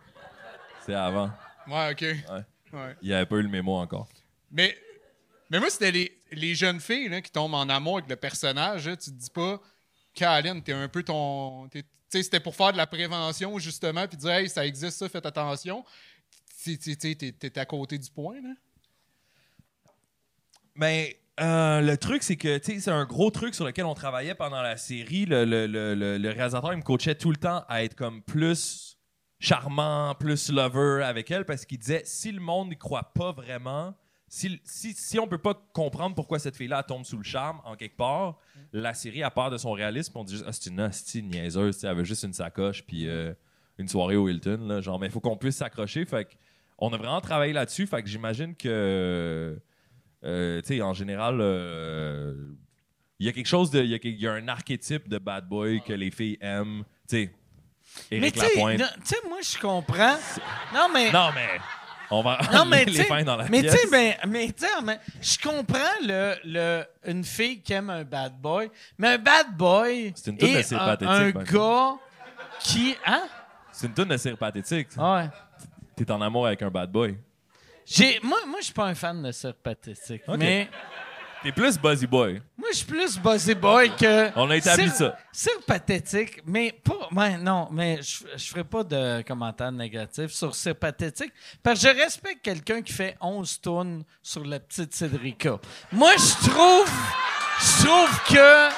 [0.85, 1.31] C'est avant.
[1.69, 2.03] Ouais, OK.
[2.03, 2.97] Ouais.
[3.03, 4.07] Il n'y avait pas eu le mémo encore.
[4.57, 4.75] Mais,
[5.51, 8.89] mais moi, c'était les, les jeunes filles là, qui tombent en amour avec le personnage.
[8.89, 8.97] là.
[8.97, 9.61] Tu te dis pas,
[10.15, 11.69] Caroline, t'es un peu ton.
[11.69, 15.27] Tu sais, c'était pour faire de la prévention, justement, puis dire, ça existe, ça, faites
[15.27, 15.85] attention.
[16.65, 18.55] Tu t'es à côté du point, là.
[20.75, 21.07] Ben,
[21.41, 24.77] euh, le truc, c'est que, c'est un gros truc sur lequel on travaillait pendant la
[24.77, 25.27] série.
[25.27, 28.99] Le- le- le réalisateur, il me coachait tout le temps à être comme plus
[29.39, 33.95] charmant, plus lover avec elle, parce qu'il disait, si le monde n'y croit pas vraiment,
[34.37, 37.75] si, si, si on peut pas comprendre pourquoi cette fille-là tombe sous le charme, en
[37.75, 38.39] quelque part,
[38.73, 41.83] la série, à part de son réalisme, on dit juste, ah, c'est une hostie niaiseuse,
[41.85, 43.33] elle veut juste une sacoche, puis euh,
[43.79, 46.35] une soirée au Hilton, là, genre, mais il faut qu'on puisse s'accrocher, fait que
[46.79, 49.59] on a vraiment travaillé là-dessus, fait que j'imagine que...
[50.25, 52.35] Euh, tu sais, en général, euh,
[53.19, 53.81] il y a quelque chose de.
[53.83, 56.83] Il y, a- il y a un archétype de bad boy que les filles aiment.
[57.09, 57.35] Tu sais,
[58.11, 58.79] Éric Lapointe.
[58.81, 60.17] tu sais, moi, je comprends.
[60.75, 61.13] Non, mais.
[61.13, 61.59] Non, mais.
[62.11, 63.73] On va Non, mais les fins dans la mais pièce.
[63.81, 68.05] sais, ben, mais tu sais, mais je comprends le, le, une fille qui aime un
[68.05, 71.95] bad boy, mais un bad boy C'est une toune est cire un, un gars
[72.61, 73.23] qui, hein?
[73.73, 74.89] C'est une de cire pathétique.
[74.97, 75.29] Ah Ouais.
[75.97, 77.17] T'es en amour avec un bad boy.
[77.85, 80.69] J'ai, moi, moi, je suis pas un fan de cire pathétique, mais
[81.47, 82.43] T'es plus Buzzy Boy.
[82.59, 84.37] moi, je suis plus Buzzy Boy que.
[84.37, 85.17] On a établi ça.
[85.31, 87.09] Cire pathétique, mais pas.
[87.13, 91.33] Ouais, non, mais je, je ferai pas de commentaires négatifs sur cire pathétique,
[91.63, 95.61] parce que je respecte quelqu'un qui fait 11 tonnes sur la petite Cédrica.
[95.93, 96.91] Moi, je trouve.
[97.61, 98.69] Je trouve que.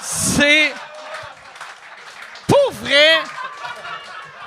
[0.00, 0.72] C'est.
[2.46, 3.18] Pour vrai.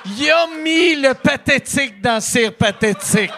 [0.06, 3.30] Il a mis le pathétique dans cire pathétique.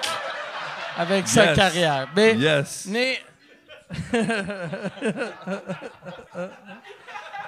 [0.97, 1.57] Avec sa Yes.
[1.57, 2.09] carrière.
[2.15, 2.35] Mais.
[2.37, 2.87] Yes.
[2.89, 3.21] Mais.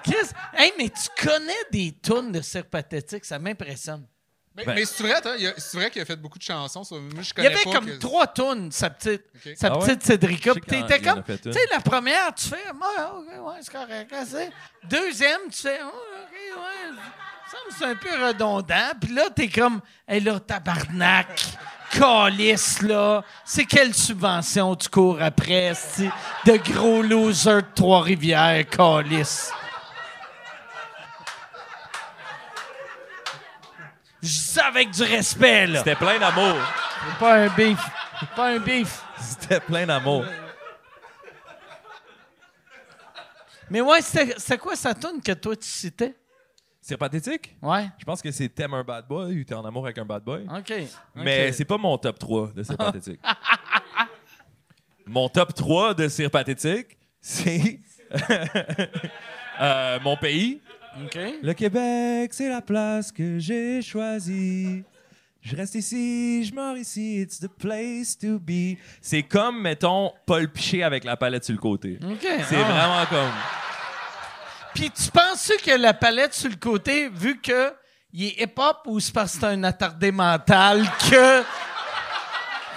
[0.05, 4.07] Chris, hey, mais tu connais des tunes de Cirque Pathétique, ça m'impressionne.
[4.55, 5.21] Mais, Ben- mais c'est vrai,
[5.59, 6.83] c'est vrai qu'il a fait beaucoup de chansons.
[6.83, 6.95] ça.
[6.95, 9.25] Moi, je Il y avait pas comme que- trois tunes, sa petite,
[9.55, 9.85] sa Ah ouais?
[9.87, 10.53] petite Cédrica.
[10.53, 14.13] En comme, tu sais, la première, tu fais, ouais, ok, ouais, c'est correct.
[14.15, 14.49] hein,
[14.85, 16.97] Deuxième, tu fais, oh, ok, ouais,
[17.51, 18.93] ça me semble c'est un peu redondant.
[18.99, 21.39] Puis là, t'es comme, hé là, tabarnak,
[21.91, 23.23] calice, là.
[23.45, 26.11] C'est quelle subvention tu cours après, esti,
[26.45, 29.51] de gros loser de Trois-Rivières, calice.
[34.23, 35.79] Je dis ça avec du respect, là.
[35.79, 36.57] C'était plein d'amour.
[37.09, 37.79] C'est pas un beef.
[38.19, 39.03] C'est pas un beef.
[39.21, 40.25] C'était plein d'amour.
[43.71, 46.15] Mais ouais, c'était c'était quoi sa tune que toi tu citais?
[46.89, 47.57] C'est pathétique?
[47.61, 47.89] Ouais.
[47.99, 50.23] Je pense que c'est T'aimes un bad boy ou T'es en amour avec un bad
[50.23, 50.47] boy.
[50.57, 50.73] OK.
[51.17, 53.21] Mais c'est pas mon top 3 de C'est pathétique.
[55.05, 57.81] mon top 3 de C'est pathétique, c'est
[59.61, 60.61] euh, Mon pays.
[61.05, 61.19] OK.
[61.43, 64.85] Le Québec, c'est la place que j'ai choisie.
[65.43, 68.77] Je reste ici, je meurs ici, it's the place to be.
[69.01, 71.99] C'est comme, mettons, Paul Piché avec la palette sur le côté.
[72.03, 72.21] OK.
[72.49, 72.63] C'est Ah.
[72.63, 73.33] vraiment comme.
[74.77, 77.73] Puis tu penses que la palette sur le côté, vu que
[78.13, 81.43] il est hip-hop ou c'est parce que c'est un attardé mental que.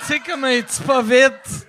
[0.04, 1.68] C'est comme un petit pas vite?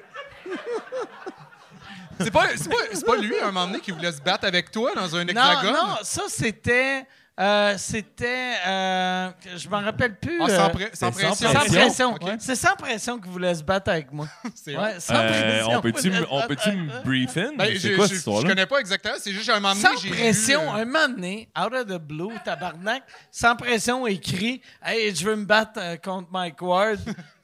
[2.21, 4.47] C'est pas, c'est pas, c'est pas lui, à un moment donné, qui voulait se battre
[4.47, 5.73] avec toi dans un Non, hexagone?
[5.73, 7.07] non, ça c'était.
[7.41, 8.53] Euh, c'était.
[8.67, 10.39] euh, je m'en rappelle plus.
[10.43, 11.53] Ah, euh, sans, sans c'est sans pression.
[11.53, 12.15] sans pression.
[12.15, 12.31] Ok.
[12.39, 14.27] C'est sans pression qu'il voulait se battre avec moi.
[14.55, 15.79] C'est Ouais, sans Euh, pression.
[15.79, 16.95] on peut-tu voulait me- se on battre peut-tu avec me moi.
[17.05, 17.51] brief in?
[17.57, 18.49] Ben, c'est je, quoi je- cette je histoire-là?
[18.51, 19.15] connais pas exactement.
[19.19, 21.73] C'est juste, à un moment donné, Sans j'ai pression, vu, euh, un moment donné, out
[21.73, 26.61] of the blue, tabarnak, sans pression, écrit Hey, je veux me battre euh, contre Mike
[26.61, 26.99] Ward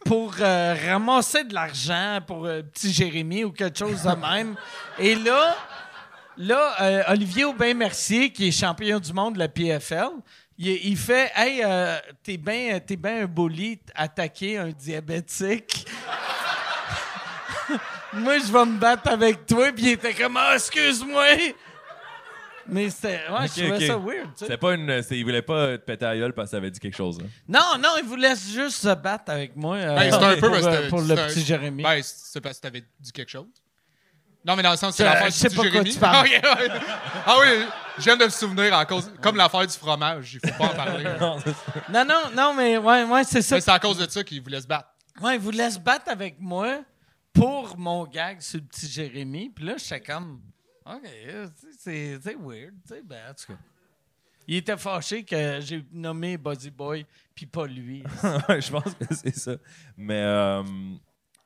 [0.04, 4.54] pour euh, ramasser de l'argent pour euh, petit Jérémy ou quelque chose de même.
[4.98, 5.56] Et là,
[6.38, 10.08] là euh, Olivier Aubin-Mercier, qui est champion du monde de la PFL,
[10.58, 15.86] il, il fait Hey, euh, t'es bien t'es ben un bully attaquer un diabétique.
[18.12, 19.70] Moi, je vais me battre avec toi.
[19.72, 21.24] Puis il était comme, ah, excuse-moi.
[22.68, 23.20] Mais c'était.
[23.30, 24.24] Ouais, je trouvais ça weird.
[24.24, 24.44] tu sais.
[24.46, 25.02] C'était pas une.
[25.10, 27.18] Il voulait pas te péter à la gueule parce que ça avait dit quelque chose.
[27.22, 27.26] hein.
[27.48, 29.76] Non, non, il voulait juste se battre avec moi.
[29.76, 31.82] euh, Ben, c'est un peu pour, parce que euh, pour le un- petit Jérémy.
[31.84, 33.46] Ben, c'est parce que t'avais dit quelque chose.
[34.46, 35.92] Non, mais dans le sens, c'est Euh, l'affaire je du sais petit pas quoi Jérémy.
[35.92, 36.28] tu parles.
[36.44, 37.24] Ah.
[37.26, 37.66] Ah oui,
[37.98, 40.34] je viens de me souvenir en cause, comme l'affaire du fromage.
[40.42, 41.04] Il faut pas en parler.
[41.20, 41.92] Non, c'est.
[41.92, 43.56] Non, non, mais ouais, ouais, c'est ça.
[43.56, 44.88] Mais c'est à cause de ça qu'il voulait se battre.
[45.20, 46.82] Ouais, il voulait se battre avec moi
[47.32, 49.50] pour mon gag sur le petit Jérémy.
[49.50, 50.40] Puis là, j'étais comme,
[50.84, 52.74] OK, tu sais, c'est c'est weird.
[52.86, 53.58] tu sais, Ben, en tout cas.
[54.48, 58.04] Il était fâché que j'ai nommé Buzzy Boy, puis pas lui.
[58.22, 59.56] Je pense que c'est ça.
[59.96, 60.62] Mais, euh,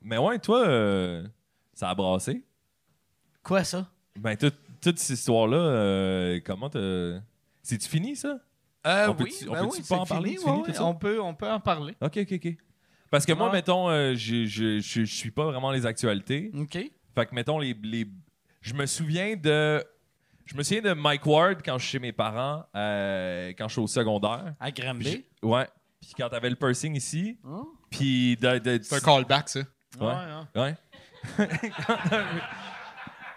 [0.03, 1.27] mais ouais, toi, euh,
[1.73, 2.45] ça a brassé.
[3.43, 3.89] Quoi, ça?
[4.19, 7.19] Ben, tout- toute cette histoire-là, euh, comment te.
[7.63, 8.39] C'est-tu fini, ça?
[8.87, 10.29] Euh, On oui, peut-tu- on ben peut-tu oui, pas c'est en parler?
[10.31, 10.85] fini, C'est fini, ouais, tout ouais, ça?
[10.85, 11.95] on, peut, on peut en parler.
[12.01, 12.57] Ok, ok, ok.
[13.11, 13.53] Parce que moi, Ouais.
[13.53, 16.51] mettons, euh, je, je, je, je suis pas vraiment les actualités.
[16.55, 16.73] OK.
[17.15, 18.07] Fait que, mettons, les, les...
[18.63, 19.85] je me souviens de.
[20.47, 23.73] Je me souviens de Mike Ward quand je suis chez mes parents, euh, quand je
[23.75, 24.55] suis au secondaire.
[24.59, 25.25] À Granby.
[25.43, 25.69] Ouais.
[26.01, 27.39] Puis quand t'avais le piercing ici.
[27.45, 27.65] Hein?
[27.91, 28.59] Puis de.
[28.59, 29.61] de- C'est un callback, ça.
[30.01, 30.07] Ouais.
[30.09, 30.49] hein.
[30.57, 30.75] Ouais.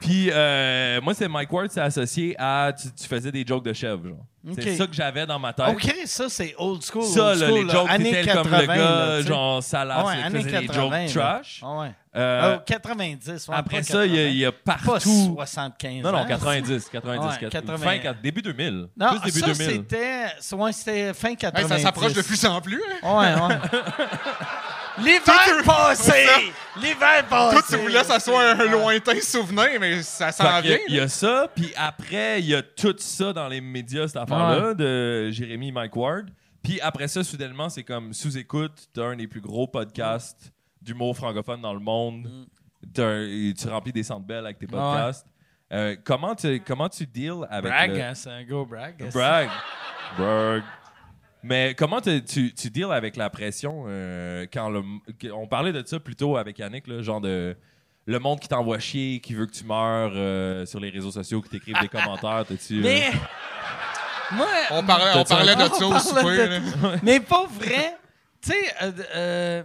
[0.03, 2.73] Puis euh, moi, c'est Mike Ward, c'est associé à.
[2.77, 4.25] Tu, tu faisais des jokes de chèvre, genre.
[4.59, 5.69] C'est ça que j'avais dans ma tête.
[5.69, 7.03] OK, ça, c'est old school.
[7.05, 7.73] Ça, old là, school, les là.
[7.73, 10.67] jokes, Années t'étais comme le 80, gars, là, genre salace, ouais, qui années faisait des
[10.67, 11.21] 80, jokes là.
[11.31, 11.61] trash.
[11.63, 11.91] Ah ouais.
[12.15, 13.47] Euh, Ah, 90.
[13.47, 14.35] ouais, après ça, il y, a- 80.
[14.39, 15.33] y a Pas partout.
[15.35, 16.25] 75 Non, non, ans.
[16.27, 17.77] 90, 90, Ouais, 80, 80.
[17.77, 18.87] fin, début 2000.
[18.97, 19.71] Non, plus début ça, 2000.
[19.89, 20.55] c'était...
[20.57, 21.69] ouais, c'était fin Hey, 90.
[21.69, 22.83] ça s'approche de plus en plus.
[23.01, 23.17] Hein?
[23.17, 23.59] Ouais, ouais.
[24.99, 26.25] L'hiver passé!
[26.77, 27.55] L'hiver passé!
[27.57, 30.77] Toi, tu voulais que ça soit un lointain souvenir, mais ça s'en vient.
[30.87, 34.17] il y, a ça, puis après, il y a tout ça dans les médias, cette
[34.17, 36.29] affaire-là, de Jérémy Mike Ward.
[36.61, 41.73] Puis après ça, soudainement, c'est comme sous-écoute d'un des plus gros podcasts d'humour francophone dans
[41.73, 42.27] le monde.
[42.27, 42.45] Mm.
[42.93, 45.25] T'as un- tu remplis des centres belles avec tes podcasts.
[45.71, 49.09] Euh, comment, tu, comment tu deals avec Brag, le- hein, c'est un go brag.
[49.11, 49.49] Brag.
[50.17, 50.63] Brag.
[51.43, 54.81] Mais comment tu, tu deals avec la pression euh, quand le,
[55.33, 57.55] on parlait de ça plutôt avec Yannick, là, genre de
[58.05, 61.41] le monde qui t'envoie chier, qui veut que tu meurs euh, sur les réseaux sociaux,
[61.41, 62.79] qui t'écrivent des commentaires, t'as-tu.
[62.79, 63.11] euh, Mais...
[64.31, 64.47] Moi...
[64.71, 66.59] On parlait, on parlait de ça au souper.
[67.03, 67.97] Mais pas vrai.
[68.41, 69.63] Tu sais, euh, euh,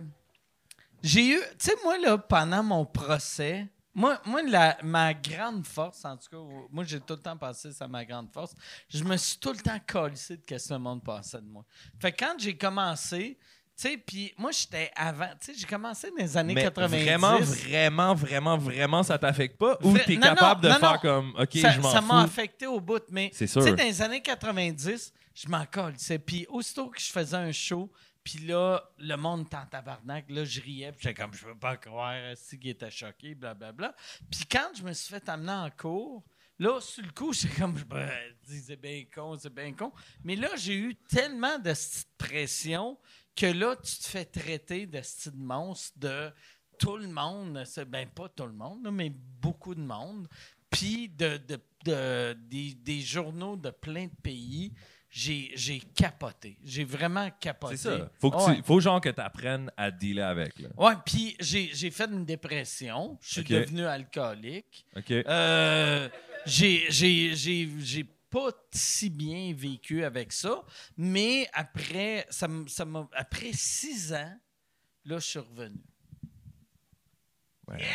[1.03, 1.37] j'ai eu.
[1.59, 6.28] Tu sais, moi, là, pendant mon procès, moi, moi la, ma grande force, en tout
[6.30, 8.55] cas, moi, j'ai tout le temps pensé c'est ma grande force.
[8.89, 11.64] Je me suis tout le temps colissé de ce que le monde pensait de moi.
[12.01, 13.39] Fait que quand j'ai commencé,
[13.76, 15.28] tu sais, puis moi, j'étais avant.
[15.41, 16.97] Tu sais, j'ai commencé dans les années Mais 90.
[16.97, 19.78] vraiment, vraiment, vraiment, vraiment, ça t'affecte pas?
[19.82, 20.99] Ou t'es capable non, de non, faire non.
[20.99, 23.84] comme, OK, ça, je m'en ça m'a affecté au bout, mais C'est tu sais, dans
[23.84, 25.95] les années 90, je m'en colle.
[25.97, 27.89] c'est- Puis aussitôt que je faisais un show,
[28.29, 31.59] puis là, le monde était en tabarnak, là, je riais, puis j'étais comme, je peux
[31.59, 33.95] pas croire, si qui était choqué, blablabla.
[34.31, 36.26] Puis quand je me suis fait amener en cours,
[36.59, 39.93] là, sur le coup, j'étais comme, je me dis, c'est bien con, c'est bien con.
[40.24, 41.72] Mais là, j'ai eu tellement de
[42.18, 42.99] pression
[43.35, 46.31] que là, tu te fais traiter de style monstre de
[46.79, 50.29] tout le monde, ben pas tout le monde, mais beaucoup de monde,
[50.68, 54.74] puis de, de- de- des journaux de plein de pays,
[55.11, 56.59] j'ai capoté.
[56.63, 57.77] J'ai vraiment capoté.
[57.77, 58.11] C'est ça.
[58.21, 58.61] Faut, que Ouais.
[58.65, 60.59] faut genre que tu apprennes à dealer avec.
[60.59, 60.69] Là.
[60.77, 63.19] Ouais, puis j'ai fait une dépression.
[63.21, 64.87] Je suis devenu alcoolique.
[64.97, 65.11] OK?
[65.11, 66.09] Euh,
[66.47, 70.63] j'ai- pas si bien vécu avec ça,
[70.99, 72.85] mais après, ça ça
[73.15, 74.39] après six ans,
[75.07, 75.81] là, je suis revenu.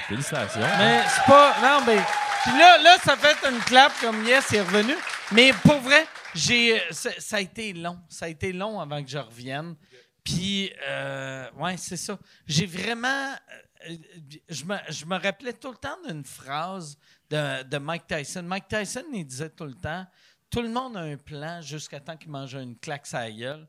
[0.08, 0.62] Félicitations.
[0.78, 1.56] Mais c'est pas.
[1.62, 2.02] Non, mais.
[2.44, 4.94] Puis là, là, ça fait une clap comme yes, il est revenu.
[5.32, 6.06] Mais pour vrai,
[6.36, 6.82] j'ai.
[6.92, 8.00] Ça, ça a été long.
[8.10, 9.76] Ça a été long avant que je revienne.
[10.24, 12.18] Puis, euh, ouais, c'est ça.
[12.48, 13.34] J'ai vraiment.
[13.90, 13.96] euh,
[14.48, 16.98] je, me, je me rappelais tout le temps d'une phrase
[17.30, 18.44] de, de Mike Tyson.
[18.44, 20.06] Mike Tyson, il disait tout le temps
[20.50, 23.68] Tout le monde a un plan jusqu'à temps qu'il mange une claque la gueule.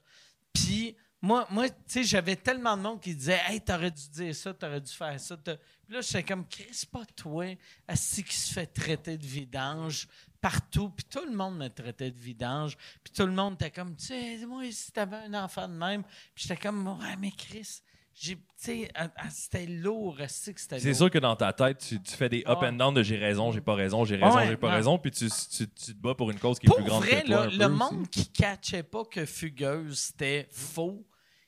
[0.52, 4.34] Puis, moi, moi tu sais, j'avais tellement de monde qui disait Hey, t'aurais dû dire
[4.34, 5.36] ça, t'aurais dû faire ça.
[5.38, 5.54] Puis
[5.88, 7.56] là, j'étais comme Chris, pas toi,
[7.88, 10.06] assis qui se fait traiter de vidange
[10.40, 10.90] partout.
[10.90, 12.76] Puis tout le monde me traitait de vidange.
[13.02, 16.02] Puis tout le monde était comme Tu sais, moi, si t'avais un enfant de même.
[16.34, 17.80] Puis j'étais comme Ouais, mais Chris,
[18.12, 22.00] j'ai, tu sais, ah, ah, c'était lourd, c'était C'est sûr que dans ta tête, tu,
[22.00, 24.46] tu fais des up and down de j'ai raison, j'ai pas raison, j'ai raison, Ouais,
[24.46, 26.84] j'ai pas raison, puis tu, tu, tu te bats pour une cause qui est plus
[26.84, 27.36] grande vrai, que toi.
[27.36, 31.04] là, un le peu monde qui catchait pas que Fugueuse c'était faux,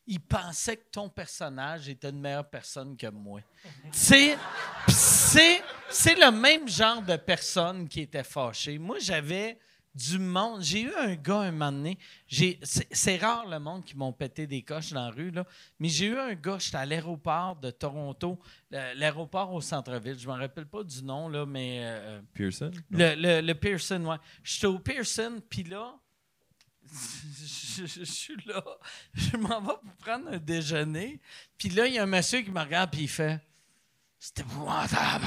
[0.06, 3.40] il pensait que ton personnage était une meilleure personne que moi.
[3.90, 4.36] C'est
[4.98, 8.78] le même genre de personne qui était fâché.
[8.78, 9.58] Moi, j'avais
[9.94, 10.62] du monde.
[10.62, 11.98] J'ai eu un gars un moment donné.
[12.28, 15.44] C'est rare le monde qui m'ont pété des coches dans la rue, là.
[15.80, 18.38] Mais j'ai eu un gars, j'étais à l'aéroport de Toronto,
[18.70, 20.18] l'aéroport au centre-ville.
[20.18, 21.78] Je me rappelle pas du nom, là, mais.
[21.80, 22.70] euh, Pearson?
[22.90, 24.16] le, le, le Pearson, ouais.
[24.44, 25.94] J'étais au Pearson, puis là,
[26.92, 28.62] je, suis là,
[29.14, 31.20] je m'en vais pour prendre un déjeuner,
[31.58, 33.40] puis là, il y a un monsieur qui me regarde, puis il fait
[34.18, 35.26] «C'est épouvantable!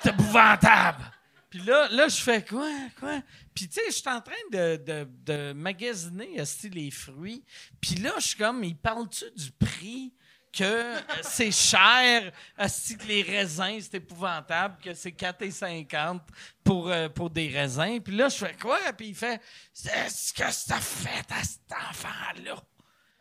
[0.00, 1.12] C'est épouvantable!»
[1.54, 3.22] Puis là, là, je fais quoi, quoi?
[3.54, 6.36] Puis tu sais, je suis en train de, de, de magasiner
[6.72, 7.44] les fruits.
[7.80, 10.12] Puis là, je suis comme, il parle-tu du prix
[10.56, 16.20] que euh, c'est cher, esti, que les raisins, c'est épouvantable, que c'est 4,50
[16.62, 18.00] pour, euh, pour des raisins.
[18.00, 18.78] Puis là, je fais quoi?
[18.96, 19.40] Puis il fait,
[19.72, 22.62] qu'est-ce que ça fait à cet enfant-là?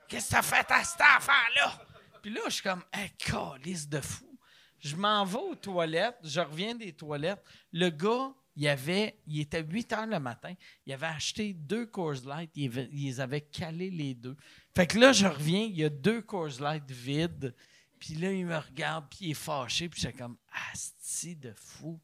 [0.08, 1.86] Qu'est-ce que ça fait à cet enfant-là?
[2.22, 4.38] Puis là, je suis comme, un calice de fou.
[4.80, 7.44] Je m'en vais aux toilettes, je reviens des toilettes.
[7.72, 10.54] Le gars, il avait, il était 8 heures le matin,
[10.86, 14.36] il avait acheté deux Coors Light, il, avait- il les avait calés les deux.
[14.76, 17.56] Fait que là, je reviens, il y a deux Coors Light vides,
[18.00, 20.38] puis là, il me regarde, puis il est fâché, puis j'étais comme,
[20.72, 22.00] asti de fou,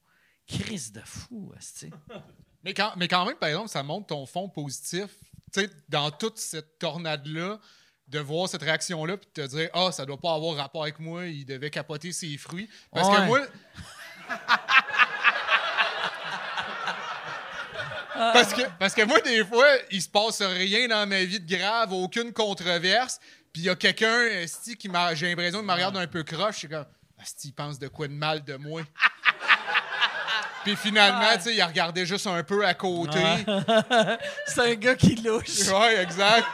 [0.48, 1.90] crise de fou, asti.
[2.64, 5.08] Mais quand, mais quand même, par exemple, ça montre ton fond positif.
[5.54, 7.58] Tu sais, dans toute cette tornade-là,
[8.10, 11.00] de voir cette réaction-là, puis de te dire, ah, ça doit pas avoir rapport avec
[11.00, 12.68] moi, il devait capoter ses fruits.
[12.92, 13.40] Parce que moi.
[18.34, 21.56] parce, que, parce que moi, des fois, il se passe rien dans ma vie de
[21.58, 23.20] grave, aucune controverse,
[23.54, 26.24] puis il y a quelqu'un, esti, qui m'a, j'ai l'impression qu'il me regarde un peu
[26.24, 26.86] croche, je suis comme,
[27.22, 28.82] esti, il pense de quoi de mal de moi?
[30.64, 33.20] Puis finalement, tu sais, il a regardé juste un peu à côté.
[34.46, 35.68] C'est un gars qui louche.
[35.70, 36.46] Ouais, exact.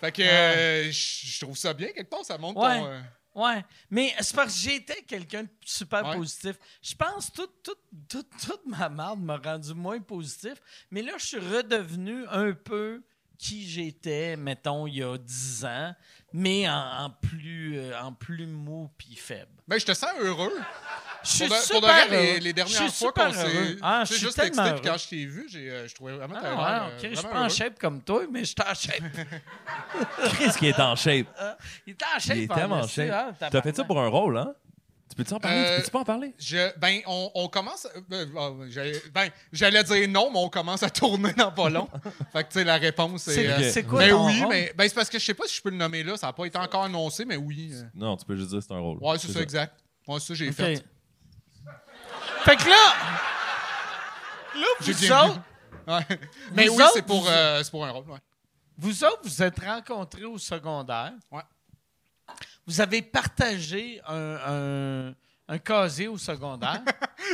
[0.00, 2.78] Fait que euh, je je trouve ça bien, quelque part, ça montre Ouais.
[2.78, 2.86] ton.
[2.86, 3.00] euh,
[3.34, 6.16] Ouais, mais c'est parce que j'étais quelqu'un de super Ouais.
[6.16, 6.56] positif.
[6.82, 7.78] Je pense que toute, toute,
[8.08, 10.54] toute, toute ma marde m'a rendu moins positif,
[10.90, 13.02] mais là, je suis redevenu un peu
[13.38, 15.94] qui j'étais, mettons, il y a 10 ans,
[16.32, 19.62] mais en, en plus, euh, en plus mou puis faible.
[19.66, 20.52] Mais je te sens heureux.
[21.22, 22.22] Je suis super de heureux.
[22.24, 23.38] les, les Je dernières suis fois qu'on s'est.
[23.44, 23.76] heureux.
[23.82, 24.98] Ah, je suis juste tellement texté, puis quand heureux.
[24.98, 27.34] je t'ai vu, j'ai, euh, je trouvais vraiment Ah, ouais, ok, euh, je suis pas
[27.34, 27.48] en heureux.
[27.48, 29.02] shape comme toi, mais je suis en shape.
[30.38, 31.26] Qu'est-ce qui est en shape?
[31.86, 32.36] Il était en shape.
[32.36, 33.10] Il est tellement en shape.
[33.10, 34.54] hein, T'as fait ça pour un rôle, hein?
[35.10, 35.58] Tu peux-tu en parler?
[35.58, 36.34] Euh, Tu peux-tu pas en parler?
[36.38, 37.84] Je, ben, on, on commence.
[38.12, 41.88] euh, euh, j'allais, ben, j'allais dire non, mais on commence à tourner dans pas long.
[42.32, 43.34] fait que, tu sais, la réponse est.
[43.34, 44.48] C'est euh, c'est quoi mais ton oui, rôle?
[44.50, 46.16] mais ben, c'est parce que je sais pas si je peux le nommer là.
[46.16, 47.72] Ça n'a pas été encore annoncé, mais oui.
[47.74, 47.82] euh.
[47.92, 48.98] Non, tu peux juste dire que c'est un rôle.
[49.00, 49.74] Ouais, c'est ça, exact.
[50.06, 50.84] Moi, ça, j'ai fait.
[52.44, 52.94] Fait que là,
[54.54, 55.40] là, vous autres,
[55.86, 56.18] Ouais.
[56.52, 58.18] Mais Vous oui, autres, c'est pour, vous- euh, c'est pour un rôle, ouais.
[58.76, 61.12] Vous autres, vous êtes rencontrés au secondaire.
[61.32, 61.42] Ouais.
[62.66, 65.14] Vous avez partagé un, un,
[65.48, 66.82] un casier au secondaire.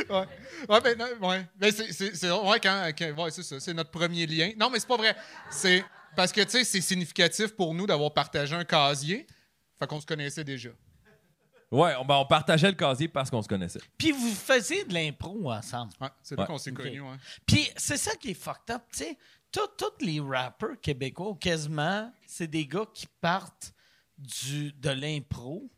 [0.09, 0.25] Ouais,
[0.69, 1.47] ouais, ben, non, ouais.
[1.55, 4.51] Ben, c'est, c'est, c'est- ouais, quand, quand- ouais, c'est ça, c'est notre premier lien.
[4.55, 5.15] Non, mais c'est pas vrai.
[5.49, 5.83] C'est
[6.15, 9.25] parce que, tu sais, c'est significatif pour nous d'avoir partagé un casier.
[9.79, 10.69] Fait qu'on se connaissait déjà.
[11.69, 13.81] Ouais, on, ben, on partageait le casier parce qu'on se connaissait.
[13.97, 15.91] Puis vous faisiez de l'impro ensemble.
[15.99, 16.47] Ouais, c'est là Ouais.
[16.47, 17.17] qu'on s'est connus, ouais.
[17.45, 19.17] Puis c'est ça qui est fucked up, tu sais.
[19.51, 19.65] Tous
[20.01, 23.73] les rappers québécois, quasiment, c'est des gars qui partent
[24.17, 25.69] du, de l'impro.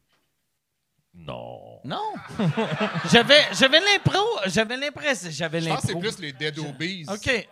[1.14, 1.80] Non.
[1.84, 2.14] Non.
[3.12, 6.02] j'avais j'avais l'impro, j'avais l'impression, j'avais Je pense que c'est l'impro.
[6.10, 7.06] plus les Dead Obies.
[7.10, 7.50] OK.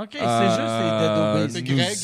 [0.00, 1.76] OK, c'est Euh, juste les C'est Dead.
[1.76, 1.98] Greg,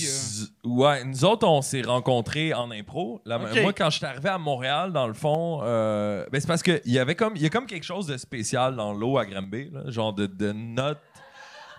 [0.65, 3.21] nous- Ouais, nous autres, on s'est rencontrés en impro.
[3.25, 3.39] Là.
[3.39, 6.81] Moi, quand je suis arrivé à Montréal, dans le fond, euh, ben, c'est parce qu'il
[6.87, 9.71] y avait comme, il y a comme quelque chose de spécial dans l'eau à Granby,
[9.73, 11.01] là, genre de, de notre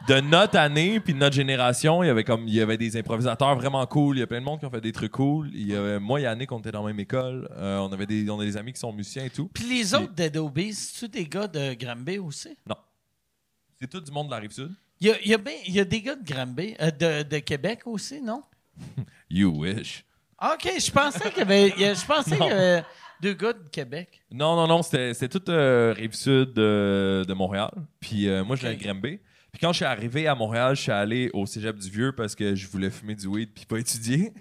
[0.09, 2.95] de notre année puis de notre génération, il y avait comme il y avait des
[2.97, 5.49] improvisateurs vraiment cool, il y a plein de monde qui ont fait des trucs cool.
[5.53, 8.05] Il y avait, moi et Yannick, on était dans la même école, Euh, on avait
[8.05, 9.49] des on a des amis qui sont musiciens et tout.
[9.53, 12.55] Puis les autres Dead Obies, c'est-tu des gars de Granby aussi?
[12.69, 12.75] Non.
[13.79, 14.71] C'est tout du monde de la rive sud.
[15.05, 17.81] Il y a, y a y a des gars de Granby, euh, de, de Québec
[17.85, 18.41] aussi, non?
[19.29, 20.03] You wish.
[20.41, 22.83] OK, je pensais qu'il y avait, je pensais qu'il y avait
[23.21, 24.23] deux gars de Québec.
[24.31, 27.69] Non, non, non, c'était toute euh, rive sud de, de Montréal.
[27.99, 28.81] Puis euh, moi, je l'ai Ok.
[28.81, 29.19] Granby.
[29.51, 32.33] Puis quand je suis arrivé à Montréal, je suis allé au cégep du Vieux parce
[32.33, 34.33] que je voulais fumer du weed puis pas étudier.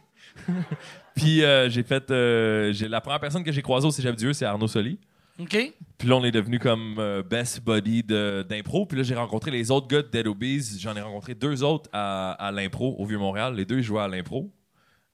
[1.14, 2.10] puis euh, j'ai fait.
[2.10, 4.98] euh, j'ai la première personne que j'ai croisée au cégep du Vieux, c'est Arnaud Soli.
[5.38, 5.72] OK?
[5.98, 8.86] Puis là, on est devenu comme euh, best buddy d'impro.
[8.86, 10.78] Puis là, j'ai rencontré les autres gars de Dead Obies.
[10.78, 13.54] J'en ai rencontré deux autres à, à l'impro au Vieux-Montréal.
[13.54, 14.52] Les deux ils jouaient à l'impro.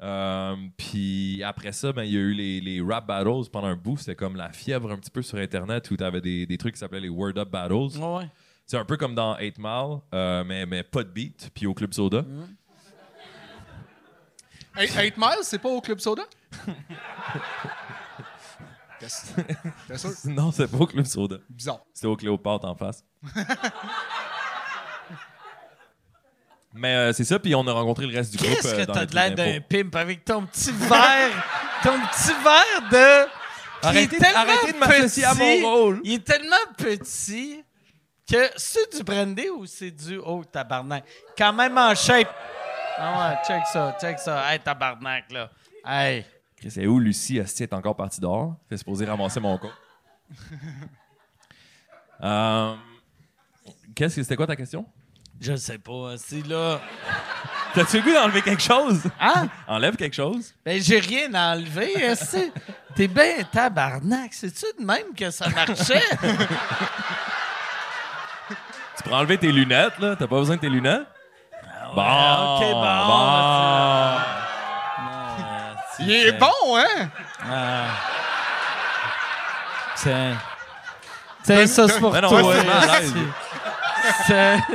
[0.02, 3.76] Euh, puis après ça, ben, il y a eu les, les rap battles pendant un
[3.76, 3.96] bout.
[3.98, 6.74] C'était comme la fièvre un petit peu sur Internet où tu avais des, des trucs
[6.74, 7.98] qui s'appelaient les Word Up Battles.
[7.98, 8.28] Ouais.
[8.66, 11.74] C'est un peu comme dans 8 Mile, euh, mais, mais pas de beat, puis au
[11.74, 12.24] Club Soda.
[14.78, 16.22] Eight, Eight Miles, c'est pas au Club Soda?
[19.00, 19.06] T'es
[19.88, 20.10] t'es sûr?
[20.26, 21.36] Non, c'est pas au Club Soda.
[21.48, 21.80] Bizarre.
[21.92, 23.02] C'était au Cléopâtre en face.
[26.74, 28.50] mais euh, c'est ça, puis on a rencontré le reste du groupe.
[28.56, 31.32] Qu'est-ce euh, que t'as de l'air d'un pimp avec ton petit verre,
[31.82, 33.28] ton petit verre de...
[33.82, 36.00] Arrêtez, est tellement arrêtez de m'associer à petit, mon rôle.
[36.04, 37.64] Il est tellement petit
[38.30, 40.18] que c'est du brandy ou c'est du...
[40.18, 41.04] Oh, tabarnak?
[41.36, 42.28] Quand même en shape.
[42.98, 44.52] Ah ouais, check ça, check ça.
[44.52, 45.50] Hey, tabarnak, là.
[45.86, 46.26] Hey.
[46.60, 47.38] Chris, c'est où Lucie?
[47.38, 48.54] Est-ce est encore partie dehors?
[48.68, 49.70] Fait supposé ramasser mon con.
[52.22, 52.74] Euh,
[53.94, 54.84] Qu'est-ce que c'était quoi ta question?
[55.40, 56.78] Je sais pas, c'est là...
[57.74, 59.04] T'as-tu le goût d'enlever quelque chose?
[59.18, 59.48] Hein?
[59.66, 60.52] Enlève quelque chose?
[60.62, 62.52] Ben, j'ai rien à enlever, est-ce que-
[62.94, 64.34] T'es bien tabarnak.
[64.34, 66.02] C'est-tu de même que ça marchait?
[68.98, 70.14] Tu peux enlever tes lunettes, là?
[70.14, 71.06] T'as pas besoin de tes lunettes?
[71.94, 74.16] bon, ok, bon, bon.
[76.00, 77.08] Il est bon, hein?
[79.96, 80.36] Tiens.
[81.44, 82.42] Tiens, ça, c'est pour Ben non, toi.
[82.42, 82.56] ouais,
[83.02, 84.26] c'est.
[84.26, 84.58] C'est-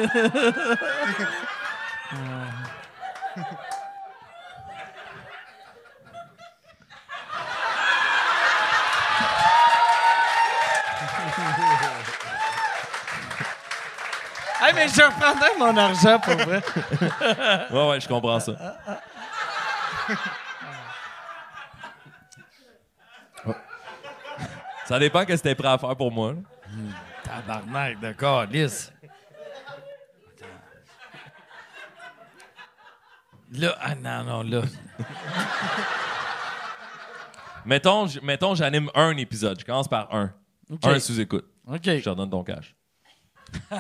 [14.61, 16.61] Hey, mais je reprendrai mon argent pour vrai.
[17.71, 18.53] Ouais, ouais, je comprends ça.
[24.85, 26.33] Ça dépend que c'était prêt à faire pour moi.
[26.33, 26.37] là.
[27.23, 28.91] Tabarnak, d'accord, lisse.
[33.51, 34.61] Là, ah non, non, là.
[37.65, 39.59] Mettons, j- mettons, j'anime un épisode.
[39.59, 40.31] Je commence par un.
[40.69, 40.85] OK.
[40.85, 41.45] Un sous-écoute.
[41.67, 41.79] OK.
[41.83, 42.75] Je te redonne ton cash.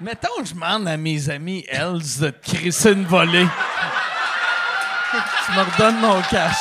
[0.00, 3.46] Mettons que je demande à mes amis Hells de te crisser une volée.
[5.46, 6.56] tu me redonnes mon cash.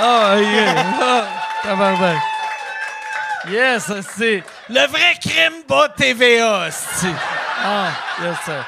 [0.00, 0.98] Oh, yeah.
[1.00, 1.24] Oh,
[1.62, 2.20] tabarnak.
[3.50, 6.68] Yes, c'est le vrai crime bas TVA.
[7.64, 7.90] Ah,
[8.22, 8.64] yes, sir.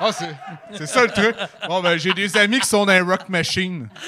[0.00, 0.36] Ah, c'est,
[0.76, 1.34] c'est ça le truc.
[1.66, 3.88] Bon, ben, j'ai des amis qui sont dans rock machine.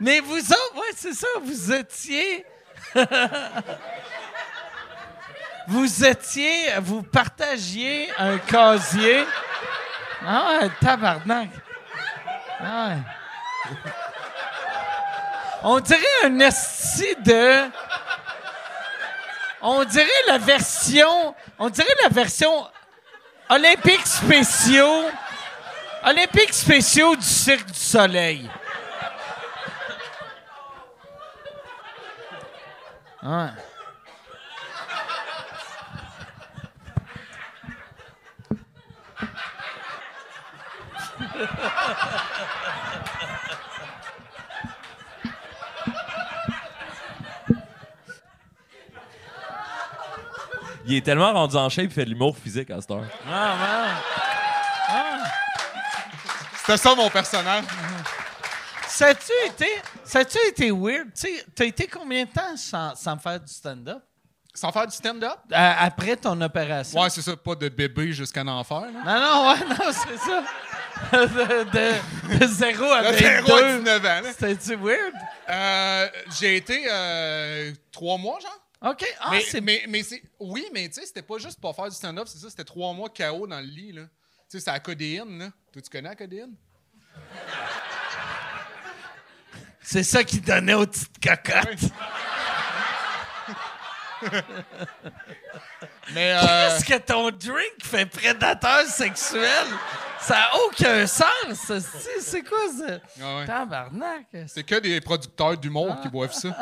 [0.00, 2.44] Mais vous autres, ouais, c'est ça, vous étiez.
[5.68, 9.22] vous étiez, vous partagiez un casier.
[10.26, 11.50] Ah ouais, tabarnak.
[12.58, 12.92] Ah.
[15.62, 17.70] On dirait un esti de.
[19.60, 21.34] On dirait la version.
[21.58, 22.66] On dirait la version
[23.50, 25.10] Olympiques spéciaux.
[26.02, 28.50] Olympiques spéciaux du Cirque du Soleil.
[33.22, 33.50] Ouais.
[50.86, 53.04] Il est tellement rendu en shape, il fait de l'humour physique à cette heure.
[53.30, 53.96] Ah, man.
[56.56, 57.64] C'était ça mon personnage.
[58.86, 59.68] Ça a-tu été,
[60.04, 61.06] ça a-tu été weird?
[61.14, 64.02] Tu sais, t'as été combien de temps sans, sans faire du stand-up?
[64.54, 65.38] Sans faire du stand-up?
[65.52, 67.00] Euh, après ton opération?
[67.00, 68.80] Ouais, c'est ça, pas de bébé jusqu'en enfer.
[68.80, 68.88] Là.
[69.04, 70.42] Non, non, ouais, non, c'est ça.
[71.12, 73.78] De, de, de zéro à De zéro à 22.
[73.78, 74.20] 19 ans.
[74.24, 75.14] C'était-tu weird?
[75.48, 78.90] Euh, j'ai été euh, trois mois, genre.
[78.90, 79.04] OK.
[79.20, 79.60] Ah, mais, c'est...
[79.60, 80.22] mais, mais c'est.
[80.38, 82.92] Oui, mais tu sais, c'était pas juste pour faire du stand-up, c'est ça, c'était trois
[82.92, 84.02] mois KO dans le lit, là.
[84.02, 85.50] Tu sais, c'est la codéine, là.
[85.72, 86.54] Toi, tu connais la codéine?
[89.80, 91.90] c'est ça qui donnait aux petites cocottes.
[96.14, 99.66] Mais, euh, Qu'est-ce que ton drink fait prédateur sexuel?
[100.20, 101.26] Ça n'a aucun sens.
[101.54, 101.80] ça.
[101.80, 102.98] C'est, c'est quoi ça?
[103.22, 103.46] ah ouais.
[103.46, 104.26] Tabarnak.
[104.46, 106.02] c'est que des producteurs d'humour Ah.
[106.02, 106.56] qui boivent ça.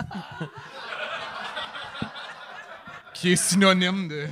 [3.14, 4.26] qui est synonyme de.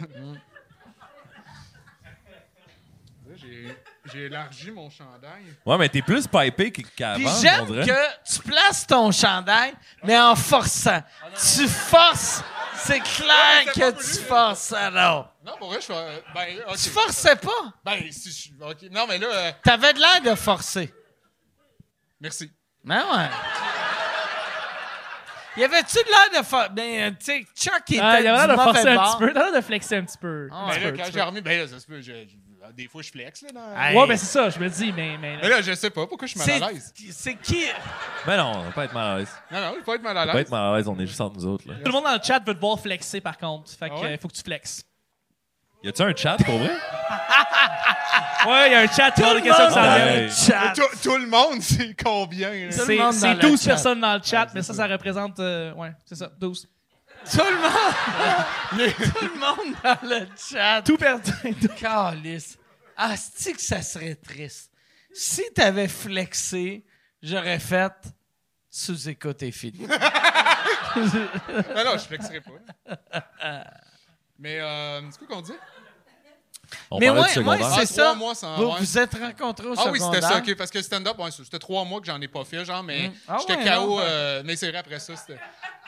[3.36, 5.42] J'ai- élargi mon chandail.
[5.64, 10.36] Ouais, mais t'es plus pipé qu- qu'avant, j'aime que tu places ton chandail, mais en
[10.36, 11.02] forçant.
[11.34, 12.42] Tu forces.
[12.76, 15.32] C'est clair que tu forces alors.
[15.44, 16.22] Non, pour vrai, je fais.
[16.34, 16.76] Ben, ok.
[16.76, 17.72] Tu forçais pas.
[17.84, 18.64] Ben, si je.
[18.64, 18.82] ok.
[18.90, 20.92] Non, mais là, euh, T'avais de l'air de forcer.
[22.20, 22.50] merci.
[22.82, 23.28] Ben ouais.
[25.56, 26.68] Y avait-tu de l'air de forcer?
[26.70, 29.16] Ben, tu sais, Chuck il était Ah, il a l'air du de forcer un bord.
[29.16, 29.30] petit peu.
[29.30, 30.48] Il a l'air de flexer un petit peu.
[30.52, 32.00] Ah, Un Ben là, quand un petit j'ai remis, ben là, ça se peut.
[32.00, 32.36] je- je-
[32.72, 33.48] des fois, je flex, là.
[33.52, 33.76] Dans...
[33.76, 33.92] Hey.
[33.94, 34.00] peu.
[34.00, 35.16] Ouais, ben c'est ça, je me dis, mais.
[35.20, 36.94] mais Mais là, je sais pas pourquoi je suis mal à C'est l'aise.
[37.12, 37.64] c'est qui?
[38.26, 39.32] Mais non, on va pas être mal à l'aise.
[39.50, 40.46] Non, non, je peux pas être mal à On va pas l'aise.
[40.46, 41.68] être mal à l'aise, on est juste entre nous autres.
[41.68, 41.74] Là.
[41.76, 43.70] Tout le monde dans le chat veut te voir flexer, par contre.
[43.70, 44.18] Fait que, Ah ouais?
[44.18, 44.82] faut que tu flexes.
[45.82, 46.70] Y a-tu un chat pour vrai?
[48.46, 49.78] Ouais, il y a un chat, tu Tout le des questions monde
[50.16, 50.72] le chat.
[50.74, 52.50] Tout, tout le monde, c'est combien?
[52.70, 53.70] C'est monde c'est dans le 12 chat.
[53.70, 55.40] personnes dans le chat, mais ça, ça représente.
[55.40, 56.68] euh, ouais, c'est ça, 12.
[57.30, 58.94] Tout le monde.
[59.14, 60.82] Tout le monde dans le chat.
[60.82, 61.32] Tout perdu.
[61.78, 62.58] Calice.
[62.96, 64.70] Ah, c'est que ça serait triste?
[65.12, 66.84] Si t'avais flexé,
[67.22, 67.92] j'aurais fait
[68.70, 69.86] sous-écoute et fini.
[70.96, 73.64] Non, non, je flexerai pas.
[74.38, 75.52] Mais, euh, c'est quoi qu'on dit?
[76.90, 78.14] On Mais ouais, ouais, Ah, c'est trois ça.
[78.14, 78.78] mois sans- Vous ouais.
[78.78, 80.22] vous êtes rencontrés au Ah oui, secondaire.
[80.22, 80.54] c'était ça, ok.
[80.56, 83.08] Parce que le stand-up, ouais, c'était trois mois que j'en ai pas fait, genre, mais
[83.08, 83.12] Mm.
[83.28, 84.00] Ah j'étais ouais, KO.
[84.00, 85.38] euh, mais c'est vrai, après ça, c'était.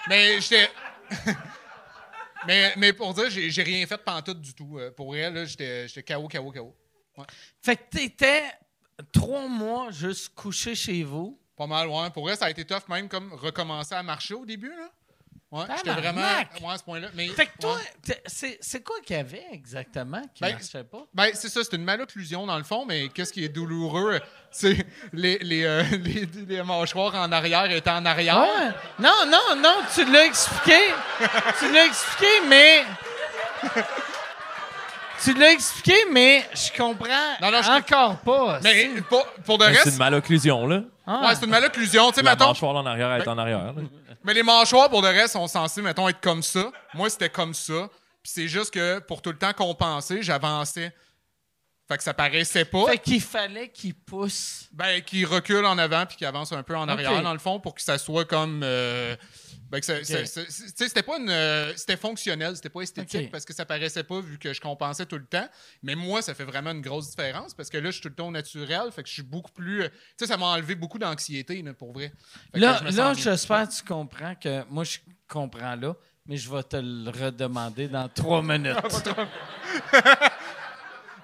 [0.09, 0.69] Mais j'étais.
[2.47, 4.79] mais, mais pour dire, j'ai rien fait pantoute du tout.
[4.79, 6.77] Euh, Pour vrai, là, j'étais j'étais KO, KO, KO.
[7.63, 8.45] Fait que t'étais
[9.13, 11.41] trois mois juste couché chez vous.
[11.57, 12.11] Pas mal, ouais.
[12.11, 14.91] Pour vrai, ça a été tough, même comme recommencer à marcher au début, là.
[15.61, 16.21] Ouais, j'étais vraiment.
[16.21, 17.09] Ouais, à ce point-là.
[17.15, 18.23] Mais, Fait que toi, ouais.
[18.61, 21.05] c'est quoi qu'il y avait exactement qui Ben, marchait pas?
[21.15, 24.21] Ben, c'est ça, c'est une malocclusion dans le fond, mais qu'est-ce qui est douloureux?
[24.53, 28.39] C'est les, les, euh, les, les mâchoires en arrière étaient en arrière.
[28.41, 28.71] Ouais.
[28.99, 30.79] Non, non, non, tu l'as expliqué.
[31.59, 32.85] tu l'as expliqué, mais.
[35.23, 37.07] tu l'as expliqué, mais je comprends
[37.43, 38.61] Non, non, je- encore pas.
[38.63, 40.81] Mais C'est- pour, pour de Mais C'est reste, une malocclusion, là.
[41.07, 41.21] Ah.
[41.27, 42.09] ouais, c'est une malocclusion.
[42.11, 43.73] Tu sais, La mettons, mâchoire en arrière est en arrière.
[43.73, 43.83] là.
[44.27, 46.73] Mais les mâchoires, pour de reste, sont censés, mettons, être comme ça.
[46.95, 47.89] Moi, c'était comme ça.
[48.23, 50.93] Puis c'est juste que pour tout le temps compenser, j'avançais.
[51.89, 52.87] Fait que ça paraissait pas.
[52.87, 54.65] Fait qu'il fallait qu'il pousse.
[54.73, 57.61] Ben, qui recule en avant puis qui avance un peu en arrière, dans le fond,
[57.61, 58.63] pour que ça soit comme.
[58.65, 59.15] euh,
[59.85, 61.29] c'était pas une.
[61.31, 65.07] euh, c'était fonctionnel, c'était pas esthétique parce que ça paraissait pas vu que je compensais
[65.07, 65.49] tout le temps.
[65.83, 68.15] Mais moi, ça fait vraiment une grosse différence parce que là, je suis tout le
[68.15, 68.91] temps naturel.
[68.93, 69.83] Fait que je suis beaucoup plus.
[69.83, 72.13] euh, Tu sais, ça m'a enlevé beaucoup d'anxiété, pour vrai.
[72.53, 74.99] Fait Là, je là j'espère que tu comprends que moi, je
[75.29, 75.95] comprends là,
[76.27, 78.77] mais je vais te le redemander dans trois minutes.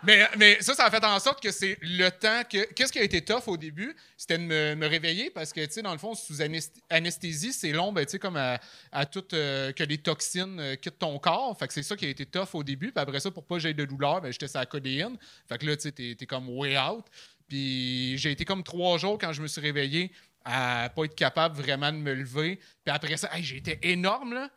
[0.04, 2.72] Mais, ça, ça a fait en sorte que c'est le temps que.
[2.72, 3.94] Qu'est-ce qui a été tough au début?
[4.16, 7.52] C'était de me, me réveiller parce que, tu sais, dans le fond, sous anest- anesthésie,
[7.52, 8.58] c'est long, ben, tu sais, comme à,
[8.90, 11.56] à euh, que les toxines euh, quittent ton corps.
[11.58, 12.90] Fait que c'est ça qui a été tough au début.
[12.92, 15.16] Puis après ça, pour pas que de douleur, ben, j'étais sur la codéine.
[15.48, 17.04] Fait que là, tu sais, t'es, comme way out.
[17.48, 20.10] Puis j'ai été comme trois jours quand je me suis réveillé
[20.44, 22.56] à pas être capable vraiment de me lever.
[22.84, 24.50] Puis après ça, hey, j'ai été énorme, là.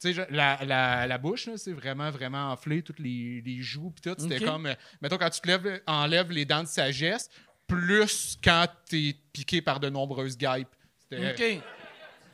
[0.00, 4.02] Tu sais, la, la, la bouche, c'est vraiment, vraiment enflé, toutes les, les joues, puis
[4.02, 4.20] tout.
[4.20, 7.30] C'était comme, euh, mettons, quand tu te lèves, enlèves les dents de sagesse,
[7.66, 10.68] plus quand t'es piqué par de nombreuses guêpes.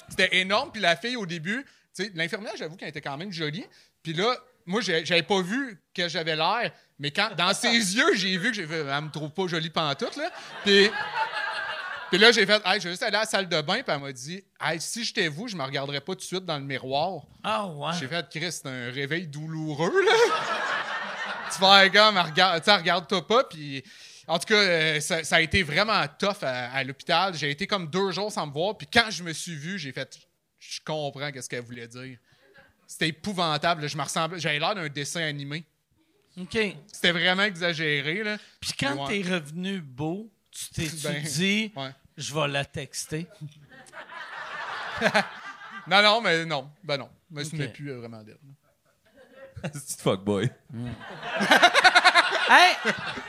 [0.09, 0.71] C'était énorme.
[0.73, 3.65] Puis la fille, au début, tu sais, l'infirmière, j'avoue qu'elle était quand même jolie.
[4.03, 4.35] Puis là,
[4.67, 8.57] moi, j'avais pas vu que j'avais l'air, mais quand dans ses yeux, j'ai vu que
[8.57, 10.31] j'ai fait, elle me trouve pas jolie pantoute, là.
[10.65, 10.91] Puis.
[12.13, 13.85] Puis là, j'ai fait, hey, je vais juste aller à la salle de bain, puis
[13.89, 16.59] elle m'a dit, hey, si j'étais vous, je me regarderais pas tout de suite dans
[16.59, 17.23] le miroir.
[17.43, 17.93] Ah ouais.
[17.99, 20.13] J'ai fait, Chris, c'est un réveil douloureux, là.
[21.55, 23.83] tu vas, gars, mais regarde, regarde-toi pas, puis
[24.27, 27.35] en tout cas, euh, ça, ça a été vraiment tough à, à l'hôpital.
[27.35, 28.77] J'ai été comme deux jours sans me voir.
[28.77, 30.19] Puis quand je me suis vu, j'ai fait
[30.59, 32.19] Je comprends qu'est-ce qu'elle voulait dire.
[32.87, 33.81] C'était épouvantable.
[33.83, 33.89] là.
[33.89, 34.39] Je me ressemblais.
[34.39, 35.65] J'avais l'air d'un dessin animé.
[36.39, 36.57] OK.
[36.93, 38.23] C'était vraiment exagéré.
[38.23, 38.37] Là.
[38.61, 39.23] Puis quand Ouais.
[39.23, 41.91] t'es revenu beau, tu t'es Ben, dit, ouais.
[42.17, 43.27] Je vais la texter.
[45.85, 46.71] Non, non, mais non.
[46.85, 47.11] Ben non.
[47.29, 47.73] Je me souviens Ok.
[47.73, 48.39] plus euh, vraiment d'elle.
[49.75, 50.49] C'est fuckboy?
[52.49, 52.75] Hey,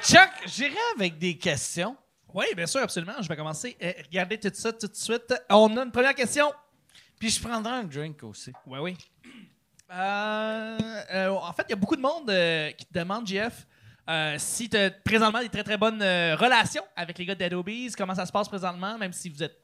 [0.03, 1.97] Chuck, j'irai avec des questions.
[2.31, 3.13] Oui, bien sûr, absolument.
[3.21, 3.75] Je vais commencer.
[3.81, 5.33] Euh, regardez tout ça tout de suite.
[5.49, 6.53] On a une première question.
[7.19, 8.51] Puis je prendrai un drink aussi.
[8.67, 8.97] Oui, oui.
[9.91, 10.77] Euh,
[11.11, 13.65] euh, en fait, il y a beaucoup de monde euh, qui te demande, JF,
[14.09, 17.95] euh, si tu as présentement des très très bonnes euh, relations avec les gars d'Adobe's,
[17.95, 19.57] comment ça se passe présentement, même si vous êtes,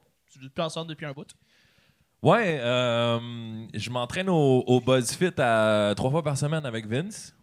[0.53, 1.27] plus ensemble depuis un bout?
[2.21, 3.19] Ouais, euh,
[3.73, 7.33] je m'entraîne au, au BuzzFit à trois fois par semaine avec Vince,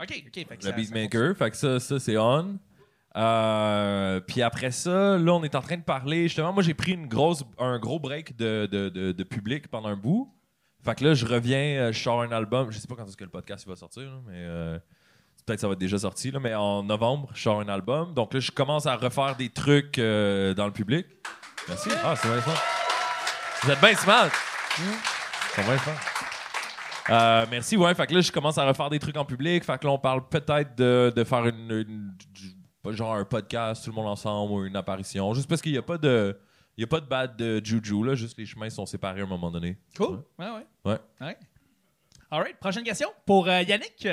[0.00, 0.34] OK, OK.
[0.34, 1.36] fait que le ça- ça beatmaker.
[1.36, 2.58] Fait que ça, ça c'est on.
[4.26, 6.22] Puis après ça, là, on est en train de parler.
[6.24, 9.88] Justement, moi, j'ai pris une grosse, un gros break de, de, de- de public pendant
[9.90, 10.32] un bout.
[10.84, 12.70] Fait que là, je reviens, je sors un album.
[12.72, 14.80] Je sais pas quand est-ce que le podcast il va sortir, là, mais
[15.44, 16.30] peut-être que ça va être déjà sorti.
[16.30, 18.14] Là, mais en novembre, je sors un album.
[18.14, 21.06] Donc là, je commence à refaire des trucs euh, dans le public.
[21.68, 21.90] Merci.
[22.04, 22.54] Ah, c'est bien ça.
[23.62, 24.30] Vous êtes bien smart.
[25.54, 25.94] C'est bien smart.
[27.10, 27.94] Euh, merci, ouais.
[27.94, 29.64] Fait que là, je commence à refaire des trucs en public.
[29.64, 32.14] Fait que là, on parle peut-être de, de faire une,
[32.90, 35.34] genre un podcast, tout le monde ensemble, ou une apparition.
[35.34, 36.38] Juste parce qu'il n'y a pas de.
[36.76, 38.14] Il a pas de bad de juju, là.
[38.14, 39.76] Juste les chemins sont séparés à un moment donné.
[39.96, 40.22] Cool.
[40.38, 40.66] Ouais, ouais.
[40.84, 40.98] Ouais.
[41.20, 41.36] ouais.
[42.30, 42.58] All right.
[42.58, 43.08] Prochaine question.
[43.26, 44.08] Pour euh, Yannick,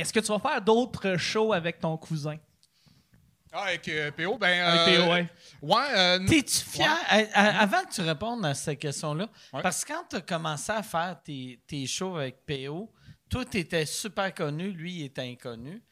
[0.00, 2.36] est-ce que tu vas faire d'autres shows avec ton cousin?
[3.52, 4.60] Ah, avec euh, PO, ben.
[4.64, 5.28] Avec euh, PO, ouais.
[5.62, 5.84] Ouais.
[5.96, 6.90] euh, T'es-tu fier?
[7.08, 9.62] à- à- avant que tu répondes à cette question-là, Ouais.
[9.62, 12.90] parce que quand tu as commencé à faire tes, tes shows avec PO,
[13.28, 15.82] toi, tu étais super connu, lui, il était inconnu.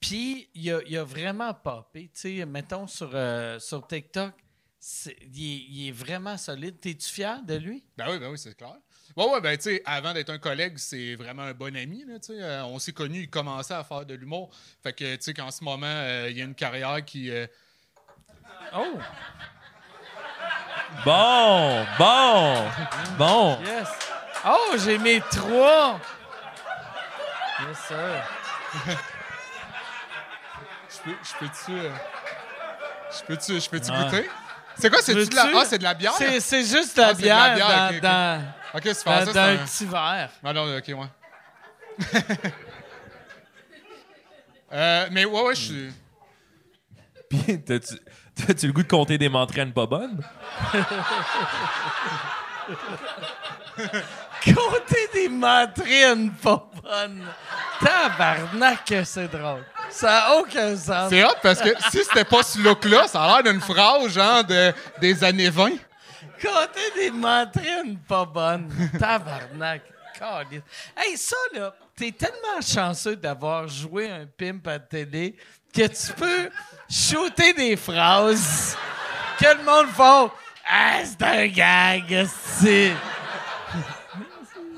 [0.00, 2.10] Puis, il a, il a vraiment popé.
[2.12, 4.34] Tu sais, mettons sur, euh, sur TikTok,
[4.80, 6.80] c'est- il, est, il est vraiment solide.
[6.80, 7.84] T'es-tu fier de lui?
[7.96, 8.74] Ben oui, ben oui, c'est clair.
[9.16, 12.18] Ouais, ouais, ben tu sais, avant d'être un collègue, c'est vraiment un bon ami, là,
[12.18, 12.40] tu sais.
[12.42, 14.50] Euh, on s'est connus, il commençait à faire de l'humour.
[14.82, 17.30] Fait que, tu sais, qu'en ce moment, euh, il y a une carrière qui...
[17.30, 17.46] euh,
[18.74, 18.98] Oh!
[21.04, 22.70] Bon, bon,
[23.18, 23.58] bon.
[23.64, 23.88] Yes!
[24.46, 26.00] Oh, j'ai mes trois!
[27.68, 27.96] Yes, sir.
[30.90, 31.72] Je peux- je peux-tu...
[33.18, 34.04] Je peux-tu je peux-tu Ouais.
[34.04, 34.30] goûter?
[34.78, 35.46] C'est quoi, c'est de la...
[35.54, 36.12] Ah, c'est de la bière?
[36.16, 38.42] C'est, c'est juste la Ah, c'est de la bière, bière, dans-
[38.74, 40.30] Ok, c'est faire ça, dans c'est un petit verre.
[40.42, 41.08] Ah non, ok, ouais.
[44.74, 45.92] Euh, mais ouais, ouais, je suis...
[47.28, 47.94] Puis, t'as-tu
[48.34, 50.22] t'as-tu le goût de compter des m'entraînes pas bonnes?
[54.44, 57.26] Compter des matrines pas bonnes.
[57.80, 59.64] Tabarnak, que c'est drôle.
[59.90, 61.10] Ça n'a aucun sens.
[61.10, 64.42] C'est hot parce que si c'était pas ce look-là, ça a l'air d'une phrase, genre,
[64.44, 65.72] de, des années 20.
[66.42, 68.68] Compter des matrines pas bonnes.
[68.98, 69.82] Tabarnak.
[70.18, 70.64] Caliste.
[70.96, 75.36] Hey, ça, là, t'es tellement chanceux d'avoir joué un pimp à télé
[75.72, 76.50] que tu peux
[76.90, 78.76] shooter des phrases
[79.38, 80.34] que le monde fait.
[80.68, 82.92] Ah, c'est un gag, c'est.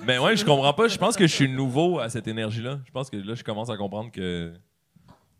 [0.03, 0.87] Ben ouais, je comprends pas.
[0.89, 2.79] Je pense que je suis nouveau à cette énergie-là.
[2.87, 4.53] Je pense que là, je commence à comprendre que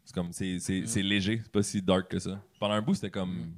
[0.05, 2.41] c'est comme c'est léger, c'est pas si dark que ça.
[2.59, 3.53] Pendant un bout, c'était comme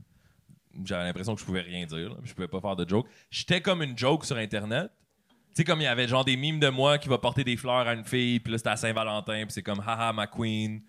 [0.85, 3.07] j'avais l'impression que je pouvais rien dire, là, je pouvais pas faire de joke.
[3.31, 4.91] J'étais comme une joke sur internet.
[5.55, 7.57] Tu sais comme il y avait genre des mimes de moi qui va porter des
[7.57, 10.83] fleurs à une fille, puis là c'était à Saint-Valentin, puis c'est comme haha ma queen.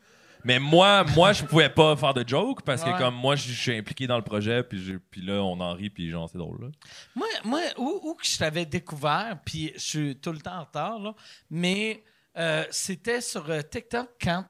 [0.43, 2.97] Mais moi, moi je pouvais pas faire de joke parce que Ouais.
[2.97, 5.89] comme moi je suis impliqué dans le projet, puis je- puis là on en rit,
[5.89, 6.67] puis genre c'est drôle là.
[7.15, 10.63] Moi, moi où, où que je t'avais découvert, puis je suis tout le temps en
[10.65, 11.13] retard, là,
[11.49, 12.03] mais
[12.37, 14.45] euh, c'était sur euh, TikTok quand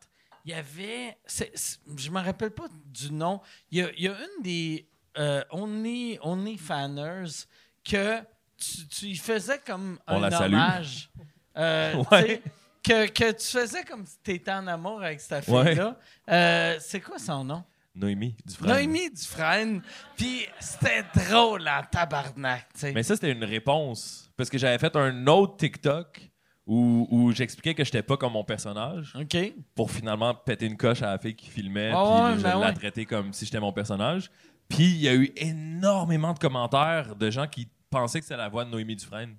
[0.45, 1.15] il y avait.
[1.25, 3.39] c'est- c'est- je me rappelle pas du nom.
[3.71, 7.45] Il y a, il y a une des euh, Only, Only Fanners
[7.83, 8.19] que
[8.57, 11.09] tu, tu y faisais comme On un hommage.
[11.57, 12.41] Euh, Ouais.
[12.83, 15.69] Que, que tu faisais comme si tu étais en amour avec cette Ouais.
[15.69, 15.97] fille-là.
[16.29, 17.63] Euh, c'est quoi son nom?
[17.95, 18.69] Noémie du frère.
[18.75, 19.81] Noémie Dufresne.
[20.15, 22.91] Puis c'était drôle en tabarnak, tu sais.
[22.93, 24.29] Mais ça, c'était une réponse.
[24.37, 26.29] Parce que j'avais fait un autre TikTok
[26.67, 29.35] où, où j'expliquais que j'étais pas comme mon personnage OK.
[29.73, 31.91] pour finalement péter une coche à la fille qui filmait.
[31.91, 34.29] Ah puis ouais, je ben la traitais comme si j'étais mon personnage.
[34.69, 38.49] Puis il y a eu énormément de commentaires de gens qui pensaient que c'était la
[38.49, 39.37] voix de Noémie Dufresne.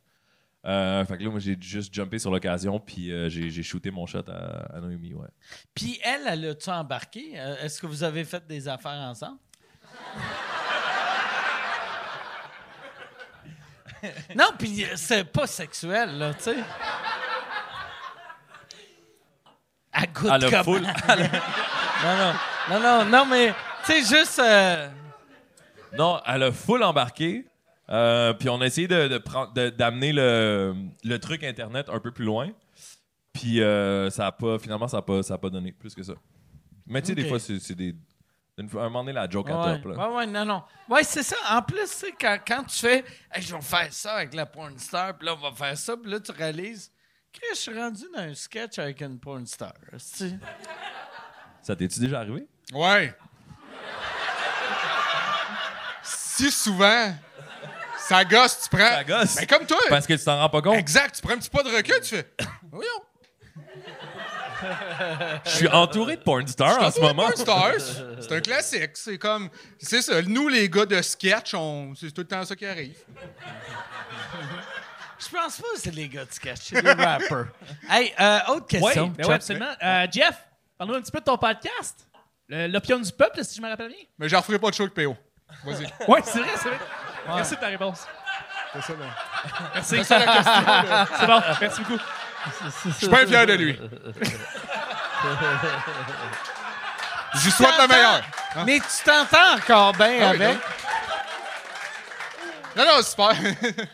[0.66, 4.06] Euh, fait que là, moi, j'ai juste jumpé sur l'occasion, puis euh, j'ai, shooté mon
[4.06, 5.28] shot à, à Noémie, ouais.
[5.74, 7.32] Puis elle, elle a-tu embarqué?
[7.36, 9.38] Euh, Est-ce que vous avez fait des affaires ensemble?
[14.34, 16.56] non, puis c'est pas sexuel, là, tu sais.
[19.92, 20.38] A comment?
[20.64, 20.82] full-
[22.04, 22.34] Non, non.
[22.70, 23.52] Non, non, non, mais,
[23.84, 24.38] tu sais, juste.
[24.38, 24.88] euh,
[25.96, 27.46] Non, elle a full embarqué.
[27.90, 30.74] euh, puis on a essayé de, de prendre- de- d'amener le,
[31.04, 32.50] le truc Internet un peu plus loin.
[33.32, 36.02] Puis euh, ça a pas, finalement, ça n'a pas, ça a pas donné plus que
[36.02, 36.14] ça.
[36.86, 37.18] Mais tu sais, Ok.
[37.18, 37.94] des fois, c'est, c'est des.
[38.58, 39.92] une fois- À un moment donné, la joke à Ouais, top.
[39.96, 40.08] Là.
[40.10, 40.62] ouais, ouais, non, non.
[40.88, 41.36] Ouais, c'est ça.
[41.50, 44.46] En plus, tu sais, quand, quand tu fais, hey, je vais faire ça avec la
[44.46, 46.90] porn star, puis là, on va faire ça, puis là, tu réalises,
[47.32, 49.74] Chris, je suis rendu dans un sketch avec une porn star.
[49.92, 50.34] esti.
[51.62, 52.46] Ça t'es-tu déjà arrivé?
[52.72, 53.14] Ouais.
[56.38, 57.12] Si souvent,
[57.98, 58.88] ça gosse, tu prends.
[58.88, 59.34] Ça gosse.
[59.36, 59.78] Ben, comme toi.
[59.88, 60.76] Parce que tu t'en rends pas compte.
[60.76, 62.26] Exact, tu prends un petit pas de recul, tu fais.
[62.70, 62.90] Voyons.
[65.44, 67.26] Je suis entouré de porn stars en ce moment.
[67.28, 67.80] Porn Stars,
[68.20, 68.90] c'est un classique.
[68.94, 69.48] C'est comme.
[69.78, 70.20] C'est ça.
[70.22, 72.96] Nous, les gars de sketch, on, c'est tout le temps ça qui arrive.
[75.20, 77.46] Je pense pas que c'est les gars de sketch, c'est les rappers.
[77.90, 79.08] Hey, euh, autre Oui, question.
[79.08, 79.72] ben ouais, absolument.
[79.82, 80.34] Euh, Jeff,
[80.76, 82.06] parle-nous un petit peu de ton podcast.
[82.48, 83.98] Le- L'Opium du peuple, si je me rappelle bien.
[84.18, 85.16] Mais j'en referai pas de show avec PO.
[85.64, 85.86] Vas-y.
[86.08, 86.78] Oui, c'est vrai, c'est vrai.
[87.34, 88.06] Merci de ta réponse.
[88.74, 88.92] C'est ça.
[89.74, 89.96] Merci.
[89.96, 90.52] C'est ça la question.
[91.18, 92.00] C'est bon, merci beaucoup.
[92.86, 93.78] Je suis pas fier de lui.
[97.34, 98.22] Je lui souhaite le meilleur.
[98.64, 100.52] Mais tu t'entends encore bien Ah oui, avec.
[100.54, 100.60] donc.
[102.76, 103.30] Non, non, super.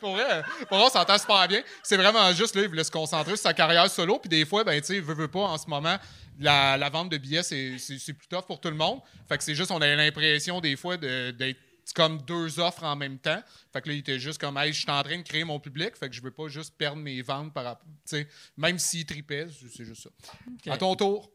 [0.00, 1.62] pour vrai, pour vrai, on s'entend super bien.
[1.82, 4.18] C'est vraiment juste, là, il voulait se concentrer sur sa carrière solo.
[4.18, 5.96] Puis des fois, ben, tu sais, veut, veut pas, en ce moment,
[6.38, 9.00] la, la vente de billets, c'est c'est- c'est plus tough pour tout le monde.
[9.28, 11.58] Fait que c'est juste, on a l'impression, des fois, de- d'être
[11.94, 13.40] comme deux offres en même temps.
[13.72, 15.60] Fait que là, il était juste comme, hey, je suis en train de créer mon
[15.60, 15.94] public.
[15.96, 17.86] Fait que je veux pas juste perdre mes ventes par rapport.
[18.08, 20.72] Tu sais, même s'il tripait, c'est juste ça.
[20.72, 21.30] À ton tour.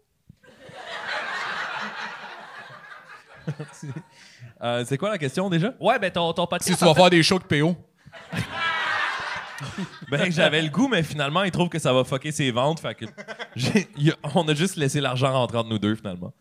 [4.62, 5.74] Euh, c'est quoi la question déjà?
[5.80, 6.80] Ouais, ben ton, ton Si podcast.
[6.80, 7.76] tu vas faire des shows de PO.
[10.10, 12.80] Ben, j'avais le goût, mais finalement, il trouve que ça va fucker ses ventes.
[12.80, 13.06] Fait que
[13.56, 16.34] j'ai- il a- on a juste laissé l'argent rentrer entre nous deux, finalement.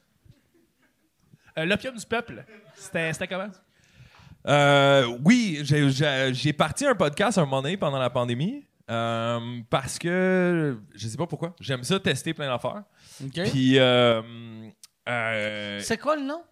[1.58, 2.44] Euh, L'Opium du peuple,
[2.74, 3.50] c'était c'était comment?
[4.46, 8.64] Euh, oui, j'ai- j'ai j'ai parti un podcast un moment donné pendant la pandémie.
[8.90, 11.54] euh, parce que je sais pas pourquoi.
[11.60, 12.84] J'aime ça tester plein d'affaires.
[13.50, 14.22] Puis euh,
[15.08, 16.42] euh, C'est quoi le nom?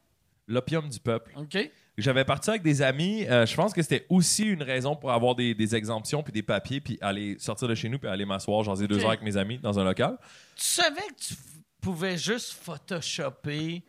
[0.47, 1.33] l'opium du peuple.
[1.37, 1.57] OK.
[1.99, 3.24] J'avais parti avec des amis.
[3.26, 6.42] euh, je pense que c'était aussi une raison pour avoir des, des exemptions puis des
[6.42, 9.03] papiers puis aller sortir de chez nous puis aller m'asseoir, jaser deux Ok.
[9.03, 10.18] heures avec mes amis dans un local.
[10.57, 11.34] Tu savais que tu
[11.80, 13.82] pouvais juste photoshopper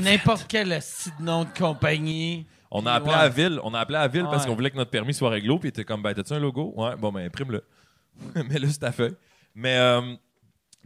[0.00, 0.80] n'importe quel
[1.20, 2.46] nom de compagnie.
[2.70, 3.16] On a appelé Ouais.
[3.18, 5.14] à la ville, on a appelé à la ville parce qu'on voulait que notre permis
[5.14, 6.72] soit réglo, puis était comme ben t'as-tu un logo?
[6.76, 7.62] Ouais, bon ben imprime-le.
[8.34, 9.14] Là c'est ta feuille.
[9.54, 10.14] Mais euh,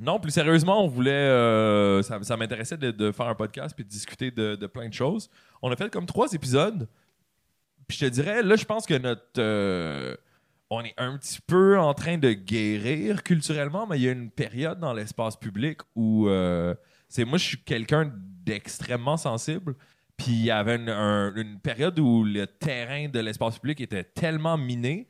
[0.01, 4.31] non, plus sérieusement, on voulait euh, ça, m'intéressait de, faire un podcast puis de discuter
[4.31, 5.29] de, plein de choses.
[5.61, 6.89] On a fait comme trois épisodes.
[7.87, 10.17] Puis je te dirais là, je pense que notre euh,
[10.71, 14.31] on est un petit peu en train de guérir culturellement, mais il y a une
[14.31, 16.75] période dans l'espace public où euh,
[17.09, 19.75] c'est moi je suis quelqu'un d'extrêmement sensible.
[20.17, 24.05] Puis il y avait une, un- une période où le terrain de l'espace public était
[24.05, 25.09] tellement miné.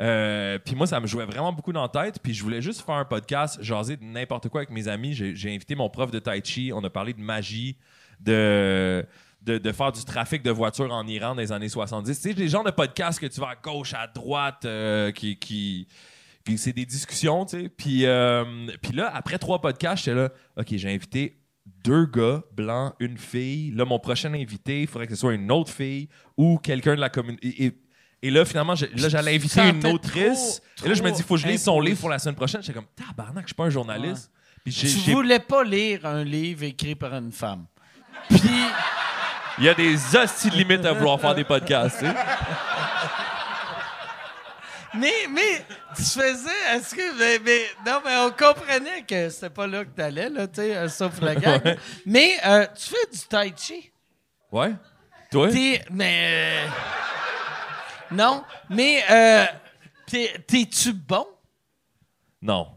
[0.00, 2.20] Euh, puis moi, ça me jouait vraiment beaucoup dans la tête.
[2.22, 5.12] Puis je voulais juste faire un podcast, jaser n'importe quoi avec mes amis.
[5.12, 6.72] J'ai invité mon prof de Tai Chi.
[6.74, 7.76] On a parlé de magie,
[8.20, 9.04] de,
[9.42, 12.20] de, faire du trafic de voitures en Iran dans les années 70.
[12.20, 15.36] Tu sais, les genres de podcasts que tu vas à gauche, à droite, euh, qui
[15.38, 15.86] qui-
[16.56, 17.68] c'est des discussions, tu sais.
[17.68, 18.44] Puis, euh,
[18.82, 21.36] puis là, après trois podcasts, j'étais là, OK, j'ai invité
[21.84, 23.70] deux gars blancs, une fille.
[23.70, 27.00] Là, mon prochain invité, il faudrait que ce soit une autre fille ou quelqu'un de
[27.00, 27.78] la communauté.
[28.22, 30.60] Et, là, finalement, là, j'allais inviter une autrice.
[30.76, 32.18] trop- et là, je me dis, il faut que je lise son livre pour la
[32.18, 32.62] semaine prochaine.
[32.62, 34.30] J'étais comme, tabarnak, je suis pas un journaliste.
[34.66, 37.64] J'ai- Tu voulais pas lire un livre écrit par une femme.
[38.28, 38.40] Puis,
[39.58, 42.04] il y a des hosties de limites à vouloir faire des podcasts,
[44.92, 45.64] mais, mais,
[45.96, 49.90] tu faisais, est-ce que, mais, mais- non, mais on comprenait que c'était pas là que
[49.90, 51.60] t'allais, là, tu sais, euh, sauf la gang.
[51.64, 51.78] Ouais.
[52.06, 53.92] Mais, euh, tu fais du tai chi.
[54.50, 54.72] Ouais?
[55.30, 55.48] Toi?
[55.50, 56.68] T'es, mais, euh,
[58.12, 59.44] non, mais, euh,
[60.06, 61.26] t'es- t'es-tu bon?
[62.42, 62.68] Non.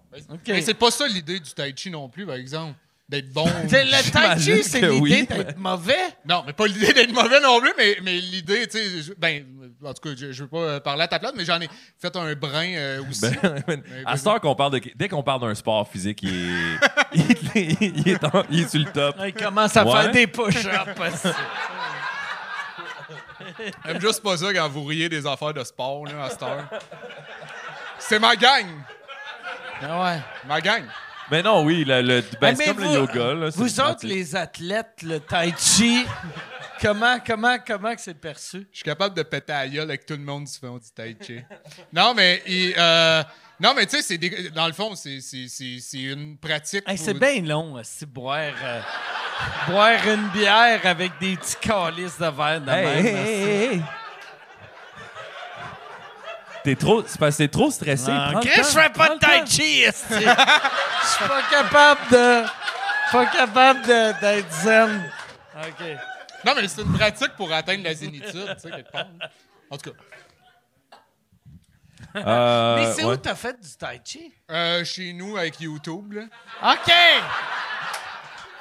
[0.48, 2.76] Mais c'est pas ça l'idée du tai chi non plus, par exemple.
[3.10, 3.46] D'être bon.
[3.70, 6.00] Le tai chi, c'est l'idée oui, d'être mauvais.
[6.28, 9.44] Non, mais pas l'idée d'être mauvais non plus, mais, mais l'idée, tu sais, ben,
[9.84, 11.68] en tout cas, je, je veux pas parler à ta place, mais j'en ai
[12.00, 13.26] fait un brin euh, aussi.
[13.68, 14.82] Ben, à cette heure qu'on parle de.
[14.96, 17.14] Dès qu'on parle d'un sport physique, il est.
[17.14, 19.16] il, est- il est en- il est sur le top.
[19.26, 20.02] Il commence à Ouais.
[20.04, 21.28] faire des push-ups.
[23.86, 26.66] J'aime juste pas ça quand vous riez des affaires de sport, là, à cette heure.
[28.00, 28.66] C'est ma gang!
[29.82, 30.20] Ah ouais.
[30.48, 30.84] Ma gang!
[31.32, 33.34] Mais non, oui, le, le- ben, c'est comme vous- le yoga.
[33.34, 34.10] Là, Vous autres, pratique.
[34.10, 36.06] les athlètes, le tai chi,
[36.82, 38.68] comment, comment, comment que c'est perçu?
[38.72, 41.18] Je suis capable de péter à gueule avec tout le monde qui fait du tai
[41.26, 41.40] chi.
[41.94, 43.24] Non, mais, il, euh,
[43.60, 44.18] non, mais tu sais,
[44.54, 46.84] dans le fond, c'est, c'est, c'est, c'est une pratique.
[46.88, 48.54] Hey, c'est bien long, c'est boire.
[48.62, 48.82] euh,
[49.68, 53.06] boire une bière avec des petits calices de verre de Hey, même.
[53.06, 53.84] hey.
[56.64, 58.10] T'es trop, c'est parce que t'es trop stressé.
[58.10, 59.84] Ah, le Chris, temps, je fais pas de tai chi.
[59.86, 62.44] Je suis pas capable de...
[63.12, 65.12] Pas capable de- d'être zen.
[65.58, 65.86] OK.
[66.46, 69.06] Non, mais c'est une pratique pour atteindre la zénitude, tu sais, quelque part.
[69.70, 69.98] En tout cas,
[72.16, 73.14] Euh, Mais c'est ouais.
[73.14, 74.32] où t'as fait du tai chi?
[74.52, 76.24] euh, chez nous, avec YouTube, là.
[76.74, 76.94] OK!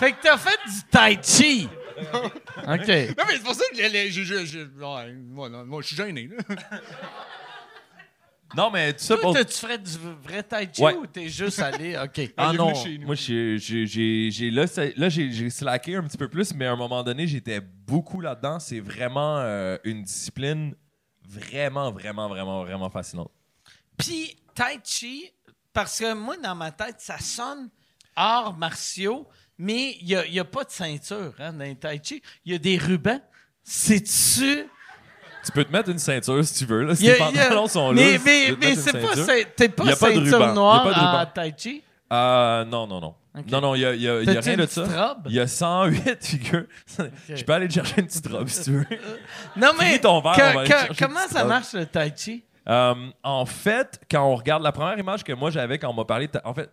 [0.03, 1.69] Fait que t'as fait du tai chi.
[2.03, 2.67] OK.
[2.67, 5.97] Non, mais c'est pour ça que j'ai- j'ai- j'ai- ouais, moi, non, moi, je suis
[5.97, 6.57] gêné, là.
[8.57, 9.35] Non, mais tout ça Toi, pour.
[9.35, 10.95] t'as-tu fait du vrai tai chi Ouais.
[10.97, 11.97] ou t'es juste allé...
[11.97, 12.33] OK.
[12.37, 12.73] Ah non,
[13.03, 14.65] moi j'ai j'ai- j'ai- j'ai- là,
[14.97, 18.21] là j'ai j'ai slacké un petit peu plus, mais à un moment donné j'étais beaucoup
[18.21, 18.59] là-dedans.
[18.59, 20.75] C'est vraiment euh, une discipline
[21.27, 23.31] vraiment, vraiment, vraiment, vraiment fascinante.
[23.97, 25.31] Puis, Tai Chi,
[25.73, 27.71] parce que moi, dans ma tête, ça sonne
[28.17, 29.27] arts martiaux,
[29.63, 32.21] mais il n'y a, pas de ceinture hein, dans les Tai Chi.
[32.45, 33.21] Il y a des rubans.
[33.63, 34.67] C'est-tu.
[35.45, 36.83] Tu peux te mettre une ceinture si tu veux.
[36.85, 38.19] Là, si a- tes a- pantalons sont mais là,
[38.61, 39.15] mais, c'est pas,
[39.57, 40.51] t'es pas a pas de ceinture ruban.
[40.51, 41.83] A noire en Tai Chi?
[42.13, 43.15] Euh, non, non, non.
[43.51, 45.17] Non, non, il y a, y a- y a rien de ça.
[45.27, 46.67] Il y a 108 figures.
[47.29, 48.87] Je peux aller te chercher une petite robe si tu veux.
[49.57, 49.99] Non, mais.
[49.99, 51.49] Ton verre, que- on va aller que- chercher une comment ça robe.
[51.49, 52.45] marche le Tai Chi?
[52.69, 52.95] Euh,
[53.25, 56.29] en fait, quand on regarde la première image que moi j'avais quand on m'a parlé,
[56.29, 56.71] de en fait,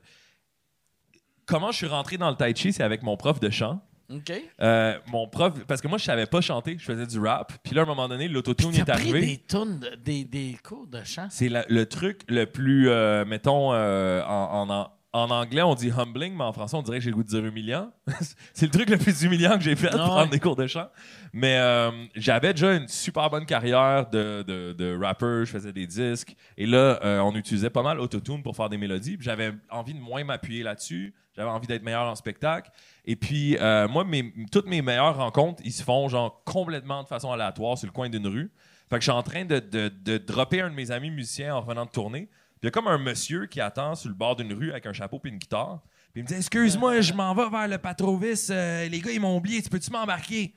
[1.49, 3.81] comment je suis rentré dans le tai chi, c'est avec mon prof de chant.
[4.11, 4.31] OK.
[4.61, 7.53] Euh, mon prof, parce que moi je savais pas chanter, je faisais du rap.
[7.63, 9.21] Puis là, à un moment donné, l'autotune est pris arrivé.
[9.21, 11.27] des, tunes de- des, des cours de chant.
[11.29, 15.73] C'est la- le truc le plus, euh, mettons, euh, en, en- en- en anglais on
[15.75, 17.91] dit humbling, mais en français on dirait que j'ai le goût de dire humiliant.
[18.53, 20.03] c'est le truc le plus humiliant que j'ai fait, Ah ouais.
[20.05, 20.87] prendre des cours de chant.
[21.33, 25.87] Mais euh, j'avais déjà une super bonne carrière de, de, de rapper, je faisais des
[25.87, 26.35] disques.
[26.57, 29.17] Et là, euh, on utilisait pas mal Autotune pour faire des mélodies.
[29.19, 31.13] J'avais envie de moins m'appuyer là-dessus.
[31.35, 32.69] J'avais envie d'être meilleur en spectacle.
[33.05, 37.07] Et puis, euh, moi, mes, toutes mes meilleures rencontres, ils se font genre complètement de
[37.07, 38.51] façon aléatoire sur le coin d'une rue.
[38.89, 41.55] Fait que je suis en train de, de, de dropper un de mes amis musiciens
[41.55, 42.27] en revenant de tourner.
[42.59, 44.85] Puis il y a comme un monsieur qui attend sur le bord d'une rue avec
[44.85, 45.79] un chapeau et une guitare.
[46.11, 48.49] Puis il me dit Excuse-moi, je m'en vais vers le Patrovis.
[48.49, 49.61] Euh, les gars, ils m'ont oublié.
[49.61, 50.53] Tu peux-tu m'embarquer?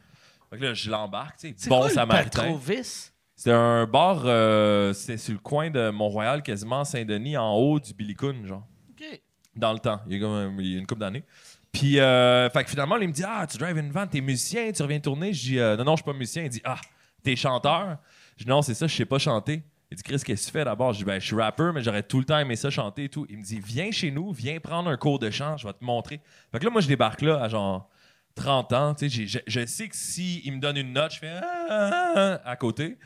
[0.50, 1.38] Fait que là, je l'embarque.
[1.38, 1.54] tu sais.
[1.56, 2.42] C'est Bon quoi le samaritain.
[2.42, 3.12] Patrovis?
[3.36, 7.92] C'était un bar, euh, c'était sur le coin de Mont-Royal, quasiment Saint-Denis, en haut du
[7.94, 9.20] Billy Coon, genre OK.
[9.56, 10.00] dans le temps.
[10.06, 11.24] Il y a, comme, il y a une couple d'années.
[11.72, 14.70] Puis, euh, fait que finalement, il me dit Ah, tu drives une van, t'es musicien,
[14.72, 15.32] tu reviens tourner.
[15.32, 16.42] Je dis euh, Non, non, je suis pas musicien.
[16.44, 16.78] Il dit Ah,
[17.22, 17.96] t'es chanteur?
[18.36, 19.64] Je dis Non, c'est ça, je sais pas chanter.
[19.92, 20.94] Il dit Chris, qu'est-ce que tu fais d'abord?
[20.94, 23.08] Je dis Ben, je suis rappeur, mais j'aurais tout le temps aimé ça chanter et
[23.10, 23.26] tout.
[23.28, 25.84] Il me dit Viens chez nous, viens prendre un cours de chant, je vais te
[25.84, 26.22] montrer.
[26.50, 27.90] Fait que là, moi, je débarque là à genre
[28.34, 28.94] 30 ans.
[28.94, 32.12] Tu sais, j'ai- je, sais que s'il me donne une note, je fais Ah, ah,
[32.16, 32.96] ah à côté.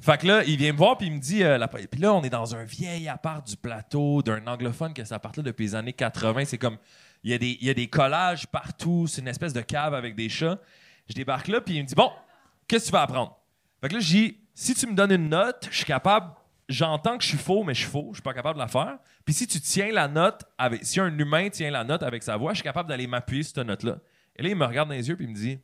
[0.00, 2.12] Fait que là, il vient me voir puis il me dit euh, la- Puis là,
[2.12, 5.64] on est dans un vieil appart du plateau d'un anglophone que ça part là depuis
[5.64, 6.44] les années 80.
[6.44, 6.76] C'est comme.
[7.22, 9.06] Il y, a des, il y a des collages partout.
[9.08, 10.58] C'est une espèce de cave avec des chats.
[11.08, 12.10] Je débarque là puis il me dit Bon,
[12.68, 13.34] qu'est-ce que tu vas apprendre?
[13.80, 16.30] Fait que là, dis Si tu me donnes une note, je suis capable.
[16.68, 18.08] J'entends que je suis faux, mais je suis faux.
[18.10, 18.98] Je suis pas capable de la faire.
[19.24, 20.84] Puis si tu tiens la note avec.
[20.84, 23.54] Si un humain tient la note avec sa voix, je suis capable d'aller m'appuyer sur
[23.56, 23.98] cette note-là.
[24.36, 25.58] Et là, il me regarde dans les yeux puis il me dit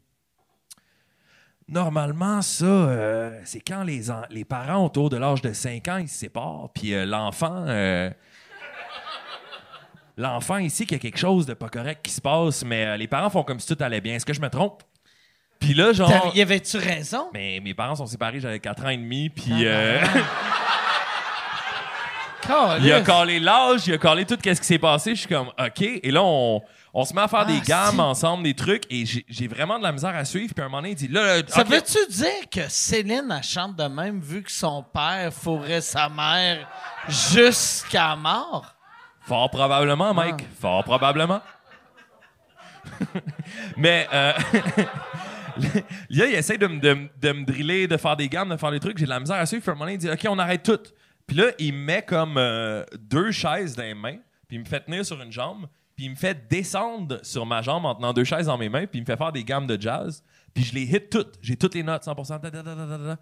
[1.68, 6.08] Normalement, ça, euh, c'est quand les, les parents autour de l'âge de 5 ans, ils
[6.08, 7.64] se séparent, puis euh, l'enfant...
[7.68, 8.10] euh,
[10.16, 13.06] l'enfant ici, qu'il y a quelque chose de pas correct qui se passe, mais les
[13.06, 14.16] parents font comme si tout allait bien.
[14.16, 14.82] Est-ce que je me trompe?
[15.60, 16.32] Puis là, genre...
[16.34, 17.28] Y avait-tu raison?
[17.34, 20.00] Mais mes parents sont séparés, j'avais 4 ans et demi, puis euh,
[22.80, 25.14] il a collé l'âge, il a collé tout ce qui s'est passé.
[25.14, 25.80] Je suis comme, OK.
[25.82, 26.62] Et là, on,
[26.94, 28.00] on se met à faire des Ah, gammes si.
[28.00, 30.52] ensemble, des trucs, et j'ai vraiment de la misère à suivre.
[30.54, 33.42] Puis à un moment donné, il dit, là, là, Ça veut-tu dire que Céline, elle
[33.42, 36.66] chante de même vu que son père fourrait sa mère
[37.08, 38.74] jusqu'à mort?
[39.26, 40.36] Fort probablement, Mike.
[40.40, 40.54] Ah.
[40.60, 41.40] Fort probablement.
[43.76, 44.32] Mais euh,
[46.10, 48.98] là, il essaie de, me- de, driller, de faire des gammes, de faire des trucs.
[48.98, 49.62] J'ai de la misère à suivre.
[49.62, 50.78] Puis un moment il dit OK, on arrête tout.
[51.26, 54.16] Puis là, il me met comme euh, deux chaises dans les mains,
[54.48, 57.62] puis il me fait tenir sur une jambe, puis il me fait descendre sur ma
[57.62, 59.66] jambe en tenant deux chaises dans mes mains, puis il me fait faire des gammes
[59.66, 60.24] de jazz.
[60.52, 61.38] Puis je les hit toutes.
[61.40, 62.40] J'ai toutes les notes, 100%.
[62.40, 63.18] da, da, da, da, da, da.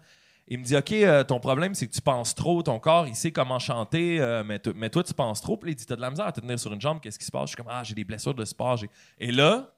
[0.51, 2.63] Il me dit OK, euh, ton problème, c'est que tu penses trop.
[2.63, 5.57] Ton corps, il sait comment chanter, euh, mais, to- mais toi, tu penses trop.
[5.57, 7.25] Puis il dit T'as de la misère à te tenir sur une jambe, qu'est-ce qui
[7.25, 7.43] se passe?
[7.43, 8.79] Je suis comme Ah, j'ai des blessures de sport.
[9.19, 9.71] Et là,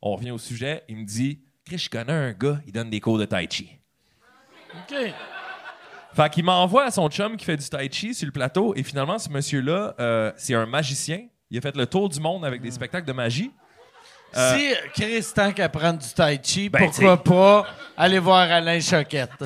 [0.00, 0.84] on revient au sujet.
[0.88, 3.76] Il me dit Chris, je connais un gars, il donne des cours de Tai Chi.
[4.74, 4.94] OK.
[6.14, 8.72] Fait qu'il m'envoie à son chum qui fait du tai chi sur le plateau.
[8.74, 11.26] Et finalement, ce monsieur-là, euh, c'est un magicien.
[11.50, 13.52] Il a fait le tour du monde avec des spectacles de magie.
[14.34, 17.66] Euh, Si Chris, tant qu'à prendre du tai chi, Ben, pourquoi pas
[17.96, 19.30] aller voir Alain Choquette?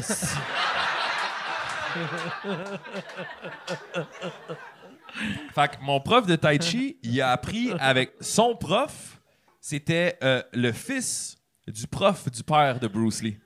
[5.55, 9.19] Fait que mon prof de tai chi, il a appris avec son prof
[9.61, 13.39] c'était euh, le fils du prof du père de Bruce Lee.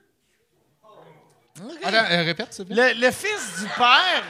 [1.83, 2.93] Attends, euh, répète, s'il te plaît.
[2.93, 4.23] Le, le fils du père.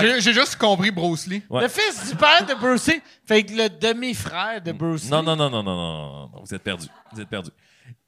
[0.00, 1.42] J'ai j'ai juste compris Bruce Lee.
[1.48, 1.62] Ouais.
[1.62, 3.00] Le fils du père de Bruce Lee.
[3.26, 5.10] Fait que le demi-frère de Bruce Lee.
[5.10, 6.86] Non, non, non, non, non, non, non, non, vous êtes perdu.
[7.12, 7.50] Vous êtes perdu.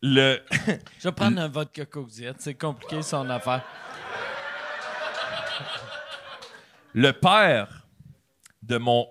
[0.03, 0.43] Le,
[0.99, 2.35] Je vais prendre un vodka Coke Diet.
[2.39, 3.63] C'est compliqué son affaire.
[6.93, 7.87] le père
[8.63, 9.07] de mon.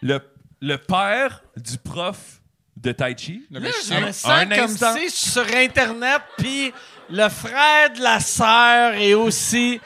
[0.00, 0.20] Le,
[0.60, 2.40] le père du prof
[2.76, 3.46] de Tai Chi.
[3.50, 4.00] Là, je magicien.
[4.00, 4.94] me sens Un comme instant.
[4.96, 6.72] si je suis sur Internet, puis
[7.10, 9.80] le frère de la sœur est aussi...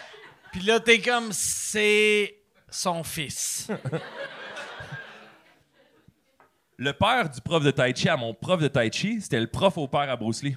[0.52, 2.36] Puis là, t'es comme, c'est
[2.70, 3.68] son fils.
[6.80, 9.48] Le père du prof de Tai Chi à mon prof de Tai Chi, c'était le
[9.48, 10.56] prof au père à Bruce Lee.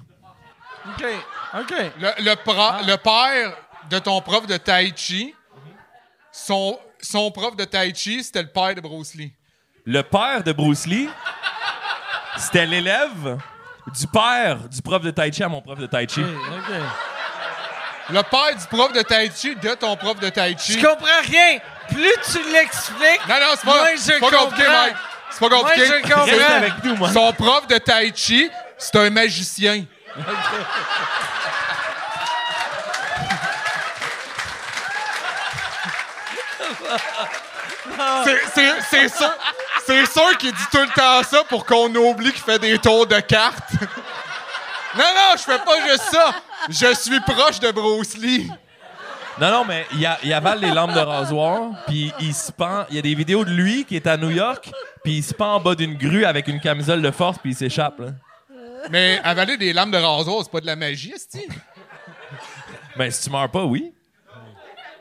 [0.86, 1.04] OK,
[1.58, 1.70] OK.
[2.00, 3.56] Le, le, pro- le père
[3.90, 5.34] de ton prof de Tai Chi,
[6.30, 9.32] son, son prof de Tai Chi, c'était le père de Bruce Lee.
[9.84, 11.08] Le père de Bruce Lee,
[12.36, 13.38] c'était l'élève
[13.86, 16.24] du père du prof de Tai Chi à mon prof de Tai Chi.
[18.10, 20.78] Le père du prof de Tai Chi de ton prof de Tai Chi.
[20.78, 21.58] Je comprends rien.
[21.88, 24.82] Plus tu l'expliques, Non, non, pas, je c'est pas compliqué, comprends.
[24.84, 24.96] Mike.
[25.30, 25.88] C'est pas compliqué.
[25.88, 26.56] Moi, je comprends.
[26.56, 27.12] Avec nous, moi.
[27.12, 29.84] Son prof de Tai Chi, c'est un magicien.
[38.24, 39.30] C'est- sûr,
[39.86, 43.06] c'est sûr qu'il dit tout le temps ça pour qu'on oublie qu'il fait des tours
[43.06, 43.70] de cartes.
[44.94, 46.34] Non, non, je fais pas juste ça.
[46.68, 48.50] Je suis proche de Bruce Lee.
[49.40, 52.84] Non, non, mais il, a- il avale les lampes de rasoir, puis il se pend.
[52.90, 54.70] Il y a des vidéos de lui qui est à New York,
[55.02, 57.56] puis il se pend en bas d'une grue avec une camisole de force, puis il
[57.56, 58.00] s'échappe.
[58.00, 58.08] là.
[58.90, 61.48] Mais avaler des lames de rasoir, c'est pas de la magie, esti.
[62.94, 63.94] Ben, si tu meurs pas, oui.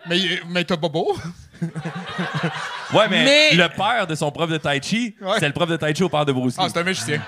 [0.07, 1.17] Mais, mais t'as pas beau.
[2.93, 5.37] Ouais, mais, Mais- le père de son prof de Tai Chi, Ouais.
[5.39, 6.63] c'est le prof de Tai Chi au père de Bruce Lee.
[6.65, 7.21] Ah, c'est un magicien.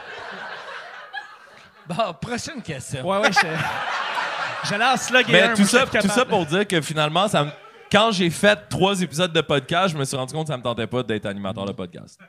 [1.87, 3.05] Bon, prochaine question.
[3.07, 6.81] Ouais, ouais, je- j'allais en slugger mais un, tout, ça, tout ça pour dire que
[6.81, 7.51] finalement, ça me-
[7.91, 10.63] quand j'ai fait trois épisodes de podcast, je me suis rendu compte que ça me
[10.63, 12.19] tentait pas d'être animateur de podcast.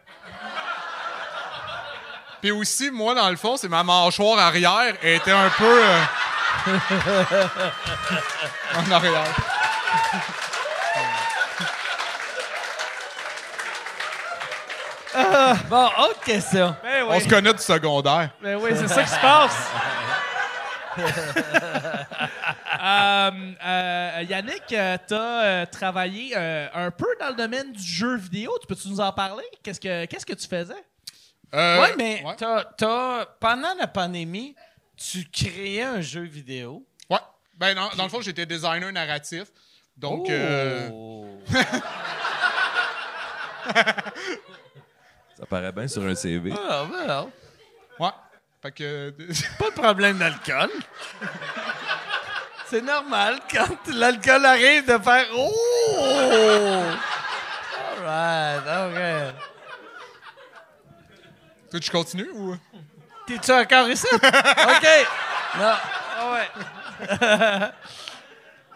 [2.42, 6.00] Puis aussi, moi, dans le fond, c'est ma mâchoire arrière elle était un peu euh,
[8.76, 9.24] en arrière.
[15.70, 16.74] Bon, autre question.
[16.82, 18.30] Ben On oui, se connaît du secondaire.
[18.42, 19.70] ben oui, c'est ça qui se passe.
[22.86, 23.30] Euh,
[23.64, 28.52] euh, Yannick, euh, t'as euh, travaillé euh, un peu dans le domaine du jeu vidéo.
[28.60, 29.44] Tu peux-tu nous en parler?
[29.62, 30.74] Qu'est-ce que qu'est-ce que tu faisais?
[31.54, 32.34] Euh, oui, mais Ouais.
[32.36, 34.54] t'as- t'as- pendant la pandémie,
[34.98, 36.84] tu créais un jeu vidéo.
[37.08, 37.16] ouais.
[37.56, 39.44] Ben, dans, dans le fond, j'étais designer narratif.
[39.96, 41.26] Donc, euh, Oh.
[45.38, 46.52] Ça paraît bien sur un CV.
[46.56, 47.24] Ah, well.
[47.98, 48.08] ouais.
[48.62, 49.14] Fait que.
[49.58, 50.70] Pas de problème d'alcool.
[52.66, 56.82] C'est normal quand l'alcool arrive de faire Oh!
[58.06, 59.34] Alright, ok.
[61.70, 62.56] tu veux que je continue ou?
[63.26, 64.06] T'es-tu encore ici?
[64.12, 64.88] OK.
[65.58, 65.74] Non.
[66.16, 66.48] Ah ouais.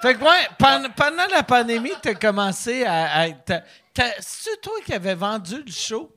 [0.03, 3.21] fait que, ouais, pen- pendant la pandémie, t'as commencé à.
[3.21, 3.63] à- t'as-
[3.95, 6.15] t'as- C'est toi qui avais vendu le show?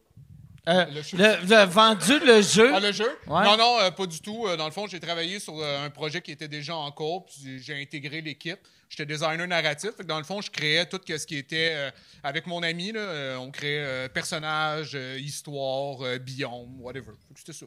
[0.69, 2.71] Euh, Le vendu le jeu?
[2.73, 3.09] Ah, le jeu?
[3.25, 3.43] Ouais.
[3.43, 4.45] Non, non, euh, pas du tout.
[4.45, 7.59] Euh, dans le fond, j'ai travaillé sur un projet qui était déjà en cours, puis
[7.59, 8.59] j'ai intégré l'équipe.
[8.87, 9.91] J'étais designer narratif.
[10.05, 11.91] Dans le fond, je créais tout ce qui était euh,
[12.23, 12.91] avec mon ami.
[12.91, 17.13] Là, on créait personnages, histoire, biome, whatever.
[17.35, 17.65] C'était ça.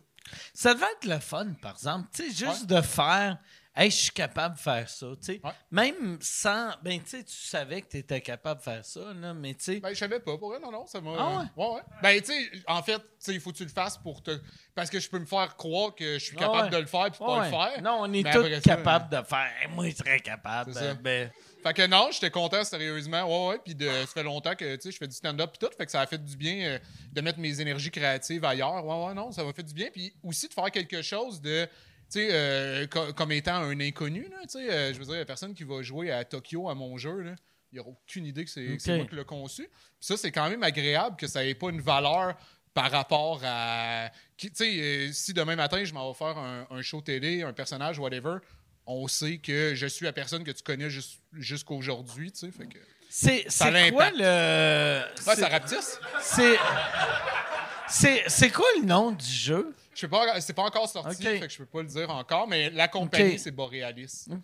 [0.52, 2.08] Ça devait être le fun, par exemple.
[2.14, 3.38] Tu sais, juste de faire.
[3.76, 5.06] Hey, je suis capable de faire ça.
[5.16, 5.40] tu sais.
[5.42, 5.50] Ouais.
[5.72, 6.70] Même sans.
[6.82, 9.64] Ben, tu sais, tu savais que tu étais capable de faire ça, là, mais tu
[9.64, 9.80] sais.
[9.80, 11.10] Ben, je savais pas, pour vrai, non, non, ça m'a...
[11.18, 11.64] Ah ouais?
[11.64, 11.80] ouais, ouais.
[12.00, 14.30] Ben, tu sais, en fait, tu sais, il faut que tu le fasses pour te...
[14.76, 17.18] Parce que je peux me faire croire que je suis capable de le faire puis
[17.18, 17.82] pas le faire.
[17.82, 19.50] Non, on est tous capables de faire.
[19.60, 20.72] Hey, moi, je serais capable.
[20.72, 20.94] Ça.
[20.94, 21.30] Ben,
[21.64, 23.24] Fait que non, j'étais content sérieusement.
[23.24, 23.60] Ouais, ouais.
[23.64, 25.74] Puis de, ça fait longtemps que tu sais, je fais du stand-up puis tout.
[25.76, 26.78] Fait que ça a fait du bien euh,
[27.12, 28.84] de mettre mes énergies créatives ailleurs.
[28.84, 29.88] Ouais, ouais, non, ça m'a fait du bien.
[29.92, 31.66] Puis aussi de faire quelque chose de.
[32.14, 35.14] Tu sais, euh, co- comme étant un inconnu, là, tu sais, euh, je veux dire,
[35.16, 37.32] la personne qui va jouer à Tokyo à mon jeu, là,
[37.72, 39.62] il n'aura aucune idée que c'est moi qui l'ai conçu.
[39.64, 42.36] Puis ça, c'est quand même agréable que ça n'ait pas une valeur
[42.72, 44.10] par rapport à.
[44.36, 47.52] Tu sais, euh, si demain matin, je m'en vais faire un, un show télé, un
[47.52, 48.36] personnage, whatever,
[48.86, 52.50] on sait que je suis la personne que tu connais jus- jusqu'aujourd'hui, tu sais.
[52.52, 52.78] Fait que.
[53.48, 55.02] c'est quoi le.
[55.26, 55.98] Ouais, ça rapetisse.
[57.88, 59.74] C'est c'est quoi le nom du jeu?
[59.94, 61.38] Je sais pas, c'est pas encore sorti, Ok.
[61.38, 64.26] fait que je peux pas le dire encore, mais la compagnie, c'est Borealis.
[64.30, 64.42] OK.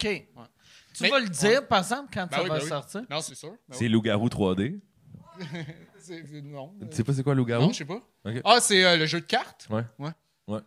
[0.92, 2.68] Tu Mais- vas le dire, par exemple, quand Ben ça oui, va ben oui.
[2.68, 3.02] sortir?
[3.10, 3.50] Non, c'est sûr.
[3.50, 3.88] Ben C'est oui.
[3.90, 4.80] Loup-garou 3D.
[5.98, 6.72] C'est- Non.
[6.90, 7.66] Tu sais pas c'est quoi loup-garou?
[7.66, 8.00] Non, je sais pas.
[8.44, 9.66] Ah, c'est euh, le jeu de cartes?
[9.70, 9.82] Ouais.
[9.98, 10.10] Ouais.
[10.48, 10.60] Ouais.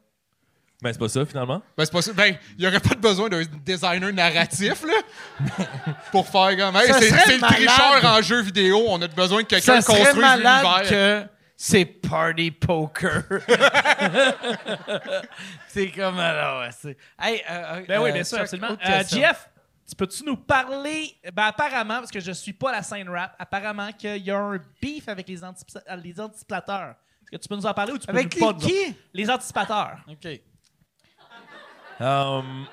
[0.81, 1.61] Ben, c'est pas ça, finalement.
[1.77, 2.13] Ben, c'est pas ça.
[2.13, 4.93] Ben, il n'y aurait pas de besoin d'un designer narratif, là,
[6.11, 6.75] pour faire comme.
[6.75, 8.83] Hey, c'est le tricheur en jeu vidéo.
[8.87, 10.81] On a besoin de quelqu'un construise l'univers.
[10.89, 11.23] que
[11.65, 13.23] c'est party poker.
[15.69, 16.97] c'est comme alors, ouais, c'est.
[17.17, 18.77] Hey, euh, euh, Ben oui, euh, bien sûr, Chuck, absolument.
[18.85, 19.03] Euh.
[19.09, 19.49] Jeff,
[19.87, 23.93] tu peux-tu nous parler, ben apparemment, parce que je suis pas la scène rap, apparemment
[23.93, 26.95] qu'il y a un beef avec les, anticipa- euh, les anticipateurs.
[27.21, 28.95] Est-ce que tu peux nous en parler ou tu peux Avec nous les pas qui?
[29.13, 29.99] Les anticipateurs.
[30.09, 30.41] OK.
[32.01, 32.65] Um,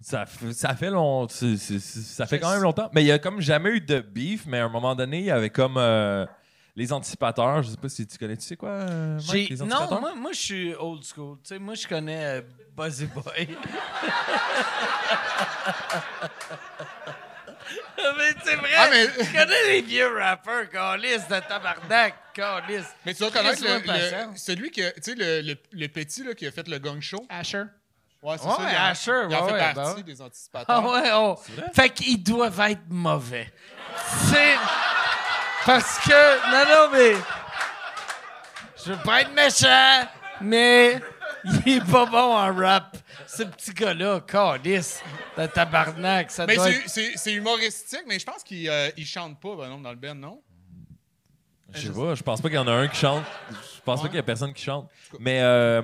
[0.00, 2.88] ça, fait- ça fait long, ça fait quand même longtemps.
[2.94, 5.24] Mais il y a comme jamais eu de beef, mais à un moment donné, il
[5.26, 6.24] y avait comme euh,
[6.74, 7.62] les anticipateurs.
[7.62, 10.00] Je sais pas si tu connais, tu sais quoi, euh, Mike, J'ai- les Non, anticipateurs?
[10.00, 11.36] moi, moi je suis old school.
[11.42, 12.42] Tu sais, moi, je connais euh,
[12.76, 13.56] Buzzy Boy.
[18.16, 22.84] mais c'est vrai, Ah, mais- je connais les vieux rappeurs, Calis, de tabarnak, Calis.
[23.06, 24.32] Mais tu vas connaître Laisse-moi le, patience.
[24.32, 26.78] le- celui qui a- tu sais, le, le, le petit là, qui a fait le
[26.78, 27.24] gang show.
[27.28, 27.64] Asher.
[28.22, 28.68] Ouais, c'est Ouais, ça.
[28.70, 30.02] Il a, Asher, il a ouais, fait ouais, partie bah ouais.
[30.04, 30.66] des anticipateurs.
[30.68, 31.36] Ah ouais, oh.
[31.74, 33.52] Fait qu'ils doivent être mauvais.
[34.30, 34.54] C'est.
[35.66, 36.50] Parce que.
[36.50, 37.14] Non, non, mais.
[38.84, 40.08] Je veux pas être méchant,
[40.40, 41.00] mais.
[41.66, 42.96] Il est pas bon en rap.
[43.26, 45.00] Ce petit gars-là, Calis,
[45.36, 46.82] de tabarnak, ça Mais doit c'est- être...
[46.88, 49.96] c'est c'est humoristique, mais je pense qu'il euh, il chante pas, ben non, dans le
[49.96, 50.40] band, non?
[51.74, 53.24] Je sais pas, je pense pas qu'il y en a un qui chante.
[53.50, 54.88] Je pense pas qu'il y a personne qui chante.
[55.18, 55.82] Mais euh,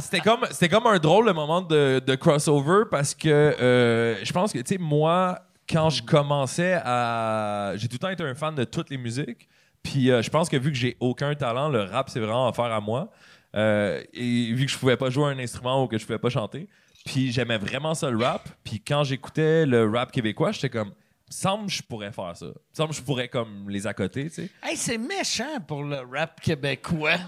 [0.00, 4.32] c'était comme c'était comme un drôle le moment de, de crossover parce que euh, je
[4.32, 5.38] pense que tu sais moi
[5.70, 9.48] quand je commençais à j'ai tout le temps été un fan de toutes les musiques.
[9.82, 12.72] Puis euh, je pense que vu que j'ai aucun talent, le rap c'est vraiment affaire
[12.72, 13.10] à moi.
[13.56, 16.30] Euh, et vu que je pouvais pas jouer un instrument ou que je pouvais pas
[16.30, 16.68] chanter,
[17.04, 18.48] puis j'aimais vraiment ça le rap.
[18.62, 20.92] Puis quand j'écoutais le rap québécois, j'étais comme
[21.28, 22.46] semble que je pourrais faire ça.
[22.72, 24.50] Semble que je pourrais comme les accoter, tu sais.
[24.62, 27.18] Hey, c'est méchant pour le rap québécois.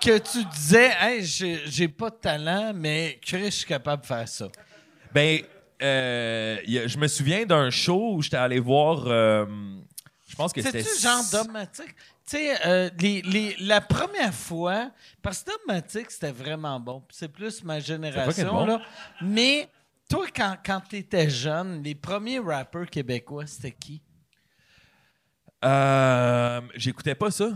[0.00, 4.06] Que tu disais, hey, j'ai j'ai pas de talent, mais Chris, je suis capable de
[4.06, 4.46] faire ça.
[5.12, 5.40] Ben,
[5.82, 9.04] euh, y a- je me souviens d'un show où j'étais allé voir.
[9.06, 9.46] euh,
[10.28, 10.82] je pense que c'était.
[10.82, 11.94] C'est-tu genre dogmatique?
[12.28, 14.90] Tu sais, euh, les, les- la première fois,
[15.22, 17.00] parce que dogmatique, c'était vraiment bon.
[17.06, 18.66] Puis C'est plus ma génération, bon.
[18.66, 18.82] là.
[19.22, 19.68] Mais
[20.08, 24.02] toi, quand, quand tu étais jeune, les premiers rappeurs québécois, c'était qui?
[25.64, 27.50] Euh, J'écoutais pas ça.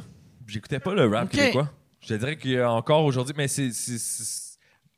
[0.47, 1.31] J'écoutais pas le rap Ok.
[1.33, 1.71] québécois.
[2.01, 3.73] Je te dirais qu'encore aujourd'hui, mais c'est.
[3.73, 4.50] c'est- c'est-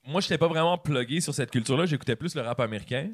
[0.06, 1.86] Moi, j'étais pas vraiment plugué sur cette culture-là.
[1.86, 3.10] J'écoutais plus le rap américain.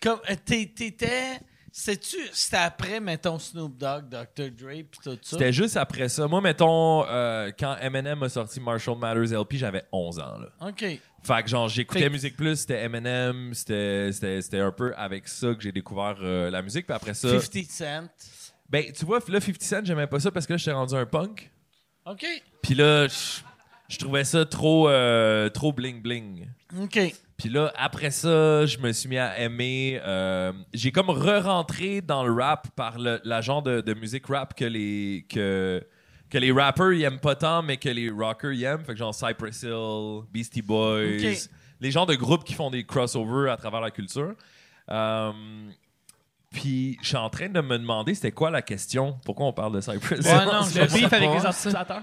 [0.00, 1.40] Comme, euh, t'étais...
[1.70, 4.50] C'était après, mettons, Snoop Dogg, Dr.
[4.50, 5.18] Dre, puis tout ça?
[5.22, 6.26] C'était juste après ça.
[6.26, 10.38] Moi, mettons, euh, quand Eminem a sorti Marshall Matters LP, j'avais 11 ans.
[10.38, 10.68] Là.
[10.68, 10.80] OK.
[10.80, 14.10] Fait que genre j'écoutais Fait que- Musique Plus, c'était Eminem, c'était
[14.60, 18.08] un peu avec ça que j'ai découvert euh, la musique puis après ça 50 Cent.
[18.68, 21.06] ben tu vois là 50 Cent, j'aimais pas ça parce que là j'étais rendu un
[21.06, 21.50] punk.
[22.06, 22.24] OK.
[22.62, 23.42] Puis là je-
[23.88, 26.48] je trouvais ça trop euh, trop bling bling.
[26.80, 26.98] OK.
[27.36, 32.24] Puis là après ça, je me suis mis à aimer euh, j'ai comme re-rentré dans
[32.24, 35.82] le rap par le la genre de, de musique rap que les que
[36.30, 38.98] que les rappers ils aiment pas tant mais que les rockers ils aiment fait que
[38.98, 41.38] genre Cypress Hill, Beastie Boys, Ok.
[41.80, 44.34] les genres de groupes qui font des crossovers à travers la culture.
[44.90, 45.32] Euh,
[46.50, 49.18] puis je suis en train de me demander c'était quoi la question?
[49.24, 50.34] Pourquoi on parle de Cypress Hill?
[50.34, 50.88] Ouais, non, je Le moment?
[50.88, 52.02] sais beef avec les anticipateurs.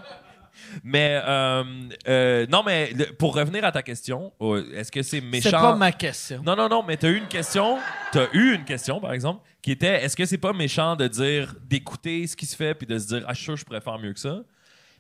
[0.84, 1.64] Mais euh,
[2.08, 5.50] euh, non mais le- pour revenir à ta question euh, est-ce que c'est méchant?
[5.50, 6.42] C'est pas ma question.
[6.46, 7.78] non, non, non, mais t'as eu une question.
[8.12, 11.56] T'as eu une question, par exemple, qui était est-ce que c'est pas méchant de dire,
[11.68, 13.66] d'écouter ce qui se fait puis de se dire, ah, je suis sûr que je
[13.66, 14.40] pourrais faire mieux que ça?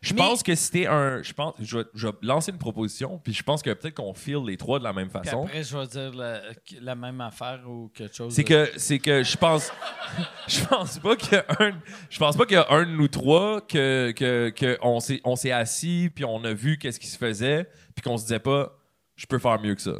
[0.05, 1.23] Je Mais- pense que c'était un.
[1.23, 1.55] Je pense.
[1.59, 4.55] Je vais, je vais lancer une proposition, puis je pense que peut-être qu'on file les
[4.55, 5.45] trois de la même Puis façon.
[5.45, 6.41] après, je vais dire la,
[6.81, 8.33] la même affaire ou quelque chose.
[8.33, 9.71] C'est de- que, c'est que je pense.
[10.47, 11.71] je pense pas qu'il y a un.
[12.09, 15.21] Je pense pas qu'il y a un de nous trois que, que, que on s'est,
[15.23, 18.39] on s'est assis puis on a vu qu'est-ce qui se faisait puis qu'on se disait
[18.39, 18.77] pas,
[19.15, 19.93] je peux faire mieux que ça.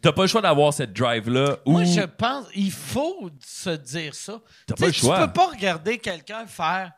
[0.00, 1.72] T'as pas le choix d'avoir cette drive-là où.
[1.72, 4.40] Moi, je pense il faut se dire ça.
[4.66, 5.20] T'as pas le choix.
[5.20, 6.92] Tu peux pas regarder quelqu'un faire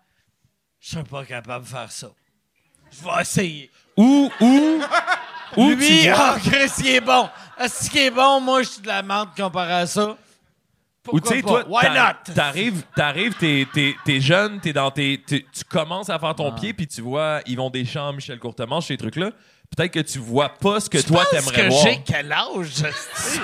[0.84, 2.08] Je suis pas capable de faire ça.
[2.92, 3.70] Je vais essayer.
[3.96, 4.80] Ou, ou,
[5.56, 7.28] ou Lui, tu vois- ah, Chris, il est bon.
[7.56, 10.08] Ah, ce qui est bon, moi, je suis de la merde comparé à ça.
[10.10, 10.16] Ou
[11.02, 11.48] Pourquoi tu sais, pas?
[11.48, 12.34] toi, Why not?
[12.34, 16.50] t'arrives, t'arrives, t'es, t'es, t'es jeune, t'es dans tes, t'es- tu commences à faire ton
[16.50, 16.58] Ah.
[16.58, 19.30] pied, puis tu vois Yvon Deschamps, Michel Courtemanche, ces trucs-là.
[19.76, 21.82] Peut-être que tu vois pas ce que Tu toi penses t'aimerais que voir.
[21.82, 22.68] j'ai quel âge?
[22.68, 23.40] esti?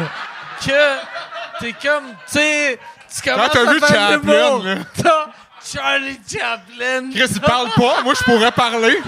[0.67, 2.79] que t'es comme, tu sais,
[3.15, 3.95] tu commences t'as à vu faire de
[4.27, 4.63] Chaplin, l'humour.
[4.65, 4.75] là.
[4.97, 5.27] T'as
[5.65, 7.11] Charlie Chaplin.
[7.11, 8.03] Chris, il parle pas.
[8.03, 8.99] Moi, je pourrais parler.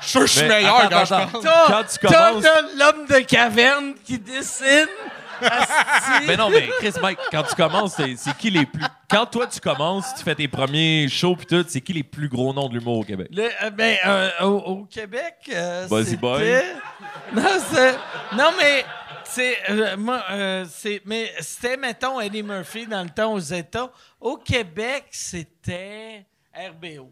[0.00, 1.66] Je suis je meilleur attends, quand attends, je parle.
[1.66, 4.86] Quand tu commences- t'as l'homme de caverne qui dessine.
[6.26, 8.84] Mais non, mais Chris, Mike, quand tu commences, c'est c'est qui les plus.
[9.10, 12.28] Quand toi, tu commences, tu fais tes premiers shows pis tout, c'est qui les plus
[12.28, 13.28] gros noms de l'humour au Québec?
[13.32, 16.62] Le- euh, ben, euh, au, au Québec, euh, Buzzy c'était- Boy.
[17.32, 17.42] Non,
[17.72, 17.92] c'est...
[18.36, 18.84] Non, mais...
[19.34, 23.90] C'est, euh, moi, euh, c'est, mais c'était, mettons, Eddie Murphy dans le temps aux États.
[24.20, 26.24] Au Québec, c'était
[26.54, 27.10] RBO.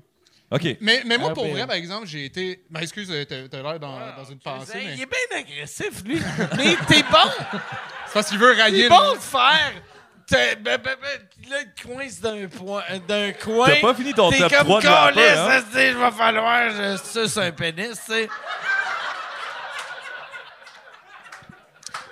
[0.50, 0.76] OK.
[0.80, 2.62] Mais, mais moi, Ah, pour vrai, par exemple, j'ai été.
[2.70, 5.02] Ben, excuse, euh, t'as t'as l'air dans, dans une pensée, Il mais.
[5.02, 6.20] est bien agressif, lui.
[6.56, 7.30] mais t'es bon!
[8.06, 8.78] C'est parce qu'il veut railler.
[8.78, 9.72] Il est le bon de faire!
[10.26, 13.66] T'es- ben, ben, ben, là, il coince d'un, point, d'un coin.
[13.66, 15.48] T'as pas fini ton T'es top comme 3 de rappeur, Calisse, hein?
[15.50, 18.28] asti, il va falloir je suce un pénis, tu sais.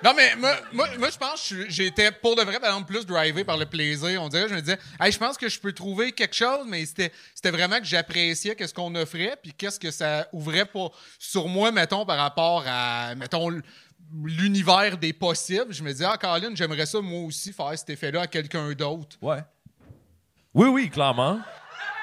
[0.02, 3.04] Non, mais moi, moi, moi, je pense que j'étais pour de vrai, par exemple, plus
[3.04, 4.22] drivé par le plaisir.
[4.22, 6.86] On dirait, je me disais, hey, je pense que je peux trouver quelque chose, mais
[6.86, 7.12] c'était
[7.50, 12.06] vraiment que j'appréciais qu'est-ce qu'on offrait, puis qu'est-ce que ça ouvrait pour, sur moi, mettons,
[12.06, 13.50] par rapport à, mettons,
[14.24, 15.72] l'univers des possibles.
[15.72, 19.16] Je me disais, ah, Colin, j'aimerais ça, moi aussi, faire cet effet-là à quelqu'un d'autre.
[19.20, 19.42] Ouais.
[20.54, 21.40] Oui, oui, clairement.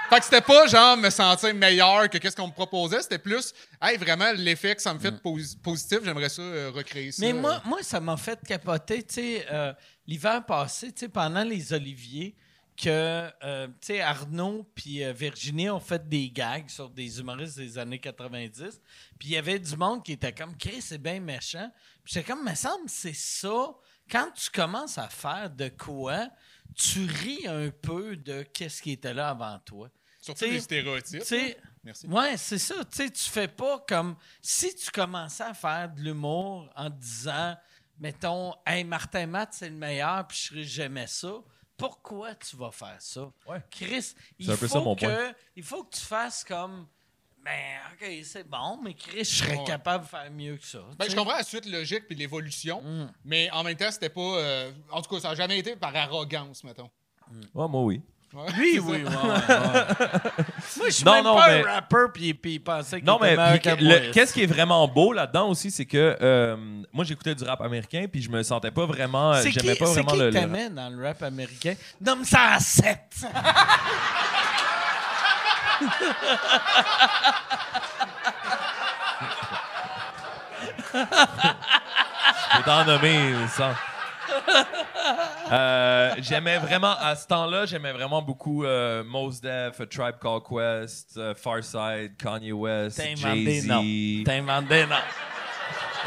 [0.09, 3.53] Fait que c'était pas genre me sentir meilleur que qu'est-ce qu'on me proposait, c'était plus,
[3.81, 7.25] hey, vraiment, l'effet que ça me fait de posi- positif, j'aimerais ça euh, recréer ça.
[7.25, 9.73] Mais moi, moi, ça m'a fait capoter, tu sais, euh,
[10.07, 12.35] l'hiver passé, tu sais, pendant les Oliviers,
[12.81, 17.77] que, euh, tu sais, Arnaud puis Virginie ont fait des gags sur des humoristes des
[17.77, 18.79] années 90.
[19.19, 21.69] Puis il y avait du monde qui était comme, Chris, c'est bien méchant.
[22.05, 23.71] Puis j'étais comme, me semble, c'est ça.
[24.09, 26.29] Quand tu commences à faire de quoi,
[26.75, 29.89] tu ris un peu de qu'est-ce qui était là avant toi.
[30.21, 31.19] Surtout t'sais, les stéréotypes.
[31.21, 32.07] Tu sais, Merci.
[32.07, 32.83] Ouais, c'est ça.
[32.85, 37.55] Tu sais, tu fais pas comme si tu commençais à faire de l'humour en disant,
[37.97, 41.31] mettons, hey, Martin Matt, c'est le meilleur, puis je- j'aimais ça.
[41.77, 43.31] Pourquoi tu vas faire ça?
[43.47, 43.63] Ouais.
[43.69, 45.33] Chris, il C'est un peu faut, ça, mon que, point.
[45.55, 46.87] il faut que tu fasses comme,
[47.47, 49.63] ben, OK, c'est bon, mais Chris, je serais Ouais.
[49.65, 50.79] capable de faire mieux que ça.
[50.99, 53.07] Ben, je comprends la suite logique puis l'évolution, Mm.
[53.25, 54.21] mais en même temps, c'était pas.
[54.21, 56.89] euh, en tout cas, ça n'a jamais été par arrogance, mettons.
[57.53, 58.01] Ouais, moi, oui.
[58.33, 59.09] Ouais, Oui, c'est oui, ouais.
[60.77, 63.17] Moi, je suis Non, même non, pas mais- un rapper, puis il pensait qu'il Non,
[63.19, 66.57] était mais meilleur que qu'est-ce qui est vraiment beau là-dedans aussi, c'est que euh,
[66.91, 69.33] moi, j'écoutais du rap américain, puis je me sentais pas vraiment.
[69.35, 70.29] C'est J'aimais qui, pas c'est vraiment qui le.
[70.31, 71.75] que le- t'aimais dans le rap américain?
[72.01, 72.99] Nomme ça à 7!
[82.55, 83.75] Je t'en nommer ça.
[85.51, 90.43] Euh, j'aimais vraiment, à ce temps-là, j'aimais vraiment beaucoup euh, Mos Def, A Tribe Called
[90.43, 93.61] Quest, euh, Farside, Kanye West, T'as inventé.
[93.61, 94.85] Jay-Z, T'as inventé.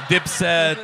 [0.09, 0.77] Dipset,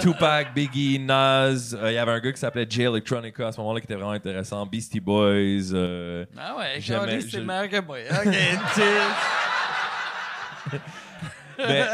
[0.00, 1.74] Tupac, Biggie, Nas.
[1.74, 3.94] Euh, Il y avait un gars qui s'appelait Jay Electronica à ce moment-là qui était
[3.94, 4.64] vraiment intéressant.
[4.66, 5.72] Beastie Boys.
[5.72, 7.98] euh, Ah ouais, J'aimais- c'est meilleur que moi.
[8.10, 8.34] OK,
[11.58, 11.84] mais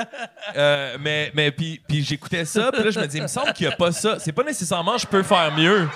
[0.57, 3.53] euh, mais, mais puis, puis j'écoutais ça, puis là, je me dis, il me semble
[3.53, 4.19] qu'il n'y a pas ça.
[4.19, 5.89] C'est pas nécessairement je peux faire mieux.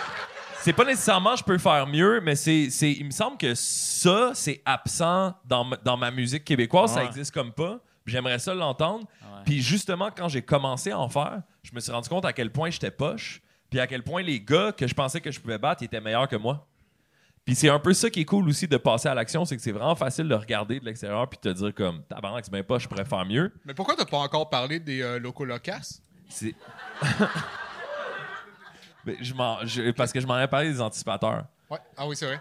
[0.61, 4.31] C'est pas nécessairement je peux faire mieux, mais c'est, c'est, il me semble que ça,
[4.35, 6.93] c'est absent dans, ma- dans ma musique québécoise.
[6.93, 7.07] Ça Ouais.
[7.07, 7.79] existe comme pas.
[8.07, 9.07] J'aimerais ça l'entendre.
[9.45, 12.51] Puis justement, quand j'ai commencé à en faire, je me suis rendu compte à quel
[12.51, 15.59] point j'étais poche, puis à quel point les gars que je pensais que je pouvais
[15.59, 16.67] battre étaient meilleurs que moi.
[17.45, 19.63] Puis c'est un peu ça qui est cool aussi de passer à l'action, c'est que
[19.63, 22.63] c'est vraiment facile de regarder de l'extérieur puis de te dire comme tabarnak, c'est bien
[22.63, 23.53] pas, je pourrais faire mieux.
[23.65, 26.01] Mais pourquoi t'as pas encore parlé des euh, locaux locas?
[26.29, 26.55] C'est.
[29.05, 31.45] Mais je m'en- je- parce que je m'en ai parlé des anticipateurs.
[31.69, 31.79] Ouais.
[31.97, 32.41] Ah oui, c'est vrai.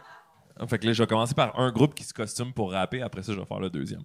[0.68, 3.02] Fait que là, je vais commencer par un groupe qui se costume pour rapper.
[3.02, 4.04] Après ça, je vais faire le deuxième.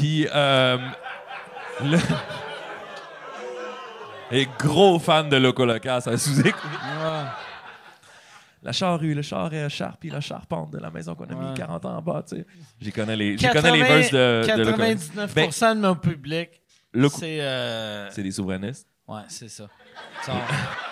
[0.00, 0.78] Puis, euh,
[1.82, 1.98] le...
[4.32, 6.42] Et gros fan de Loco Locas à sous
[8.62, 11.54] La charrue, le char est charpie, la charpente de la maison qu'on a mis Ouais.
[11.56, 12.46] 40 ans en bas, tu sais.
[12.80, 14.94] J'y connais les, j'y connais les verses de, de Loco Locas.
[15.26, 16.50] 99% de mon public,
[17.10, 17.40] c'est...
[17.40, 18.86] euh, C'est des souverainistes.
[19.08, 19.64] Ouais, c'est ça.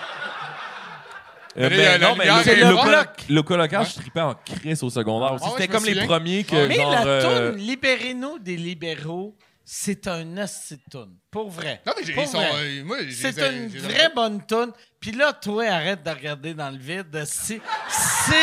[1.59, 3.09] Euh, Mais ben, non, mais Loco- bloc.
[3.29, 5.45] Loco Locas, je tripais en crise au secondaire aussi.
[5.47, 6.93] Ah ouais, C'était comme les premiers que, Mais genre...
[6.93, 11.15] la euh, toune Libérez-nous des libéraux, c'est un hostie toune.
[11.31, 11.81] Pour vrai.
[11.87, 12.51] Non, mais j'ai Pour ils sont, vrai.
[12.55, 14.73] euh, moi, j'ai- C'est une vraie bonne toune.
[15.01, 17.25] Puis là, toi, arrête de regarder dans le vide.
[17.27, 18.35] C'est, c'est,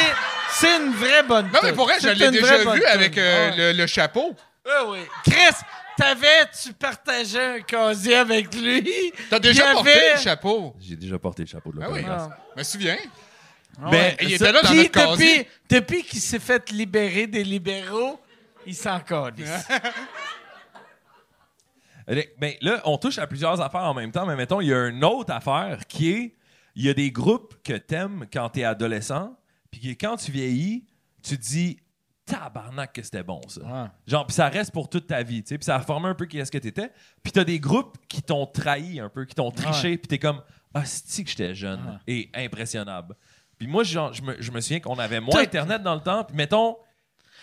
[0.52, 1.76] c'est une vraie bonne Non, mais toune.
[1.78, 3.24] pour vrai, je l'ai déjà vu avec toune.
[3.24, 3.58] euh, Ouais.
[3.58, 4.36] le, le chapeau.
[4.68, 5.00] Ah oui.
[5.24, 5.56] Chris,
[5.98, 9.12] t'avais, tu partageais un casier avec lui.
[9.30, 10.76] T'as déjà porté avait- le chapeau.
[10.80, 12.02] J'ai déjà porté le chapeau de Ah oui.
[12.02, 12.30] Locas.
[12.56, 12.98] Je me souviens.
[13.82, 14.16] Ah Ben.
[14.22, 15.38] Il était là dans notre casier.
[15.38, 18.20] depuis, depuis qu'il s'est fait libérer des libéraux,
[18.66, 19.50] il s'en calisse.
[22.38, 24.88] Ben, là, on touche à plusieurs affaires en même temps, mais mettons, il y a
[24.90, 26.36] une autre affaire qui est
[26.76, 29.36] il y a des groupes que t'aimes quand t'es adolescent,
[29.72, 30.86] puis que quand tu vieillis,
[31.24, 31.80] tu te dis
[32.26, 33.62] tabarnak que c'était bon, ça.
[33.62, 33.90] Ouais.
[34.08, 35.58] Genre, puis ça reste pour toute ta vie, tu sais.
[35.58, 36.92] Puis ça a formé un peu qui est-ce que t'étais.
[37.24, 40.42] Puis t'as des groupes qui t'ont trahi un peu, qui t'ont triché, puis t'es comme,
[40.74, 43.16] ah, c'est que j'étais jeune et impressionnable.
[43.58, 46.24] Puis moi, genre, je me, je me souviens qu'on avait moins Internet dans le temps,
[46.24, 46.78] puis mettons,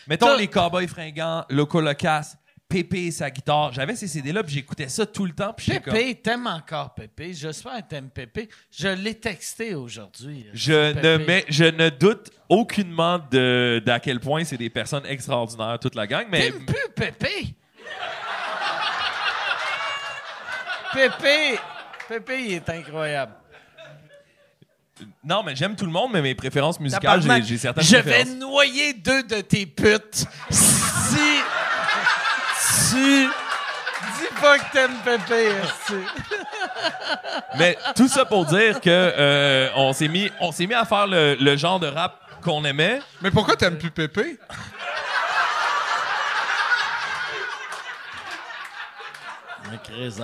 [0.06, 2.36] mettons les Cowboys fringants, Loco Locas,
[2.73, 3.70] Pépé, sa guitare.
[3.74, 5.93] J'avais ces CD-là, puis j'écoutais ça tout le temps, puis comme...
[5.93, 7.35] Pépé, t'aimes encore Pépé.
[7.35, 8.49] J'espère que t'aimes Pépé.
[8.74, 10.47] Je l'ai texté aujourd'hui.
[10.55, 11.44] Je Pépé.
[11.47, 16.07] ne, je ne doute aucunement de, d'à quel point c'est des personnes extraordinaires, toute la
[16.07, 17.55] gang, mais T'aimes plus Pépé?
[20.94, 21.59] Pépé!
[22.09, 23.32] Pépé, il est incroyable.
[25.23, 28.94] non, mais j'aime tout le monde, mais mes préférences musicales, j'ai, certaines Je vais noyer
[28.94, 30.27] deux de tes putes
[32.94, 33.28] dis
[34.40, 35.52] pas que t'aimes Pépé.
[37.59, 41.06] Mais tout ça pour dire que euh, on s'est mis, on s'est mis à faire
[41.06, 43.01] le, le genre de rap qu'on aimait.
[43.20, 44.39] Mais pourquoi t'aimes plus Pépé?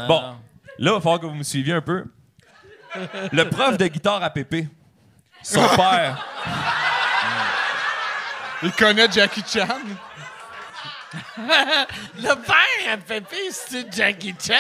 [0.07, 0.35] Bon, là,
[0.79, 2.05] il va falloir que vous me suiviez un peu.
[3.33, 4.69] Le prof de guitare à Pépé,
[5.43, 6.27] son père,
[8.63, 9.67] Il connaît Jackie Chan.
[11.39, 14.55] Le père à Pépé, c'est Jackie Chan?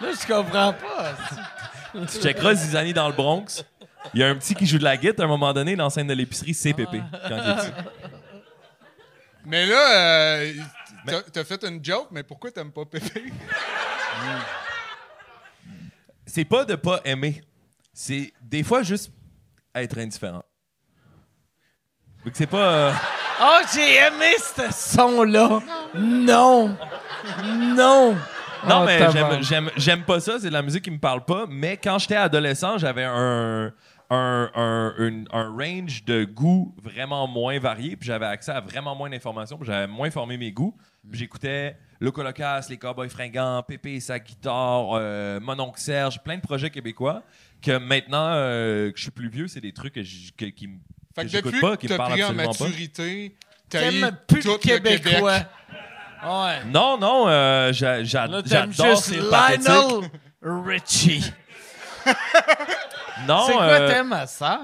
[0.00, 1.14] Là, je comprends pas.
[2.06, 3.64] tu checkeras Zizani dans le Bronx.
[4.14, 6.06] Il y a un petit qui joue de la guitare à un moment donné, l'enseigne
[6.06, 7.72] de l'épicerie, c'est Pépé, quand il est petit.
[9.44, 10.52] Mais là, euh,
[11.06, 13.32] t'as- t'as fait une joke, mais pourquoi t'aimes pas Pépé?
[16.26, 17.42] C'est pas de pas aimer.
[17.92, 19.10] C'est des fois juste
[19.74, 20.44] être indifférent.
[22.22, 22.72] Fait que c'est pas.
[22.72, 22.92] euh,
[23.40, 25.60] Oh, j'ai aimé ce son-là.
[25.94, 26.76] Non.
[27.44, 28.16] Non.
[28.68, 31.24] Non, Oh, mais j'aime- j'aime, j'aime pas ça, c'est de la musique qui me parle
[31.24, 31.46] pas.
[31.48, 33.72] Mais quand j'étais adolescent, j'avais un,
[34.10, 38.96] un, un, une- un range de goûts vraiment moins varié, puis j'avais accès à vraiment
[38.96, 40.76] moins d'informations, puis j'avais moins formé mes goûts.
[41.08, 46.20] Puis j'écoutais Loco Locas, Les Cowboys Fringants, Pépé et sa guitare, euh, Mon oncle Serge,
[46.24, 47.22] plein de projets québécois.
[47.62, 50.66] Que maintenant euh, que je suis plus vieux, c'est des trucs que, j- que- qui
[50.66, 50.78] me
[51.22, 53.36] Fait que que j'écoute depuis pas, que qui me t'as pris en maturité,
[53.68, 55.02] t'as eu T'aimes plus tout le le Québec.
[55.04, 55.38] Québécois.
[56.24, 56.64] Ouais.
[56.66, 59.68] Non, non, euh, j'a- j'a- Là, t'aimes j'adore juste ces pathétiques.
[59.68, 60.10] Lionel
[60.42, 61.32] Richie.
[63.26, 64.60] Non, C'est quoi euh, t'aimes à ça?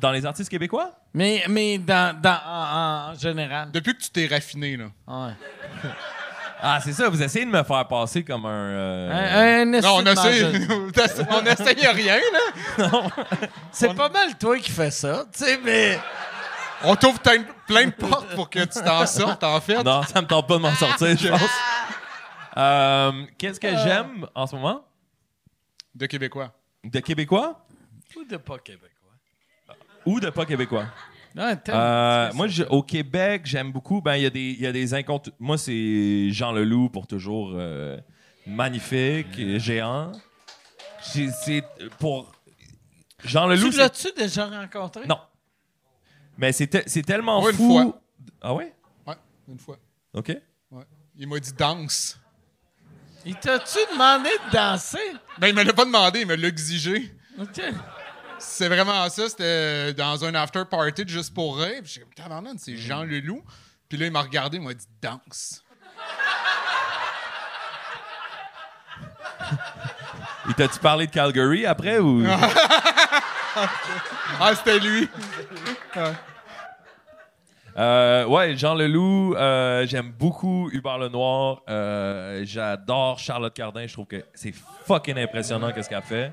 [0.00, 0.90] dans les artistes québécois?
[1.12, 3.70] Mais, mais dans, dans, en, en général.
[3.70, 4.86] Depuis que tu t'es raffiné, là.
[5.06, 5.32] Ouais.
[6.64, 8.48] Ah, c'est ça, vous essayez de me faire passer comme un.
[8.50, 10.44] euh, Un, un Non, on essaye,
[11.28, 12.20] on essaye rien,
[12.78, 12.88] là.
[13.72, 15.98] C'est pas mal toi qui fais ça, tu sais, mais...
[16.84, 19.82] On t'ouvre plein, plein de portes pour que tu t'en sortes, en fait.
[19.82, 21.50] Non, ça me tente pas de m'en sortir, je pense.
[22.56, 24.84] Euh, Qu'est-ce que j'aime en ce moment?
[25.94, 26.50] De Québécois.
[26.84, 27.64] De Québécois?
[28.16, 28.88] Ou de pas québécois.
[30.06, 30.84] ou de pas Québécois?
[31.34, 34.00] T'aimes- Euh, moi, je- au Québec, j'aime beaucoup.
[34.02, 37.06] Ben, il y a des, il y a des incontour- Moi, c'est Jean Leloup pour
[37.06, 37.98] toujours euh,
[38.46, 40.12] magnifique, et géant.
[41.14, 41.64] J'ai- C'est
[41.98, 42.32] pour
[43.24, 43.70] Jean Leloup.
[43.70, 45.06] Tu l'as-tu déjà rencontré?
[45.06, 45.18] Non.
[46.38, 47.72] Mais c'est te- c'est tellement Ouais, une fou.
[47.82, 48.00] fois.
[48.40, 48.74] Ah ouais?
[49.06, 49.14] Ouais,
[49.48, 49.76] une fois.
[50.14, 50.28] OK.
[50.70, 50.84] Ouais.
[51.16, 52.18] Il m'a dit danse.
[53.24, 54.98] Il t'a-tu demandé de danser?
[55.38, 57.14] Ben, il me l'a pas demandé, il me l'a exigé.
[57.40, 57.60] OK.
[58.44, 59.28] C'est vraiment ça.
[59.28, 61.80] C'était dans un after party de juste pour rire.
[61.82, 63.42] Puis j'ai tabarnak, c'est Jean Leloup.
[63.88, 65.64] Puis là, il m'a regardé, il m'a dit danse.
[70.48, 72.24] Il t'a-tu parlé de Calgary après ou?
[74.40, 75.08] Ah, c'était lui.
[77.78, 81.62] Euh, ouais, Jean Leloup, euh, j'aime beaucoup Hubert Lenoir.
[81.70, 83.86] Euh, J'adore Charlotte Cardin.
[83.86, 84.52] Je trouve que c'est
[84.84, 86.32] fucking impressionnant qu'est-ce qu'elle fait.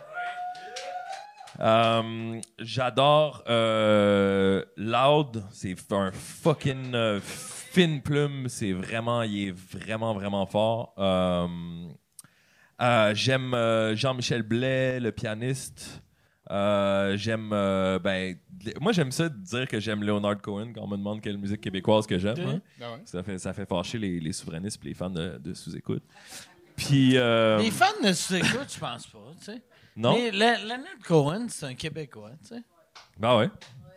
[1.60, 5.44] Euh, J'adore euh, Loud.
[5.52, 8.48] C'est un fucking euh, fine plume.
[8.48, 10.94] C'est vraiment, il est vraiment, vraiment fort.
[13.14, 16.02] J'aime euh, Jean-Michel Blais, le pianiste.
[16.52, 18.36] Euh, j'aime euh, ben
[18.82, 21.62] moi j'aime ça de dire que j'aime Leonard Cohen quand on me demande quelle musique
[21.62, 22.60] québécoise que j'aime hein.
[22.82, 23.02] Ah ouais.
[23.06, 26.02] ça fait ça fait fâcher les, les souverainistes et les fans de, de sous-écoute
[26.76, 29.62] puis euh, Les fans ne s'écoutent, je pense pas, tu sais.
[29.96, 32.64] Non Mais Le- Leonard Cohen, c'est un Québécois, tu sais.
[33.18, 33.50] bah ouais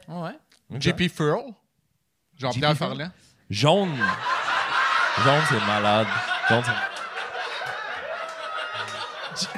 [0.09, 0.39] Ouais.
[0.81, 1.53] JP Furl?
[2.39, 3.11] Jean-Pierre Farland.
[3.51, 3.95] jaune
[5.25, 6.07] jaune c'est malade
[6.49, 6.63] jaune
[9.35, 9.49] c'est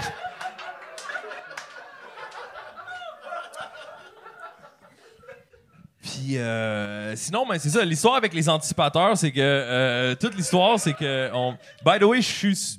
[6.02, 7.84] Puis euh, sinon, ben, c'est ça.
[7.84, 11.56] L'histoire avec les anticipateurs, c'est que euh, toute l'histoire, c'est que on...
[11.84, 12.78] By the way, je suis,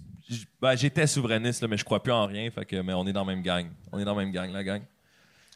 [0.61, 2.49] ben, j'étais souverainiste, là, mais je crois plus en rien.
[2.51, 3.69] Fait que, mais on est dans la même gang.
[3.91, 4.81] On est dans la même gang, la gang.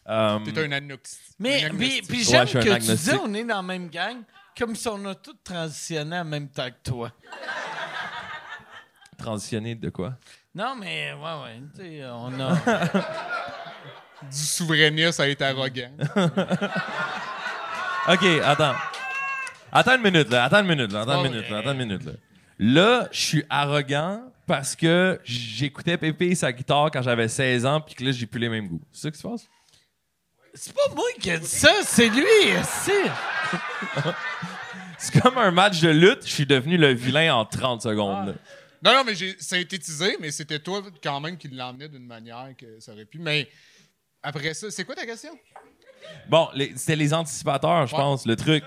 [0.08, 1.36] Euh, T'es un agnostique.
[1.38, 4.18] Mais Un puis, j'aime que tu dis on est dans la même gang,
[4.58, 7.12] comme si on a tous transitionné en même temps que toi.
[9.18, 10.16] Transitionner de quoi?
[10.56, 12.58] Non, mais ouais, ouais, tu sais, on a.
[14.22, 15.92] Du souverainisme à être arrogant.
[18.10, 18.76] OK, attends.
[19.72, 20.44] Attends une minute, là.
[20.44, 21.02] Attends une minute, là.
[21.02, 21.60] Attends une minute, là.
[21.60, 22.12] Attends une minute, là.
[22.60, 27.80] Là, je suis arrogant parce que j'écoutais Pépé et sa guitare quand j'avais 16 ans,
[27.82, 28.82] puis que là, j'ai plus les mêmes goûts.
[28.92, 29.48] C'est ça qui se passe?
[30.56, 32.26] C'est pas moi qui ai dit ça, c'est lui,
[32.64, 33.04] c'est.
[34.98, 38.28] C'est comme un match de lutte, je suis devenu le vilain en 30 secondes.
[38.28, 38.34] là.
[38.84, 42.80] Non, non, mais j'ai synthétisé, mais c'était toi quand même qui l'emmenais d'une manière que
[42.82, 43.18] ça aurait pu.
[43.20, 43.48] Mais
[44.22, 45.32] après ça, c'est quoi ta question?
[46.28, 48.02] Bon, c'était les anticipateurs, je Ouais.
[48.02, 48.64] pense, le truc.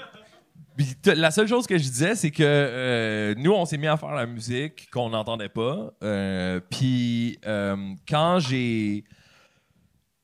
[0.76, 3.96] Puis la seule chose que je disais, c'est que euh, nous, on s'est mis à
[3.96, 5.92] faire la musique qu'on n'entendait pas.
[6.02, 7.76] Euh, puis euh,
[8.08, 9.04] quand j'ai.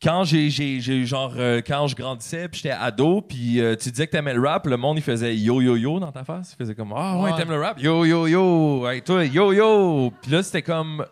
[0.00, 3.90] Quand j'ai, j'ai, j'ai- genre euh, quand je grandissais puis j'étais ado puis euh, tu
[3.90, 6.52] disais que t'aimais le rap le monde il faisait yo yo yo dans ta face
[6.52, 7.36] il faisait comme ah ouais, Ouais.
[7.36, 11.04] t'aimes le rap yo yo yo hey, toi yo yo puis là c'était comme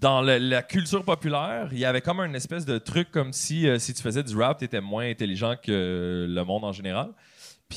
[0.00, 3.68] dans le- la culture populaire, il y avait comme une espèce de truc comme si
[3.68, 7.10] euh, si tu faisais du rap, tu étais moins intelligent que le monde en général.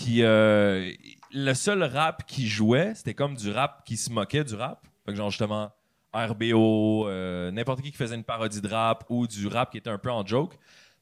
[0.03, 0.91] Puis euh,
[1.31, 4.85] le seul rap qui jouait, c'était comme du rap qui se moquait du rap.
[5.05, 5.71] Fait que genre justement
[6.13, 9.89] RBO, euh, n'importe qui qui faisait une parodie de rap ou du rap qui était
[9.89, 10.57] un peu en joke.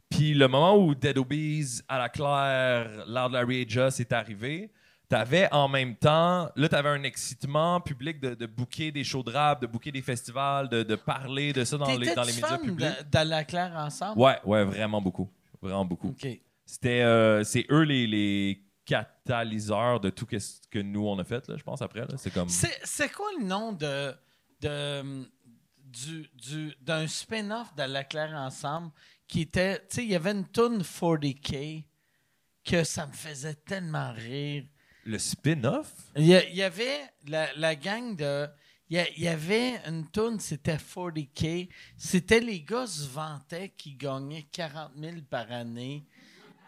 [0.10, 4.70] Puis le moment où Dead Obies, À la Claire, Loud Larry et Just est arrivé,
[5.10, 9.32] t'avais en même temps, là t'avais un excitement public de, de booker des shows de
[9.32, 12.58] rap, de booker des festivals, de, de parler de ça dans les, dans les médias
[12.58, 12.80] publics.
[13.00, 14.20] de- d'À la claire ensemble?
[14.20, 15.30] Ouais, ouais, vraiment beaucoup.
[15.62, 16.14] Vraiment beaucoup.
[16.68, 21.48] C'était, euh, c'est eux les, les catalyseurs de tout ce que nous on a fait,
[21.48, 22.02] là, je pense, après.
[22.02, 22.16] là.
[22.18, 22.50] C'est comme.
[22.50, 24.14] C'est quoi le nom de,
[24.62, 25.28] de
[25.84, 28.92] du, du, d'un spin-off de La Claire Ensemble
[29.28, 31.84] qui était, tu sais, il y avait une tune 40K
[32.64, 34.66] que ça me faisait tellement rire.
[35.06, 35.92] Le spin-off?
[36.16, 38.48] Il y, avait la, la gang de.
[38.90, 41.70] Il y, a- il y avait une tune, c'était 40K.
[41.98, 46.06] C'était les gars se vantaient qui gagnaient 40 000 par année.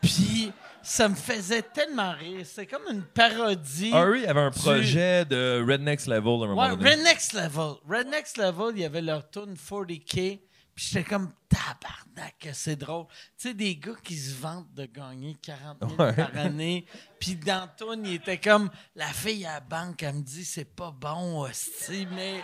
[0.01, 0.51] Puis
[0.81, 2.45] ça me faisait tellement rire.
[2.45, 3.91] C'est comme une parodie.
[3.93, 6.69] Ah, eux, il y avait un du- projet de Rednext Level à un moment Ouais,
[6.69, 6.89] donné.
[6.91, 7.73] Red Next Level.
[7.89, 10.39] Red Next Level, il y avait leur tune 40K.
[10.75, 13.07] Puis j'étais comme tabarnak, c'est drôle.
[13.35, 16.13] Tu sais, des gars qui se vantent de gagner 40 000 Ouais.
[16.13, 16.85] par année.
[17.19, 20.45] Puis dans le tune, il était comme la fille à la banque, elle me dit
[20.45, 22.43] c'est pas bon, hostie, mais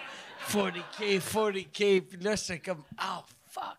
[0.50, 2.02] 40K, 40K.
[2.02, 3.20] Puis là, j'étais comme oh
[3.52, 3.78] fuck,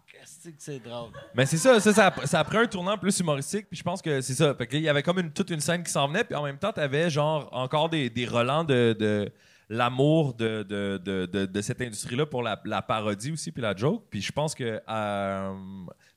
[0.58, 1.10] c'est drôle.
[1.34, 4.20] Mais c'est ça, ça, ça, a- pris un tournant plus humoristique, puis je pense que
[4.20, 4.54] c'est ça.
[4.72, 7.10] Il y avait comme toute une scène qui s'en venait, puis en même temps, t'avais
[7.10, 9.32] genre encore des, des relents de, de
[9.68, 14.04] l'amour de, de, de, de, cette industrie-là pour la, parodie aussi, puis la joke.
[14.10, 15.54] Puis je pense que euh,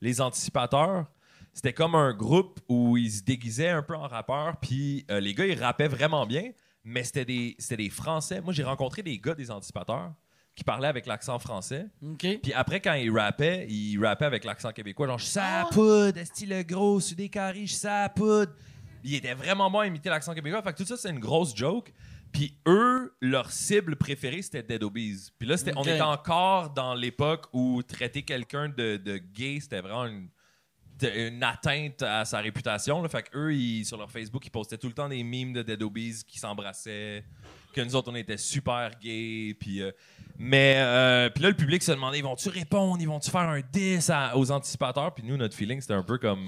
[0.02, 1.06] les anticipateurs,
[1.54, 5.34] c'était comme un groupe où ils se déguisaient un peu en rappeurs, puis euh, les
[5.34, 6.52] gars, ils rappaient vraiment bien,
[6.84, 8.42] mais c'était des, c'était des Français.
[8.42, 10.12] Moi, j'ai rencontré des gars des anticipateurs
[10.58, 11.86] qui parlaient avec l'accent français.
[12.42, 15.70] Puis après, quand il rappait, il rappait avec l'accent québécois, genre, je suis Ah sa
[15.74, 18.52] poudre, est le gros, sur des carrés, je suis sa poudre.
[19.04, 20.62] Il était vraiment bon à imiter l'accent québécois.
[20.64, 21.94] Fait que tout ça, c'est une grosse joke.
[22.32, 25.30] Puis eux, leur cible préférée, c'était Dead Obies.
[25.38, 29.80] Puis là, c'était, on était encore dans l'époque où traiter quelqu'un de, de gay, c'était
[29.82, 30.28] vraiment une,
[31.00, 33.02] de- une atteinte à sa réputation.
[33.04, 33.08] Là.
[33.10, 35.62] Fait que eux, ils- sur leur Facebook, ils postaient tout le temps des memes de
[35.62, 37.24] Dead Obies qui s'embrassaient,
[37.78, 39.56] que nous autres, on était super gays.
[39.60, 39.92] Puis, euh,
[40.38, 43.62] mais euh, puis là, le public se demandait, ils vont-tu répondre, ils vont-tu faire un
[43.72, 45.14] diss à- aux anticipateurs?
[45.14, 46.46] Puis nous, notre feeling, c'était un peu comme...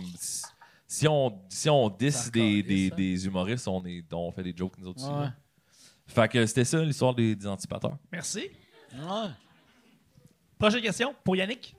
[0.87, 2.95] si- on, si on diss des, des, ça.
[2.95, 5.11] des humoristes, on, est, on fait des jokes nous autres aussi.
[5.13, 5.27] Ouais.
[6.07, 7.97] Fait que c'était ça l'histoire des, des anticipateurs.
[8.11, 8.49] Merci.
[8.93, 9.29] Ouais.
[10.57, 11.75] Prochaine question pour Yannick.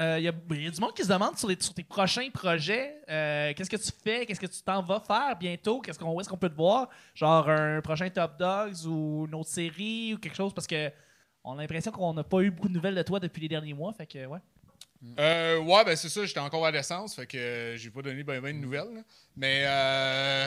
[0.00, 1.72] Euh, Il y, a il y a du monde qui se demande sur, les- sur
[1.72, 5.80] tes prochains projets, euh, qu'est-ce que tu fais, qu'est-ce que tu t'en vas faire bientôt,
[5.80, 9.34] qu'est-ce qu'on, où est-ce qu'on peut te voir, genre un prochain Top Dogs ou une
[9.36, 10.90] autre série ou quelque chose, parce que
[11.44, 13.74] on a l'impression qu'on n'a pas eu beaucoup de nouvelles de toi depuis les derniers
[13.74, 14.40] mois, fait que ouais.
[15.20, 18.40] Euh, ouais, ben c'est ça, j'étais en convalescence, fait que euh, j'ai pas donné ben,
[18.40, 18.94] ben de nouvelles.
[18.94, 19.00] là.
[19.36, 20.46] Mais euh,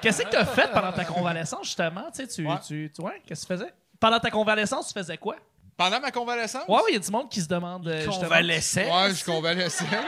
[0.00, 2.56] Qu'est-ce que tu as fait pendant ta convalescence justement, tu sais, tu, Ouais.
[2.66, 3.72] tu, tu- ouais, qu'est-ce que tu faisais?
[4.00, 5.36] Pendant ta convalescence, tu faisais quoi?
[5.78, 8.04] Pendant ma convalescence, Ouais, ouais, il y a du monde qui se demande euh.
[8.06, 8.80] Convalescent.
[8.80, 9.84] ouais, je convalesçais.
[9.90, 10.00] là.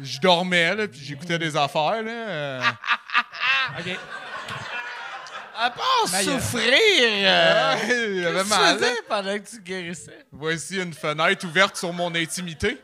[0.00, 2.02] Je dormais, là, puis j'écoutais des affaires.
[2.02, 2.60] Là, euh.
[3.78, 3.98] Ok.
[5.62, 10.24] À part souffrir, euh, tu faisais pendant que tu guérissais?
[10.32, 12.82] Voici une fenêtre ouverte sur mon intimité.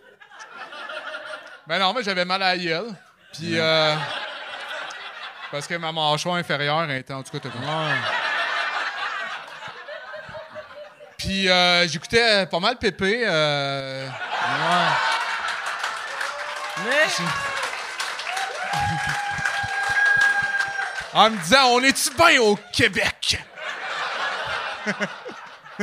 [1.66, 2.94] Ben non, mais j'avais mal à la gueule.
[3.32, 3.94] Puis, euh,
[5.50, 7.38] parce que ma mâchoire inférieure était en tout cas.
[7.40, 7.66] t'as compris.
[11.26, 13.22] Puis, euh, j'écoutais pas mal Pépé.
[13.26, 14.08] Euh,
[16.84, 17.06] Mais
[21.14, 23.40] En me disant, on est-tu bien au Québec?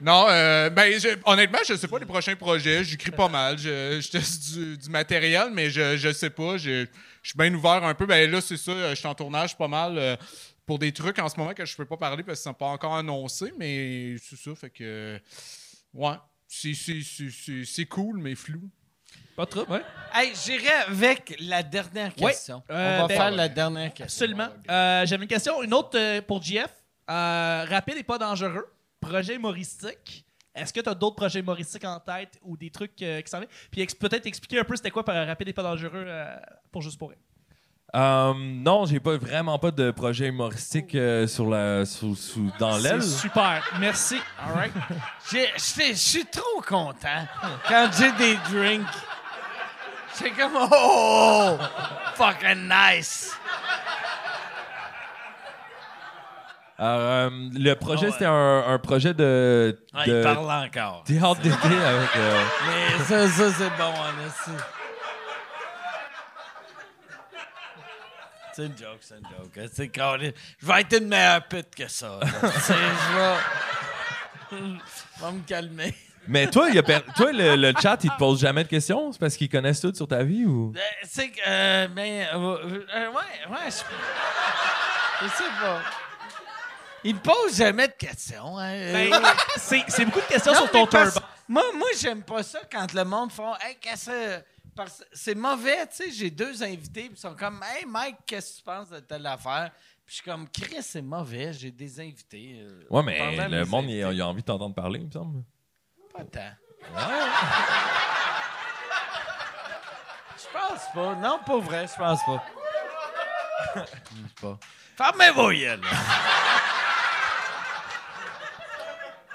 [0.00, 2.82] non, euh, ben, je- honnêtement, je sais pas les prochains projets.
[2.82, 3.56] J'écris pas mal.
[3.58, 6.56] Je, je teste du, du matériel, mais je, je sais pas.
[6.56, 6.86] Je,
[7.22, 8.06] je suis bien ouvert un peu.
[8.06, 8.90] Ben là, c'est ça.
[8.90, 10.16] Je suis en tournage pas mal euh,
[10.66, 12.66] pour des trucs en ce moment que je peux pas parler parce qu'ils sont pas
[12.66, 14.54] encore annoncés, mais c'est ça.
[14.54, 15.20] Fait que.
[15.92, 16.14] Ouais.
[16.46, 18.70] C'est- c'est- c'est c'est- c'est cool, mais flou.
[19.36, 19.82] Pas trop, ouais.
[20.12, 22.30] hey, j'irai avec la dernière Ouais.
[22.32, 22.62] question.
[22.70, 24.04] Euh, On va ben- faire la dernière question.
[24.24, 24.48] Absolument.
[24.70, 26.70] Euh, J'avais une question, une autre euh, pour JF.
[27.10, 28.66] Euh, rapide et pas dangereux.
[29.00, 30.24] Projet humoristique.
[30.54, 33.38] Est-ce que tu as d'autres projets humoristiques en tête ou des trucs euh, qui s'en
[33.38, 33.50] viennent?
[33.72, 36.36] Puis ex- peut-être expliquer un peu c'était quoi par rapide et pas dangereux euh,
[36.70, 37.18] pour juste pour rire.
[37.94, 42.76] Euh, non, j'ai pas vraiment pas de projet humoristique euh, sur la, sous, sous- dans
[42.76, 43.00] l'aile.
[43.00, 43.62] C'est super.
[43.78, 44.16] Merci.
[44.44, 44.72] All right.
[45.30, 47.26] J'ai- j'étais- Je suis trop content
[47.68, 48.86] quand j'ai des drinks.
[50.12, 51.56] C'est comme oh,
[52.14, 53.36] fucking nice.
[56.76, 58.12] Alors, euh, le projet, Ah ouais.
[58.12, 61.04] c'était un, un projet de, Ah, de il parle encore.
[61.04, 62.16] théâtre d'été avec.
[62.16, 64.50] euh, Mais ça, ça c'est bon, en esti.
[68.54, 69.58] C'est une joke, c'est une joke.
[69.58, 69.66] hein.
[69.72, 70.34] C'est carré.
[70.58, 72.20] Je vais être une meilleure pute que ça.
[72.22, 73.34] je vais...
[75.18, 75.94] Je vais me calmer.
[76.28, 78.68] Mais toi, il y a per- toi le, le chat, il te pose jamais de
[78.68, 79.12] questions?
[79.12, 80.72] C'est parce qu'ils connaissent tout sur ta vie ou?
[80.76, 85.80] Euh, C'est que, euh, mais, euh, euh, ouais, ouais, je, je sais pas.
[87.02, 88.56] Il me pose jamais de questions.
[88.58, 88.92] Hein.
[88.92, 89.18] Ben, Euh,
[89.56, 91.20] c'est c'est beaucoup de questions non, sur ton turban.
[91.48, 94.42] Moi, moi j'aime pas ça quand le monde font Hey, qu'est-ce que.
[94.74, 96.10] Parce que C'est mauvais, tu sais.
[96.10, 99.26] J'ai deux invités, puis ils sont comme Hey, Mike, qu'est-ce que tu penses de telle
[99.26, 99.70] affaire?
[100.06, 102.60] Puis je suis comme Chris, c'est mauvais, j'ai des invités.
[102.62, 104.16] euh, Ouais, mais le monde, il a, invités.
[104.16, 105.42] il a envie de t'entendre parler, il me semble.
[106.12, 106.50] Pas tant.
[110.36, 111.14] Je pense pas.
[111.16, 112.44] Non, pas vrai, je pense pas.
[113.74, 114.58] Je pense pas.
[114.96, 115.88] Fermez vos yeux, là.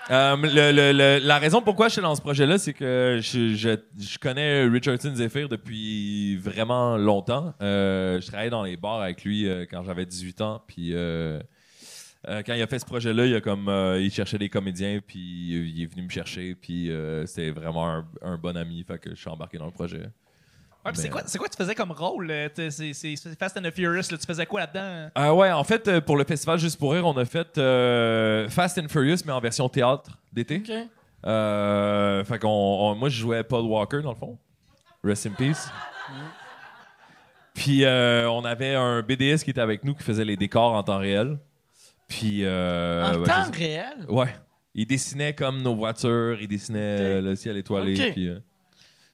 [0.10, 5.48] Euh, la raison pourquoi je suis dans ce projet-là, c'est que je, connais Richardson Zephyr
[5.48, 7.54] depuis vraiment longtemps.
[7.62, 10.64] Euh, je travaillais dans les bars avec lui euh, quand j'avais 18 ans.
[10.68, 10.94] Puis
[12.26, 13.70] quand il a fait ce projet-là, il a comme
[14.00, 16.92] il cherchait des comédiens, puis il est venu me chercher, puis
[17.26, 20.02] c'était vraiment un, un bon ami, fait que je suis embarqué dans le projet.
[20.86, 22.32] Ouais, puis c'est quoi, c'est quoi que tu faisais comme rôle?
[22.32, 22.94] euh, C'est
[23.38, 24.04] Fast and the Furious.
[24.12, 25.10] là, tu faisais quoi là-dedans?
[25.14, 28.48] Ah ouais, en fait, euh, pour le festival Juste pour rire, on a fait euh,
[28.50, 30.64] Fast and Furious, mais en version théâtre d'été.
[30.66, 30.74] OK.
[31.26, 34.38] Euh, fait qu'on, on- moi, je jouais Paul Walker, dans le fond.
[35.04, 35.70] Rest in peace.
[37.54, 40.84] Puis euh, on avait un BDS qui était avec nous qui faisait les décors en
[40.84, 41.38] temps réel.
[42.08, 42.46] Puis.
[42.46, 44.06] euh, En ouais, temps réel?
[44.08, 44.34] Ouais.
[44.76, 48.12] Il dessinait comme nos voitures, il dessinait le ciel étoilé.
[48.14, 48.40] Puis, euh,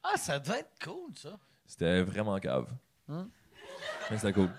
[0.03, 1.29] Ah, ça devait être cool, ça.
[1.65, 2.67] C'était vraiment cave.
[3.07, 4.49] Mais c'était cool.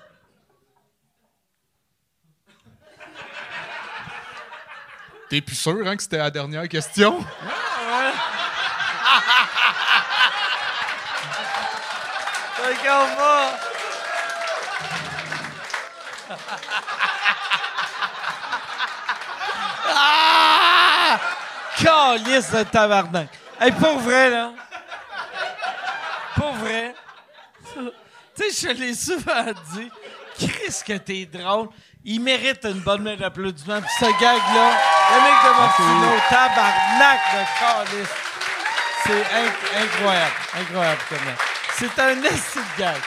[5.28, 7.18] T'es plus sûr hein, que c'était la dernière question?
[12.58, 13.50] Regarde pas.
[19.94, 21.20] ah!
[21.76, 23.28] Calice de tabarnak.
[23.60, 24.52] Hey, pour vrai, là.
[26.34, 26.94] Pour vrai.
[28.36, 29.44] Tu sais, je l'ai souvent
[29.74, 29.90] dit.
[30.38, 31.68] Chris, que t'es drôle.
[32.04, 33.80] Il mérite une bonne main d'applaudissement.
[33.80, 34.70] Puis ce gag-là,
[35.10, 38.08] Yannick de Martino, tabarnak de calice.
[39.04, 40.34] C'est inc- incroyable.
[40.60, 41.36] Incroyable comment.
[41.76, 43.00] C'est un esti de gag.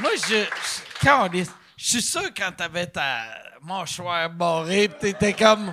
[0.00, 0.44] Moi, je.
[0.44, 1.44] je.
[1.76, 3.20] Je suis sûr quand t'avais ta
[3.62, 5.72] mâchoire barrée, pis t'étais comme.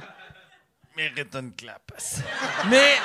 [0.95, 1.81] Mérite une clap.
[2.69, 2.97] Mais.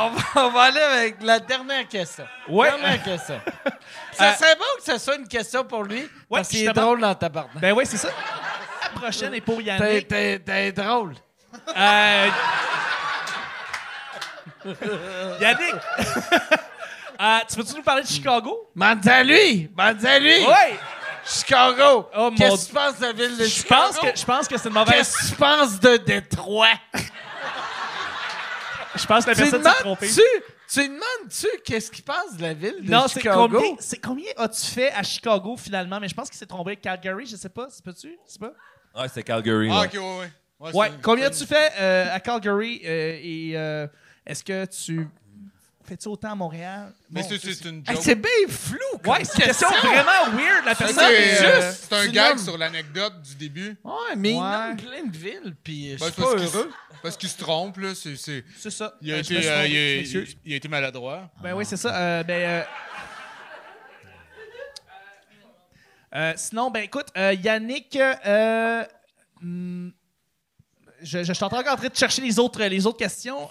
[0.00, 2.24] On va, on va aller avec la dernière question.
[2.48, 2.70] Ouais.
[2.70, 3.40] Dernière question.
[4.12, 6.08] Ça Euh, serait bon que ce soit une question pour lui.
[6.30, 7.48] parce qu'il est drôle dans ta barbe.
[7.56, 8.08] Ben oui, c'est ça.
[8.82, 10.08] La prochaine est pour Yannick.
[10.08, 11.14] t'es- t'es drôle.
[11.76, 12.28] Euh,
[15.40, 15.74] Yannick!
[17.20, 18.68] Euh, tu peux-tu nous parler de Chicago?
[18.74, 19.70] Mande à lui!
[19.76, 20.34] Mande à lui!
[20.44, 20.76] Oui!
[21.24, 22.10] Chicago!
[22.12, 23.82] Oh, mon Qu'est-ce que tu penses de la ville de Je Chicago?
[23.86, 24.94] pense que je pense que c'est une mauvaise.
[24.96, 26.66] Qu'est-ce que tu penses de Détroit?
[28.96, 30.08] Je pense que la tu personne s'est trompée.
[30.08, 33.48] tu demandes-tu qu'est-ce qu'il pense de la ville de Non, c'est Chicago?
[33.48, 35.98] combien, c'est combien as-tu fait à Chicago finalement?
[36.00, 37.66] Mais je pense qu'il s'est trompé avec Calgary, je sais pas.
[37.70, 38.16] C'est pas-tu?
[38.26, 38.52] C'est pas?
[38.96, 39.68] Ouais, c'était Calgary.
[39.72, 39.86] Ah, ouais.
[39.86, 40.30] ok, ouais,
[40.60, 40.72] ouais.
[40.72, 43.86] Ouais, Combien as-tu fait euh, à Calgary euh, et euh,
[44.26, 45.08] est-ce que tu
[45.86, 46.92] fais-tu autant à Montréal?
[47.10, 47.98] Mais Bon, c'est- une Hey, joke.
[48.02, 50.64] c'est bien flou, comme Ouais, c'est une question vraiment weird.
[50.64, 50.96] La personne.
[50.98, 52.44] c'est euh, juste- c'est un gag nommes.
[52.44, 53.76] sur l'anecdote du début.
[53.84, 54.40] Ouais, mais il Ouais.
[54.42, 56.70] nomme plein de villes, puis je Ben, suis c'est pas parce qu'il heureux.
[56.70, 57.94] se- Parce qu'il se trompe, là.
[57.94, 58.94] C'est, c'est- C'est ça.
[59.02, 61.30] Il, a Euh, je me été, euh, il, a, je il- il été maladroit.
[61.42, 61.94] Ben oui, c'est ça.
[61.94, 62.62] Euh, ben, euh,
[66.16, 68.84] Euh, sinon, ben écoute, euh, Yannick, euh,
[69.40, 69.88] hmm,
[71.02, 73.48] je, je, je suis encore en train de chercher les autres, les autres questions.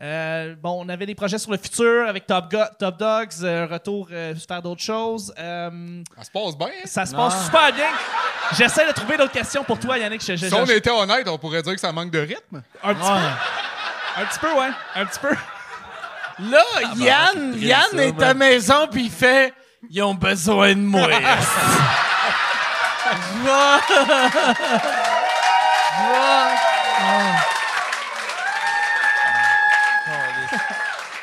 [0.00, 3.66] Euh, bon, on avait des projets sur le futur avec Top, Go- Top Dogs, euh,
[3.68, 5.34] retour euh, faire d'autres choses.
[5.36, 6.68] Euh, Ça se passe bien.
[6.68, 6.82] hein?
[6.84, 7.88] ça se passe super bien.
[8.56, 10.20] J'essaie de trouver d'autres questions pour toi, Yannick.
[10.24, 12.62] Je- je- Si on je- était honnête, on pourrait dire que ça manque de rythme.
[12.84, 14.20] un petit peu.
[14.20, 14.70] Un petit peu, ouais.
[14.94, 15.34] Un petit peu.
[16.48, 16.62] Là,
[16.96, 19.52] Yann, triste, Yann ça, est à maison puis il fait
[19.90, 21.08] Ils ont besoin de moi.
[23.44, 23.80] Va.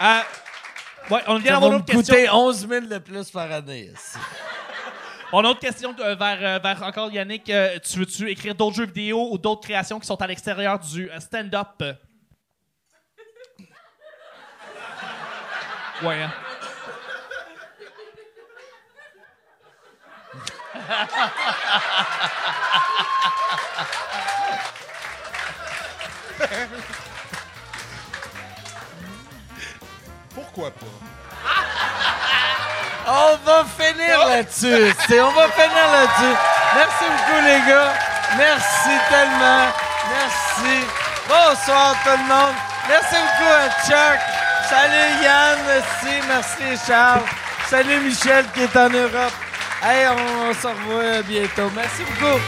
[0.01, 0.19] Euh,
[1.11, 2.15] ouais, on vient d'avoir une autre question.
[2.15, 3.91] coûter 11 000 de plus par année.
[3.93, 4.17] ici.
[5.31, 7.49] On a une autre question euh, vers, euh, vers encore Yannick.
[7.49, 11.09] Euh, tu veux-tu écrire d'autres jeux vidéo ou d'autres créations qui sont à l'extérieur du
[11.09, 11.83] euh, stand-up?
[16.03, 16.31] Ouais, hein.
[30.55, 30.85] Pourquoi pas?
[33.07, 34.93] On va finir là-dessus.
[35.07, 36.35] C'est- On va finir là-dessus.
[36.75, 37.93] Merci beaucoup, les gars.
[38.37, 39.67] Merci tellement.
[40.09, 40.85] Merci.
[41.27, 42.55] Bonsoir, tout le monde.
[42.87, 44.19] Merci beaucoup à Chuck.
[44.69, 45.57] Salut, Yann.
[45.67, 46.21] Merci.
[46.27, 47.21] Merci, Charles.
[47.69, 49.33] Salut, Michel, qui est en Europe.
[49.83, 51.69] Hey, on se revoit bientôt.
[51.75, 52.39] Merci beaucoup.